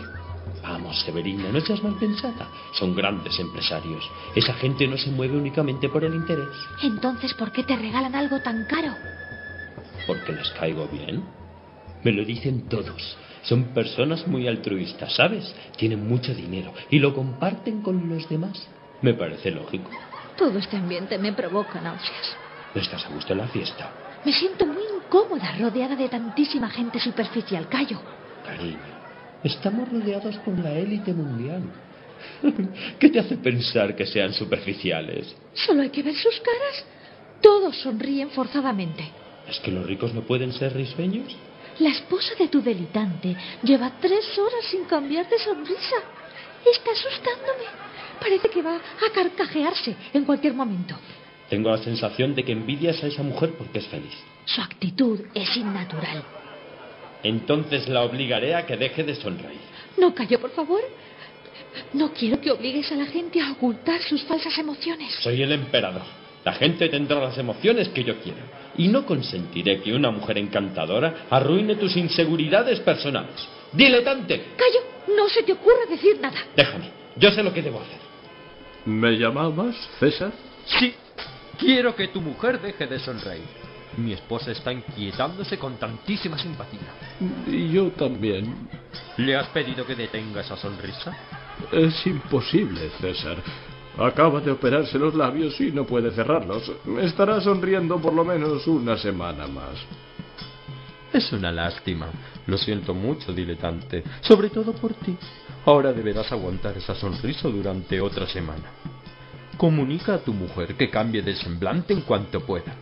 Vamos, 0.61 1.01
Severina, 1.01 1.51
no 1.51 1.59
seas 1.59 1.83
mal 1.83 1.95
pensada. 1.99 2.47
Son 2.71 2.95
grandes 2.95 3.37
empresarios. 3.37 4.09
Esa 4.33 4.53
gente 4.53 4.87
no 4.87 4.95
se 4.95 5.11
mueve 5.11 5.35
únicamente 5.35 5.89
por 5.89 6.05
el 6.05 6.15
interés. 6.15 6.55
Entonces, 6.81 7.33
¿por 7.33 7.51
qué 7.51 7.63
te 7.63 7.75
regalan 7.75 8.15
algo 8.15 8.39
tan 8.39 8.63
caro? 8.63 8.95
Porque 10.07 10.31
les 10.31 10.49
caigo 10.51 10.87
bien. 10.87 11.25
Me 12.01 12.13
lo 12.13 12.23
dicen 12.23 12.69
todos. 12.69 13.17
Son 13.41 13.73
personas 13.73 14.25
muy 14.25 14.47
altruistas, 14.47 15.13
¿sabes? 15.17 15.53
Tienen 15.75 16.07
mucho 16.07 16.33
dinero 16.33 16.73
y 16.89 16.99
lo 16.99 17.13
comparten 17.13 17.81
con 17.81 18.07
los 18.07 18.29
demás. 18.29 18.69
Me 19.01 19.13
parece 19.13 19.51
lógico. 19.51 19.89
Todo 20.43 20.59
este 20.59 20.75
ambiente 20.75 21.17
me 21.17 21.31
provoca 21.31 21.79
náuseas. 21.79 22.35
¿No 22.75 22.81
estás 22.81 23.05
a 23.05 23.09
gusto 23.15 23.31
en 23.31 23.39
la 23.39 23.47
fiesta? 23.47 23.89
Me 24.25 24.33
siento 24.33 24.65
muy 24.65 24.83
incómoda 24.97 25.55
rodeada 25.57 25.95
de 25.95 26.09
tantísima 26.09 26.69
gente 26.69 26.99
superficial, 26.99 27.69
Cayo. 27.69 27.97
Cariño, 28.45 28.77
estamos 29.41 29.87
rodeados 29.87 30.35
por 30.39 30.59
la 30.59 30.73
élite 30.73 31.13
mundial. 31.13 31.63
¿Qué 32.99 33.09
te 33.09 33.19
hace 33.19 33.37
pensar 33.37 33.95
que 33.95 34.05
sean 34.05 34.33
superficiales? 34.33 35.33
Solo 35.53 35.81
hay 35.81 35.91
que 35.91 36.03
ver 36.03 36.15
sus 36.15 36.37
caras. 36.41 36.85
Todos 37.39 37.77
sonríen 37.77 38.29
forzadamente. 38.31 39.09
¿Es 39.47 39.61
que 39.61 39.71
los 39.71 39.85
ricos 39.85 40.13
no 40.13 40.23
pueden 40.23 40.51
ser 40.51 40.73
risueños? 40.73 41.37
La 41.79 41.87
esposa 41.91 42.35
de 42.37 42.49
tu 42.49 42.61
delitante 42.61 43.33
lleva 43.63 43.93
tres 44.01 44.37
horas 44.37 44.65
sin 44.69 44.83
cambiar 44.83 45.25
de 45.29 45.39
sonrisa. 45.39 45.95
Está 46.69 46.91
asustándome. 46.91 47.92
Parece 48.23 48.47
que 48.47 48.61
va 48.61 48.75
a 48.77 49.13
carcajearse 49.13 49.97
en 50.13 50.23
cualquier 50.23 50.53
momento. 50.53 50.95
Tengo 51.49 51.69
la 51.69 51.77
sensación 51.77 52.33
de 52.33 52.45
que 52.45 52.53
envidias 52.53 53.03
a 53.03 53.07
esa 53.07 53.21
mujer 53.21 53.51
porque 53.57 53.79
es 53.79 53.87
feliz. 53.87 54.13
Su 54.45 54.61
actitud 54.61 55.19
es 55.33 55.57
innatural. 55.57 56.23
Entonces 57.21 57.89
la 57.89 58.01
obligaré 58.01 58.55
a 58.55 58.65
que 58.65 58.77
deje 58.77 59.03
de 59.03 59.15
sonreír. 59.15 59.59
No, 59.97 60.15
Cayo, 60.15 60.39
por 60.39 60.51
favor. 60.51 60.79
No 61.91 62.13
quiero 62.13 62.39
que 62.39 62.51
obligues 62.51 62.89
a 62.93 62.95
la 62.95 63.07
gente 63.07 63.41
a 63.41 63.51
ocultar 63.51 64.01
sus 64.01 64.23
falsas 64.23 64.57
emociones. 64.57 65.13
Soy 65.19 65.41
el 65.41 65.51
emperador. 65.51 66.03
La 66.45 66.53
gente 66.53 66.87
tendrá 66.87 67.19
las 67.19 67.37
emociones 67.37 67.89
que 67.89 68.05
yo 68.05 68.17
quiera. 68.21 68.39
Y 68.77 68.87
no 68.87 69.05
consentiré 69.05 69.81
que 69.81 69.93
una 69.93 70.11
mujer 70.11 70.37
encantadora 70.37 71.25
arruine 71.29 71.75
tus 71.75 71.97
inseguridades 71.97 72.79
personales. 72.79 73.35
¡Diletante! 73.73 74.45
Cayo, 74.55 75.15
no 75.15 75.27
se 75.27 75.43
te 75.43 75.51
ocurra 75.51 75.85
decir 75.89 76.21
nada. 76.21 76.39
Déjame. 76.55 76.89
Yo 77.17 77.31
sé 77.31 77.43
lo 77.43 77.53
que 77.53 77.61
debo 77.61 77.81
hacer. 77.81 78.02
¿Me 78.85 79.17
llamabas, 79.17 79.75
César? 79.99 80.31
Sí. 80.65 80.93
Quiero 81.57 81.95
que 81.95 82.07
tu 82.09 82.19
mujer 82.19 82.59
deje 82.61 82.87
de 82.87 82.99
sonreír. 82.99 83.63
Mi 83.97 84.13
esposa 84.13 84.51
está 84.51 84.73
inquietándose 84.73 85.57
con 85.57 85.77
tantísima 85.77 86.37
simpatía. 86.37 86.79
Y 87.47 87.69
yo 87.69 87.91
también. 87.91 88.67
¿Le 89.17 89.35
has 89.35 89.47
pedido 89.49 89.85
que 89.85 89.95
detenga 89.95 90.41
esa 90.41 90.57
sonrisa? 90.57 91.15
Es 91.71 92.05
imposible, 92.07 92.89
César. 92.99 93.37
Acaba 93.97 94.41
de 94.41 94.51
operarse 94.51 94.97
los 94.97 95.13
labios 95.13 95.59
y 95.61 95.71
no 95.71 95.85
puede 95.85 96.11
cerrarlos. 96.11 96.71
Estará 96.99 97.39
sonriendo 97.39 98.01
por 98.01 98.13
lo 98.13 98.25
menos 98.25 98.65
una 98.65 98.97
semana 98.97 99.47
más. 99.47 99.75
Es 101.13 101.31
una 101.31 101.51
lástima. 101.51 102.07
Lo 102.47 102.57
siento 102.57 102.95
mucho, 102.95 103.31
diletante. 103.31 104.03
Sobre 104.21 104.49
todo 104.49 104.73
por 104.73 104.95
ti. 104.95 105.15
Ahora 105.65 105.93
deberás 105.93 106.31
aguantar 106.31 106.77
esa 106.77 106.93
sonrisa 106.93 107.47
durante 107.47 108.01
otra 108.01 108.27
semana. 108.27 108.71
Comunica 109.57 110.15
a 110.15 110.17
tu 110.19 110.33
mujer 110.33 110.75
que 110.75 110.89
cambie 110.89 111.21
de 111.21 111.35
semblante 111.35 111.93
en 111.93 112.01
cuanto 112.01 112.41
pueda. 112.41 112.75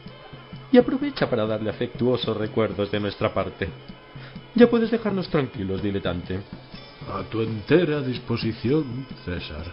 Y 0.71 0.77
aprovecha 0.77 1.29
para 1.29 1.45
darle 1.45 1.69
afectuosos 1.69 2.35
recuerdos 2.35 2.89
de 2.89 2.99
nuestra 2.99 3.33
parte. 3.33 3.69
Ya 4.55 4.67
puedes 4.67 4.89
dejarnos 4.89 5.29
tranquilos, 5.29 5.83
diletante. 5.83 6.39
A 7.13 7.23
tu 7.23 7.41
entera 7.41 8.01
disposición, 8.01 9.05
César. 9.25 9.65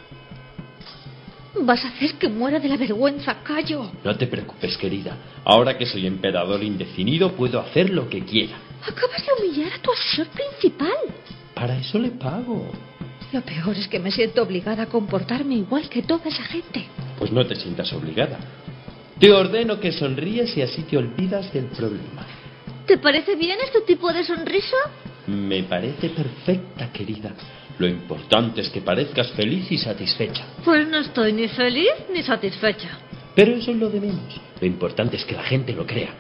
Vas 1.60 1.84
a 1.84 1.88
hacer 1.88 2.14
que 2.14 2.28
muera 2.28 2.60
de 2.60 2.68
la 2.68 2.76
vergüenza, 2.76 3.42
Cayo. 3.42 3.90
No 4.04 4.16
te 4.16 4.26
preocupes, 4.26 4.76
querida. 4.76 5.16
Ahora 5.44 5.78
que 5.78 5.86
soy 5.86 6.06
emperador 6.06 6.62
indefinido, 6.62 7.32
puedo 7.32 7.58
hacer 7.58 7.90
lo 7.90 8.08
que 8.08 8.24
quiera. 8.24 8.56
Acabas 8.82 9.24
de 9.24 9.32
humillar 9.46 9.72
a 9.72 9.82
tu 9.82 9.90
asesor 9.92 10.26
principal. 10.28 10.96
Para 11.54 11.78
eso 11.78 11.98
le 11.98 12.10
pago. 12.10 12.70
Lo 13.32 13.42
peor 13.42 13.76
es 13.76 13.88
que 13.88 13.98
me 13.98 14.10
siento 14.10 14.42
obligada 14.42 14.84
a 14.84 14.86
comportarme 14.86 15.56
igual 15.56 15.88
que 15.88 16.02
toda 16.02 16.28
esa 16.28 16.44
gente. 16.44 16.86
Pues 17.18 17.30
no 17.30 17.46
te 17.46 17.56
sientas 17.56 17.92
obligada. 17.92 18.38
Te 19.20 19.30
ordeno 19.32 19.78
que 19.80 19.92
sonríes 19.92 20.56
y 20.56 20.62
así 20.62 20.82
te 20.82 20.96
olvidas 20.96 21.52
del 21.52 21.66
problema. 21.66 22.24
¿Te 22.86 22.96
parece 22.96 23.36
bien 23.36 23.58
este 23.62 23.82
tipo 23.82 24.10
de 24.12 24.24
sonrisa? 24.24 24.76
Me 25.26 25.62
parece 25.64 26.08
perfecta, 26.08 26.90
querida. 26.90 27.32
Lo 27.78 27.86
importante 27.86 28.62
es 28.62 28.70
que 28.70 28.80
parezcas 28.80 29.30
feliz 29.32 29.70
y 29.70 29.76
satisfecha. 29.76 30.46
Pues 30.64 30.88
no 30.88 30.98
estoy 30.98 31.32
ni 31.34 31.48
feliz 31.48 31.92
ni 32.12 32.22
satisfecha. 32.22 32.98
Pero 33.34 33.52
eso 33.52 33.72
es 33.72 33.76
lo 33.76 33.90
de 33.90 34.00
menos. 34.00 34.40
Lo 34.60 34.66
importante 34.66 35.16
es 35.16 35.24
que 35.24 35.34
la 35.34 35.42
gente 35.42 35.74
lo 35.74 35.86
crea. 35.86 36.14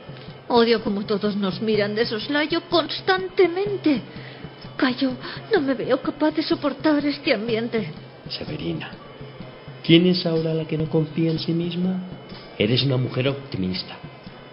Odio 0.48 0.82
como 0.82 1.06
todos 1.06 1.36
nos 1.36 1.60
miran 1.62 1.94
de 1.94 2.04
soslayo 2.04 2.62
constantemente. 2.68 4.02
Cayo, 4.76 5.12
no 5.52 5.60
me 5.60 5.74
veo 5.74 6.00
capaz 6.00 6.32
de 6.32 6.42
soportar 6.42 7.04
este 7.04 7.34
ambiente. 7.34 7.90
Severina, 8.28 8.90
¿quién 9.84 10.06
es 10.06 10.24
ahora 10.26 10.54
la 10.54 10.64
que 10.66 10.78
no 10.78 10.88
confía 10.88 11.30
en 11.30 11.38
sí 11.38 11.52
misma? 11.52 12.00
Eres 12.58 12.82
una 12.82 12.96
mujer 12.96 13.28
optimista. 13.28 13.96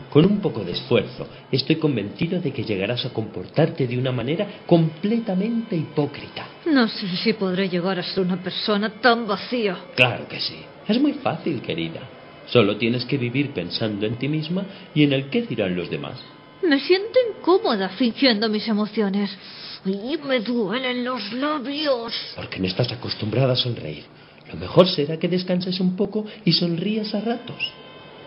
Con 0.10 0.26
un 0.26 0.40
poco 0.40 0.64
de 0.64 0.72
esfuerzo, 0.72 1.28
estoy 1.52 1.76
convencido 1.76 2.40
de 2.40 2.54
que 2.54 2.64
llegarás 2.64 3.06
a 3.06 3.12
comportarte 3.12 3.86
de 3.86 3.98
una 3.98 4.14
manera 4.14 4.62
completamente 4.66 5.76
hipócrita. 5.76 6.48
No 6.68 6.88
sé 6.88 7.06
si 7.18 7.34
podré 7.34 7.68
llegar 7.68 8.00
a 8.00 8.04
ser 8.04 8.24
una 8.24 8.38
persona 8.42 8.90
tan 9.02 9.28
vacía. 9.28 9.78
Claro 9.94 10.26
que 10.28 10.40
sí. 10.40 10.56
Es 10.88 11.02
muy 11.02 11.14
fácil, 11.14 11.62
querida. 11.62 12.00
Solo 12.46 12.78
tienes 12.78 13.04
que 13.04 13.18
vivir 13.18 13.52
pensando 13.52 14.06
en 14.06 14.16
ti 14.16 14.30
misma 14.30 14.64
y 14.94 15.04
en 15.04 15.12
el 15.12 15.30
qué 15.30 15.42
dirán 15.42 15.76
los 15.76 15.90
demás. 15.90 16.24
Me 16.64 16.80
siento 16.80 17.20
incómoda 17.30 17.90
fingiendo 17.90 18.48
mis 18.48 18.68
emociones. 18.68 19.38
Y 19.86 20.18
me 20.18 20.40
duelen 20.40 21.04
los 21.04 21.32
labios. 21.34 22.14
Porque 22.36 22.60
no 22.60 22.68
estás 22.68 22.92
acostumbrada 22.92 23.54
a 23.54 23.56
sonreír. 23.56 24.04
Lo 24.52 24.56
mejor 24.58 24.88
será 24.88 25.18
que 25.18 25.28
descanses 25.28 25.80
un 25.80 25.96
poco 25.96 26.26
y 26.44 26.54
sonrías 26.54 27.14
a 27.14 27.22
ratos. 27.22 27.72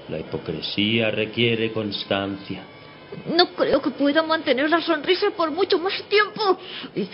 La 0.09 0.19
hipocresía 0.19 1.11
requiere 1.11 1.73
constancia. 1.73 2.63
No 3.35 3.49
creo 3.55 3.81
que 3.83 3.91
pueda 3.91 4.23
mantener 4.23 4.71
la 4.71 4.81
sonrisa 4.81 5.31
por 5.37 5.51
mucho 5.51 5.79
más 5.79 6.03
tiempo. 6.09 6.59
Y, 6.95 7.09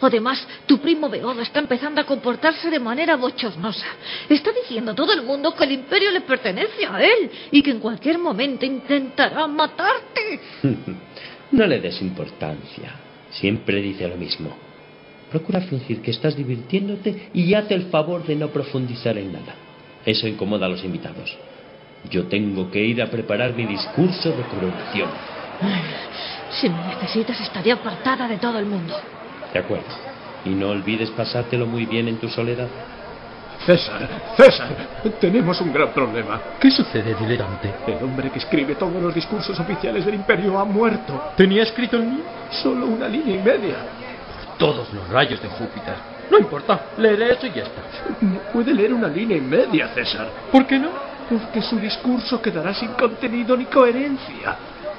Además, 0.00 0.44
tu 0.66 0.78
primo 0.78 1.08
Beodo 1.08 1.40
está 1.40 1.60
empezando 1.60 2.00
a 2.00 2.04
comportarse 2.04 2.70
de 2.70 2.80
manera 2.80 3.16
bochornosa. 3.16 3.86
Está 4.28 4.50
diciendo 4.52 4.92
a 4.92 4.94
todo 4.94 5.12
el 5.12 5.22
mundo 5.22 5.54
que 5.54 5.64
el 5.64 5.72
imperio 5.72 6.10
le 6.10 6.22
pertenece 6.22 6.84
a 6.86 7.02
él 7.02 7.30
y 7.52 7.62
que 7.62 7.70
en 7.70 7.78
cualquier 7.78 8.18
momento 8.18 8.66
intentará 8.66 9.46
matarte. 9.46 10.40
no 11.52 11.66
le 11.66 11.80
des 11.80 12.00
importancia. 12.02 13.03
Siempre 13.34 13.80
dice 13.80 14.08
lo 14.08 14.16
mismo. 14.16 14.50
Procura 15.30 15.60
fingir 15.60 16.00
que 16.00 16.10
estás 16.10 16.36
divirtiéndote 16.36 17.30
y 17.34 17.54
hazte 17.54 17.74
el 17.74 17.86
favor 17.86 18.24
de 18.24 18.36
no 18.36 18.48
profundizar 18.48 19.18
en 19.18 19.32
nada. 19.32 19.54
Eso 20.04 20.28
incomoda 20.28 20.66
a 20.66 20.68
los 20.68 20.84
invitados. 20.84 21.36
Yo 22.10 22.26
tengo 22.26 22.70
que 22.70 22.84
ir 22.84 23.02
a 23.02 23.10
preparar 23.10 23.54
mi 23.54 23.66
discurso 23.66 24.30
de 24.30 24.42
coronación. 24.44 25.08
Si 26.50 26.68
me 26.68 26.86
necesitas, 26.86 27.40
estaré 27.40 27.72
apartada 27.72 28.28
de 28.28 28.36
todo 28.38 28.58
el 28.58 28.66
mundo. 28.66 28.94
De 29.52 29.58
acuerdo. 29.58 29.86
Y 30.44 30.50
no 30.50 30.68
olvides 30.68 31.10
pasártelo 31.10 31.66
muy 31.66 31.86
bien 31.86 32.06
en 32.06 32.18
tu 32.18 32.28
soledad. 32.28 32.68
César, 33.66 34.08
César, 34.36 34.68
tenemos 35.18 35.58
un 35.60 35.72
gran 35.72 35.92
problema. 35.92 36.38
¿Qué 36.60 36.70
sucede, 36.70 37.14
diletante? 37.14 37.72
El 37.86 38.02
hombre 38.04 38.30
que 38.30 38.38
escribe 38.38 38.74
todos 38.74 39.02
los 39.02 39.14
discursos 39.14 39.58
oficiales 39.58 40.04
del 40.04 40.16
imperio 40.16 40.58
ha 40.58 40.64
muerto. 40.64 41.32
¿Tenía 41.36 41.62
escrito 41.62 41.96
el 41.96 42.04
mío? 42.04 42.24
Solo 42.50 42.86
una 42.86 43.08
línea 43.08 43.36
y 43.36 43.42
media. 43.42 43.76
Todos 44.58 44.92
los 44.92 45.08
rayos 45.08 45.40
de 45.40 45.48
Júpiter. 45.48 45.94
No 46.30 46.38
importa, 46.38 46.78
leeré 46.98 47.32
eso 47.32 47.46
y 47.46 47.52
ya 47.52 47.62
está. 47.62 47.80
No 48.20 48.38
puede 48.52 48.74
leer 48.74 48.92
una 48.92 49.08
línea 49.08 49.38
y 49.38 49.40
media, 49.40 49.88
César. 49.88 50.28
¿Por 50.52 50.66
qué 50.66 50.78
no? 50.78 50.90
Porque 51.28 51.62
su 51.62 51.78
discurso 51.78 52.42
quedará 52.42 52.74
sin 52.74 52.92
contenido 52.92 53.56
ni 53.56 53.64
coherencia. 53.64 54.56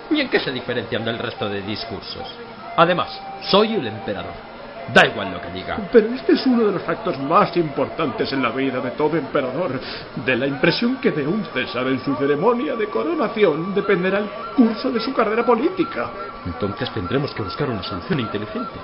¿Y 0.09 0.21
en 0.21 0.29
qué 0.29 0.39
se 0.39 0.51
diferencian 0.51 1.05
del 1.05 1.19
resto 1.19 1.47
de 1.47 1.61
discursos? 1.61 2.27
Además, 2.75 3.19
soy 3.41 3.75
el 3.75 3.87
emperador. 3.87 4.54
Da 4.93 5.05
igual 5.07 5.31
lo 5.31 5.41
que 5.41 5.49
diga. 5.49 5.77
Pero 5.91 6.13
este 6.13 6.33
es 6.33 6.45
uno 6.45 6.65
de 6.65 6.73
los 6.73 6.87
actos 6.87 7.17
más 7.19 7.55
importantes 7.57 8.31
en 8.31 8.43
la 8.43 8.49
vida 8.49 8.79
de 8.79 8.91
todo 8.91 9.17
emperador. 9.17 9.79
De 10.23 10.35
la 10.35 10.47
impresión 10.47 10.97
que 10.97 11.11
dé 11.11 11.25
un 11.25 11.43
César 11.45 11.87
en 11.87 11.99
su 12.03 12.15
ceremonia 12.15 12.75
de 12.75 12.87
coronación 12.87 13.73
dependerá 13.73 14.19
el 14.19 14.29
curso 14.55 14.91
de 14.91 14.99
su 14.99 15.13
carrera 15.13 15.45
política. 15.45 16.09
Entonces 16.45 16.91
tendremos 16.93 17.33
que 17.33 17.41
buscar 17.41 17.69
una 17.69 17.83
solución 17.83 18.19
inteligente. 18.19 18.79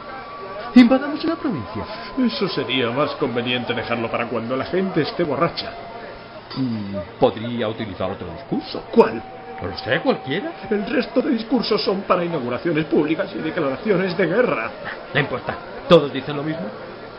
Invadamos 0.76 1.24
la 1.26 1.36
provincia. 1.36 1.86
Eso 2.18 2.48
sería 2.48 2.90
más 2.92 3.12
conveniente 3.16 3.74
dejarlo 3.74 4.10
para 4.10 4.28
cuando 4.28 4.56
la 4.56 4.66
gente 4.66 5.02
esté 5.02 5.24
borracha. 5.24 5.72
Mm, 6.56 7.20
podría 7.20 7.68
utilizar 7.68 8.10
otro 8.10 8.28
discurso. 8.28 8.84
¿Cuál? 8.92 9.22
No 9.62 9.68
lo 9.68 9.78
sé, 9.78 10.00
cualquiera. 10.00 10.52
El 10.70 10.86
resto 10.90 11.22
de 11.22 11.32
discursos 11.32 11.82
son 11.84 12.02
para 12.02 12.26
inauguraciones 12.26 12.86
públicas 12.86 13.30
y 13.36 13.40
declaraciones 13.40 14.18
de 14.18 14.26
guerra. 14.26 14.72
No 15.14 15.20
importa. 15.20 15.56
¿Todos 15.92 16.14
dicen 16.14 16.38
lo 16.38 16.44
mismo? 16.44 16.68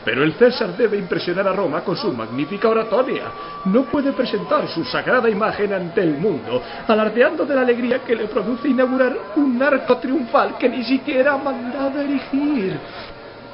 Pero 0.02 0.24
el 0.24 0.32
César 0.32 0.74
debe 0.74 0.96
impresionar 0.96 1.46
a 1.46 1.52
Roma 1.52 1.82
con 1.82 1.94
su 1.94 2.10
magnífica 2.10 2.70
oratoria. 2.70 3.24
No 3.66 3.82
puede 3.82 4.12
presentar 4.12 4.66
su 4.68 4.82
sagrada 4.86 5.28
imagen 5.28 5.74
ante 5.74 6.00
el 6.00 6.16
mundo, 6.16 6.62
alardeando 6.88 7.44
de 7.44 7.54
la 7.54 7.60
alegría 7.60 7.98
que 7.98 8.16
le 8.16 8.28
produce 8.28 8.68
inaugurar 8.68 9.14
un 9.36 9.62
arco 9.62 9.98
triunfal 9.98 10.56
que 10.56 10.70
ni 10.70 10.82
siquiera 10.84 11.34
ha 11.34 11.36
mandado 11.36 12.00
erigir. 12.00 12.78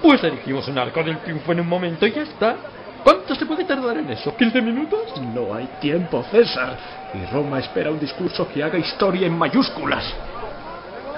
Pues 0.01 0.23
erigimos 0.23 0.69
un 0.69 0.79
arco 0.79 1.03
del 1.03 1.19
triunfo 1.19 1.51
en 1.51 1.61
un 1.63 1.69
momento 1.69 2.07
y 2.07 2.13
ya 2.13 2.23
está. 2.23 2.55
¿Cuánto 3.03 3.35
se 3.35 3.45
puede 3.45 3.65
tardar 3.65 3.97
en 3.99 4.11
eso? 4.11 4.37
¿15 4.37 4.63
minutos? 4.63 5.21
No 5.35 5.53
hay 5.53 5.69
tiempo, 5.81 6.25
César. 6.31 6.77
Y 7.13 7.27
Roma 7.35 7.59
espera 7.59 7.91
un 7.91 7.99
discurso 7.99 8.47
que 8.55 8.63
haga 8.63 8.79
historia 8.79 9.27
en 9.27 9.37
mayúsculas. 9.37 10.15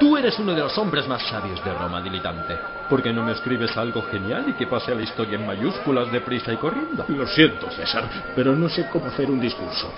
Tú 0.00 0.16
eres 0.16 0.38
uno 0.38 0.54
de 0.54 0.60
los 0.62 0.78
hombres 0.78 1.06
más 1.06 1.20
sabios 1.28 1.62
de 1.62 1.74
Roma, 1.74 2.00
diletante. 2.00 2.56
¿Por 2.88 3.02
qué 3.02 3.12
no 3.12 3.22
me 3.22 3.32
escribes 3.32 3.76
algo 3.76 4.00
genial 4.10 4.46
y 4.48 4.54
que 4.54 4.66
pase 4.66 4.92
a 4.92 4.94
la 4.94 5.02
historia 5.02 5.36
en 5.38 5.46
mayúsculas, 5.46 6.10
deprisa 6.10 6.54
y 6.54 6.56
corriendo? 6.56 7.04
Lo 7.08 7.26
siento, 7.26 7.70
César, 7.70 8.04
pero 8.34 8.56
no 8.56 8.70
sé 8.70 8.88
cómo 8.90 9.04
hacer 9.04 9.30
un 9.30 9.38
discurso. 9.38 9.92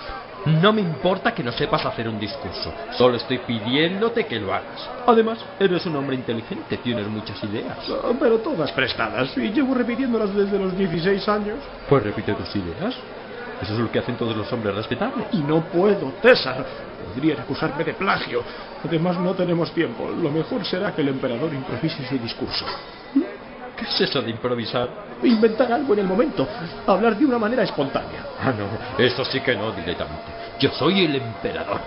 No 0.45 0.73
me 0.73 0.81
importa 0.81 1.33
que 1.33 1.41
no 1.41 1.53
sepas 1.53 1.85
hacer 1.85 2.09
un 2.09 2.19
discurso. 2.19 2.73
Solo 2.97 3.15
estoy 3.15 3.37
pidiéndote 3.37 4.25
que 4.25 4.41
lo 4.41 4.53
hagas. 4.53 4.89
Además, 5.07 5.39
eres 5.57 5.85
un 5.85 5.95
hombre 5.95 6.17
inteligente, 6.17 6.75
tienes 6.83 7.07
muchas 7.07 7.41
ideas. 7.45 7.77
Ah, 7.89 8.11
pero 8.19 8.39
todas 8.39 8.73
prestadas, 8.73 9.37
y 9.37 9.51
llevo 9.51 9.73
repitiéndolas 9.73 10.35
desde 10.35 10.59
los 10.59 10.77
16 10.77 11.29
años. 11.29 11.59
Pues 11.87 12.03
repite 12.03 12.33
tus 12.33 12.53
ideas. 12.57 12.93
Eso 13.61 13.73
es 13.73 13.79
lo 13.79 13.89
que 13.89 13.99
hacen 13.99 14.17
todos 14.17 14.35
los 14.35 14.51
hombres 14.51 14.75
respetables. 14.75 15.27
Y 15.31 15.37
no 15.37 15.61
puedo, 15.61 16.11
César. 16.21 16.65
Podrían 17.07 17.39
acusarme 17.39 17.85
de 17.85 17.93
plagio. 17.93 18.43
Además, 18.83 19.17
no 19.19 19.33
tenemos 19.33 19.71
tiempo. 19.71 20.09
Lo 20.09 20.29
mejor 20.29 20.65
será 20.65 20.93
que 20.93 21.01
el 21.01 21.09
emperador 21.09 21.53
improvise 21.53 22.05
su 22.07 22.17
discurso. 22.17 22.65
¿Qué 23.77 23.85
es 23.85 24.01
eso 24.01 24.21
de 24.21 24.31
improvisar? 24.31 24.89
Inventar 25.23 25.71
algo 25.71 25.93
en 25.93 25.99
el 25.99 26.05
momento. 26.05 26.47
Hablar 26.85 27.17
de 27.17 27.25
una 27.25 27.39
manera 27.39 27.63
espontánea. 27.63 28.25
Ah, 28.39 28.51
no. 28.51 29.03
Eso 29.03 29.23
sí 29.25 29.39
que 29.39 29.55
no, 29.55 29.71
diletante. 29.71 30.31
Yo 30.59 30.69
soy 30.71 31.05
el 31.05 31.15
emperador. 31.15 31.79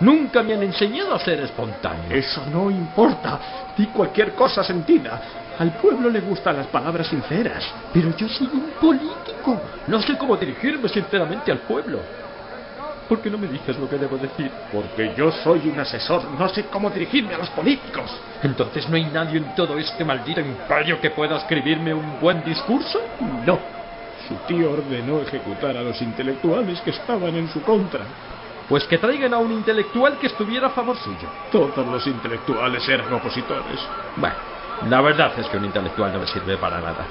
Nunca 0.00 0.42
me 0.42 0.54
han 0.54 0.62
enseñado 0.62 1.14
a 1.14 1.18
ser 1.18 1.40
espontáneo. 1.40 2.16
Eso 2.16 2.44
no 2.50 2.70
importa. 2.70 3.38
Di 3.76 3.86
cualquier 3.86 4.34
cosa 4.34 4.64
sentida. 4.64 5.20
Al 5.58 5.72
pueblo 5.72 6.10
le 6.10 6.20
gustan 6.20 6.56
las 6.56 6.66
palabras 6.66 7.06
sinceras. 7.06 7.64
Pero 7.92 8.16
yo 8.16 8.28
soy 8.28 8.48
un 8.52 8.70
político. 8.80 9.60
No 9.86 10.00
sé 10.02 10.16
cómo 10.16 10.36
dirigirme 10.36 10.88
sinceramente 10.88 11.52
al 11.52 11.58
pueblo. 11.58 12.00
¿Por 13.08 13.20
qué 13.20 13.28
no 13.28 13.36
me 13.36 13.46
dices 13.46 13.78
lo 13.78 13.88
que 13.88 13.98
debo 13.98 14.16
decir? 14.16 14.50
Porque 14.72 15.12
yo 15.16 15.30
soy 15.30 15.68
un 15.68 15.78
asesor. 15.78 16.24
No 16.38 16.48
sé 16.48 16.66
cómo 16.66 16.88
dirigirme 16.88 17.34
a 17.34 17.38
los 17.38 17.50
políticos. 17.50 18.10
Entonces 18.42 18.88
no 18.88 18.96
hay 18.96 19.04
nadie 19.04 19.38
en 19.38 19.54
todo 19.54 19.78
este 19.78 20.04
maldito 20.04 20.40
imperio 20.40 21.00
que 21.00 21.10
pueda 21.10 21.36
escribirme 21.36 21.92
un 21.92 22.18
buen 22.20 22.42
discurso. 22.44 23.00
No. 23.44 23.58
Su 24.26 24.34
tío 24.46 24.72
ordenó 24.72 25.20
ejecutar 25.20 25.76
a 25.76 25.82
los 25.82 26.00
intelectuales 26.00 26.80
que 26.80 26.90
estaban 26.90 27.34
en 27.34 27.48
su 27.48 27.60
contra. 27.60 28.00
Pues 28.68 28.84
que 28.84 28.96
traigan 28.96 29.34
a 29.34 29.38
un 29.38 29.52
intelectual 29.52 30.18
que 30.18 30.28
estuviera 30.28 30.68
a 30.68 30.70
favor 30.70 30.96
suyo. 30.96 31.28
Todos 31.52 31.86
los 31.86 32.06
intelectuales 32.06 32.88
eran 32.88 33.12
opositores. 33.12 33.80
Bueno, 34.16 34.36
la 34.88 35.02
verdad 35.02 35.32
es 35.38 35.46
que 35.48 35.58
un 35.58 35.66
intelectual 35.66 36.10
no 36.10 36.20
me 36.20 36.26
sirve 36.26 36.56
para 36.56 36.80
nada. 36.80 37.06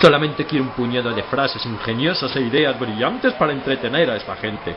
Solamente 0.00 0.46
quiero 0.46 0.64
un 0.64 0.70
puñado 0.70 1.12
de 1.12 1.22
frases 1.24 1.64
ingeniosas 1.66 2.34
e 2.36 2.40
ideas 2.40 2.78
brillantes 2.78 3.34
para 3.34 3.52
entretener 3.52 4.10
a 4.10 4.16
esta 4.16 4.36
gente. 4.36 4.74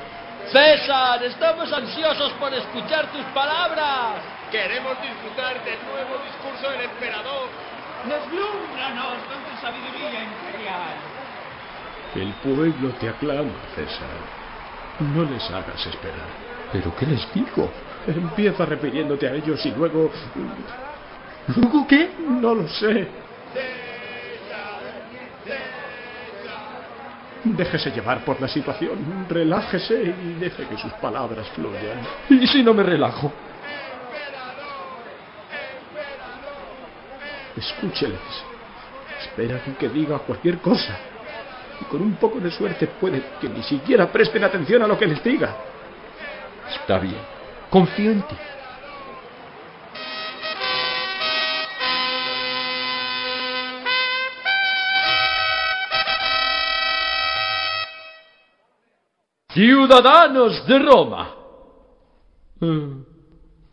César, 0.51 1.23
estamos 1.23 1.71
ansiosos 1.73 2.31
por 2.33 2.53
escuchar 2.53 3.11
tus 3.11 3.23
palabras. 3.33 4.21
Queremos 4.51 4.93
disfrutar 5.01 5.63
del 5.63 5.79
nuevo 5.89 6.21
discurso 6.23 6.71
del 6.71 6.81
emperador. 6.81 7.49
Deslúmbranos 8.05 9.17
con 9.25 9.41
tu 9.43 9.61
sabiduría 9.61 10.23
imperial. 10.23 10.95
El 12.15 12.31
pueblo 12.43 12.89
te 12.99 13.09
aclama, 13.09 13.51
César. 13.75 14.07
No 14.99 15.23
les 15.23 15.43
hagas 15.49 15.85
esperar. 15.87 16.29
¿Pero 16.71 16.95
qué 16.95 17.05
les 17.07 17.33
digo? 17.33 17.71
Empieza 18.07 18.65
repitiéndote 18.65 19.27
a 19.27 19.33
ellos 19.33 19.65
y 19.65 19.71
luego... 19.71 20.11
¿Luego 21.47 21.87
qué? 21.87 22.11
No 22.19 22.53
lo 22.53 22.67
sé. 22.67 23.07
Déjese 27.45 27.91
llevar 27.91 28.25
por 28.25 28.41
la 28.41 28.47
situación, 28.47 29.27
relájese 29.29 30.01
y 30.01 30.33
deje 30.39 30.65
que 30.65 30.77
sus 30.77 30.91
palabras 30.93 31.47
fluyan. 31.49 31.99
¿Y 32.29 32.47
si 32.47 32.63
no 32.63 32.73
me 32.73 32.81
relajo? 32.81 33.31
Escúcheles. 37.55 38.19
Esperan 39.21 39.61
que 39.79 39.89
diga 39.89 40.17
cualquier 40.19 40.57
cosa. 40.57 40.97
Y 41.81 41.85
con 41.85 42.01
un 42.01 42.15
poco 42.15 42.39
de 42.39 42.49
suerte 42.49 42.87
puede 42.87 43.21
que 43.39 43.47
ni 43.47 43.61
siquiera 43.61 44.11
presten 44.11 44.43
atención 44.43 44.81
a 44.81 44.87
lo 44.87 44.97
que 44.97 45.05
les 45.05 45.23
diga. 45.23 45.55
Está 46.81 46.97
bien. 46.97 47.21
Confío 47.69 48.11
en 48.11 48.21
ti. 48.23 48.35
Ciudadanos 59.55 60.67
de 60.67 60.79
Roma. 60.79 61.33
Mm, 62.59 63.03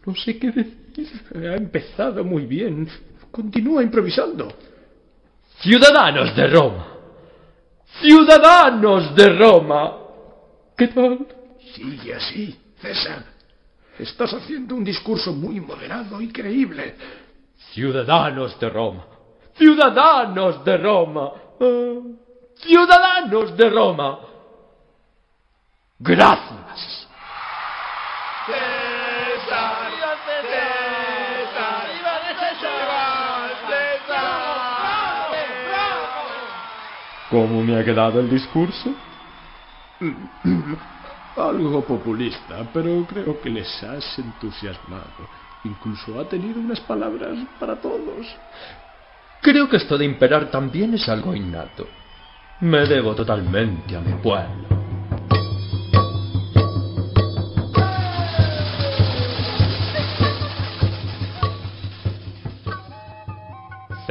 no 0.06 0.14
sé 0.14 0.38
qué 0.38 0.52
decir. 0.52 0.78
Ha 1.34 1.56
empezado 1.56 2.22
muy 2.22 2.46
bien. 2.46 2.88
Continúa 3.32 3.82
improvisando. 3.82 4.46
Ciudadanos 5.58 6.36
de 6.36 6.46
Roma. 6.46 6.86
Ciudadanos 8.00 9.12
de 9.16 9.28
Roma. 9.36 9.96
¿Qué 10.78 10.86
tal? 10.86 11.26
Sigue 11.74 12.14
así, 12.14 12.56
César. 12.80 13.24
Estás 13.98 14.32
haciendo 14.34 14.76
un 14.76 14.84
discurso 14.84 15.32
muy 15.32 15.60
moderado 15.60 16.20
y 16.20 16.28
creíble. 16.28 16.94
Ciudadanos 17.72 18.58
de 18.60 18.68
Roma. 18.68 19.04
Ciudadanos 19.56 20.64
de 20.64 20.76
Roma. 20.76 21.32
Ah, 21.60 21.98
ciudadanos 22.54 23.56
de 23.56 23.68
Roma. 23.68 24.31
Gracias. 26.04 27.06
César, 28.46 29.92
César, 30.26 31.86
¿Cómo 37.30 37.62
me 37.62 37.78
ha 37.78 37.84
quedado 37.84 38.18
el 38.18 38.28
discurso? 38.28 38.92
Algo 41.36 41.84
populista, 41.84 42.68
pero 42.74 43.06
creo 43.06 43.40
que 43.40 43.48
les 43.48 43.82
has 43.84 44.18
entusiasmado. 44.18 45.28
Incluso 45.62 46.18
ha 46.18 46.28
tenido 46.28 46.58
unas 46.58 46.80
palabras 46.80 47.38
para 47.60 47.76
todos. 47.76 48.26
Creo 49.40 49.68
que 49.68 49.76
esto 49.76 49.96
de 49.96 50.04
imperar 50.04 50.50
también 50.50 50.94
es 50.94 51.08
algo 51.08 51.32
innato. 51.32 51.86
Me 52.60 52.86
debo 52.86 53.14
totalmente 53.14 53.96
a 53.96 54.00
mi 54.00 54.14
pueblo. 54.14 54.81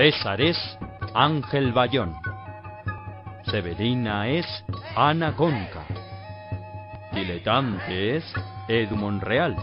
César 0.01 0.41
es 0.41 0.57
Ángel 1.13 1.73
Bayón. 1.73 2.15
Severina 3.43 4.27
es 4.29 4.47
Ana 4.95 5.35
Conca. 5.35 5.85
Diletante 7.13 8.15
es 8.17 8.33
Edu 8.67 8.95
Monreal. 8.95 9.55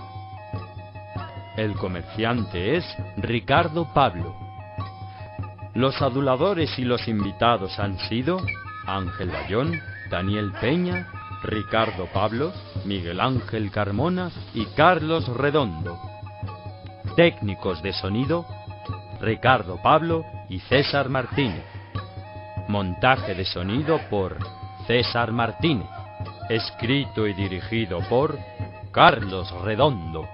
El 1.56 1.74
comerciante 1.74 2.76
es 2.76 2.84
Ricardo 3.16 3.92
Pablo. 3.92 4.32
Los 5.74 6.00
aduladores 6.00 6.78
y 6.78 6.84
los 6.84 7.08
invitados 7.08 7.76
han 7.80 7.98
sido 8.08 8.38
Ángel 8.86 9.32
Bayón, 9.32 9.80
Daniel 10.08 10.52
Peña, 10.60 11.08
Ricardo 11.42 12.06
Pablo, 12.14 12.52
Miguel 12.84 13.18
Ángel 13.18 13.72
Carmona 13.72 14.30
y 14.54 14.66
Carlos 14.66 15.26
Redondo. 15.36 15.98
Técnicos 17.16 17.82
de 17.82 17.92
sonido 17.92 18.46
Ricardo 19.20 19.80
Pablo 19.82 20.24
y 20.48 20.60
César 20.60 21.08
Martínez. 21.08 21.64
Montaje 22.68 23.34
de 23.34 23.44
sonido 23.44 24.00
por 24.10 24.36
César 24.86 25.32
Martínez. 25.32 25.88
Escrito 26.48 27.26
y 27.26 27.34
dirigido 27.34 28.00
por 28.08 28.38
Carlos 28.92 29.50
Redondo. 29.62 30.26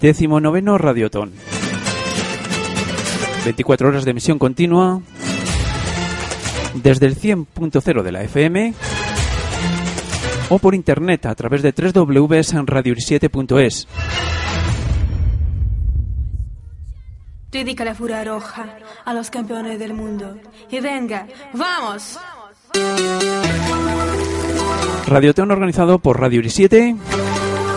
Décimo 0.00 0.40
noveno 0.40 0.78
Radiotón. 0.78 1.49
24 3.44 3.88
horas 3.88 4.04
de 4.04 4.10
emisión 4.10 4.38
continua 4.38 5.00
desde 6.74 7.06
el 7.06 7.18
100.0 7.18 8.02
de 8.02 8.12
la 8.12 8.22
FM 8.22 8.74
o 10.50 10.58
por 10.58 10.74
internet 10.74 11.24
a 11.26 11.34
través 11.34 11.62
de 11.62 11.72
www.radio7.es. 11.72 13.88
Dedica 17.50 17.84
la 17.84 17.94
furia 17.94 18.24
roja 18.24 18.76
a 19.04 19.14
los 19.14 19.30
campeones 19.30 19.78
del 19.78 19.94
mundo. 19.94 20.36
Y 20.70 20.80
venga, 20.80 21.26
¡vamos! 21.52 22.18
Radioteón 25.06 25.50
organizado 25.50 25.98
por 25.98 26.20
Radio 26.20 26.38
Uri 26.38 26.50
7. 26.50 26.94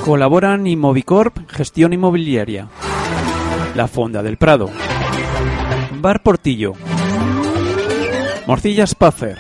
Colaboran 0.06 0.68
Inmovicorp, 0.68 1.50
Gestión 1.50 1.94
Inmobiliaria. 1.94 2.68
La 3.76 3.88
Fonda 3.88 4.22
del 4.22 4.38
Prado. 4.38 4.70
Bar 6.04 6.22
Portillo. 6.22 6.74
Morcillas 8.46 8.94
Puffer. 8.94 9.38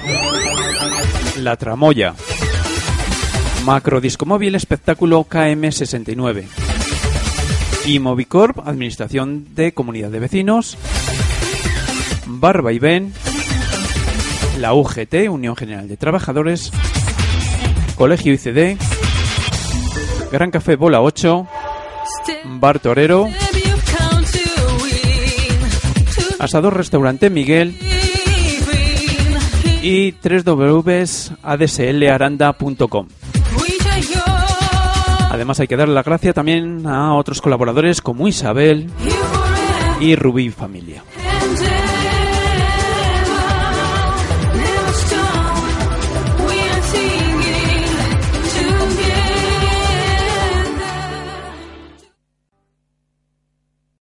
La 1.40 1.58
Tramoya. 1.58 2.16
Macro 3.66 4.00
Disco 4.00 4.26
Móvil 4.26 4.56
Espectáculo 4.56 5.26
KM69. 5.26 6.46
Y 7.86 8.00
Movicorp, 8.00 8.66
Administración 8.66 9.54
de 9.56 9.74
Comunidad 9.74 10.10
de 10.10 10.20
Vecinos. 10.20 10.78
Barba 12.28 12.72
y 12.72 12.80
Ben. 12.80 13.14
La 14.58 14.74
UGT, 14.74 15.28
Unión 15.30 15.58
General 15.58 15.90
de 15.90 15.98
Trabajadores. 15.98 16.72
Colegio 17.96 18.32
ICD. 18.32 18.78
Gran 20.32 20.50
Café 20.50 20.78
Bola 20.78 21.02
8. 21.02 21.46
Bar 22.46 22.80
Torero. 22.80 23.28
Asador 26.44 26.76
Restaurante 26.76 27.30
Miguel 27.30 27.78
y 29.82 30.12
www.adslaranda.com. 30.12 33.08
Además 35.30 35.60
hay 35.60 35.68
que 35.68 35.78
darle 35.78 35.96
la 35.96 36.04
gracia 36.04 36.34
también 36.34 36.86
a 36.86 37.16
otros 37.16 37.42
colaboradores 37.42 38.02
como 38.02 38.28
Isabel 38.28 38.92
y 40.00 40.16
Rubí 40.16 40.52
Familia. 40.52 41.04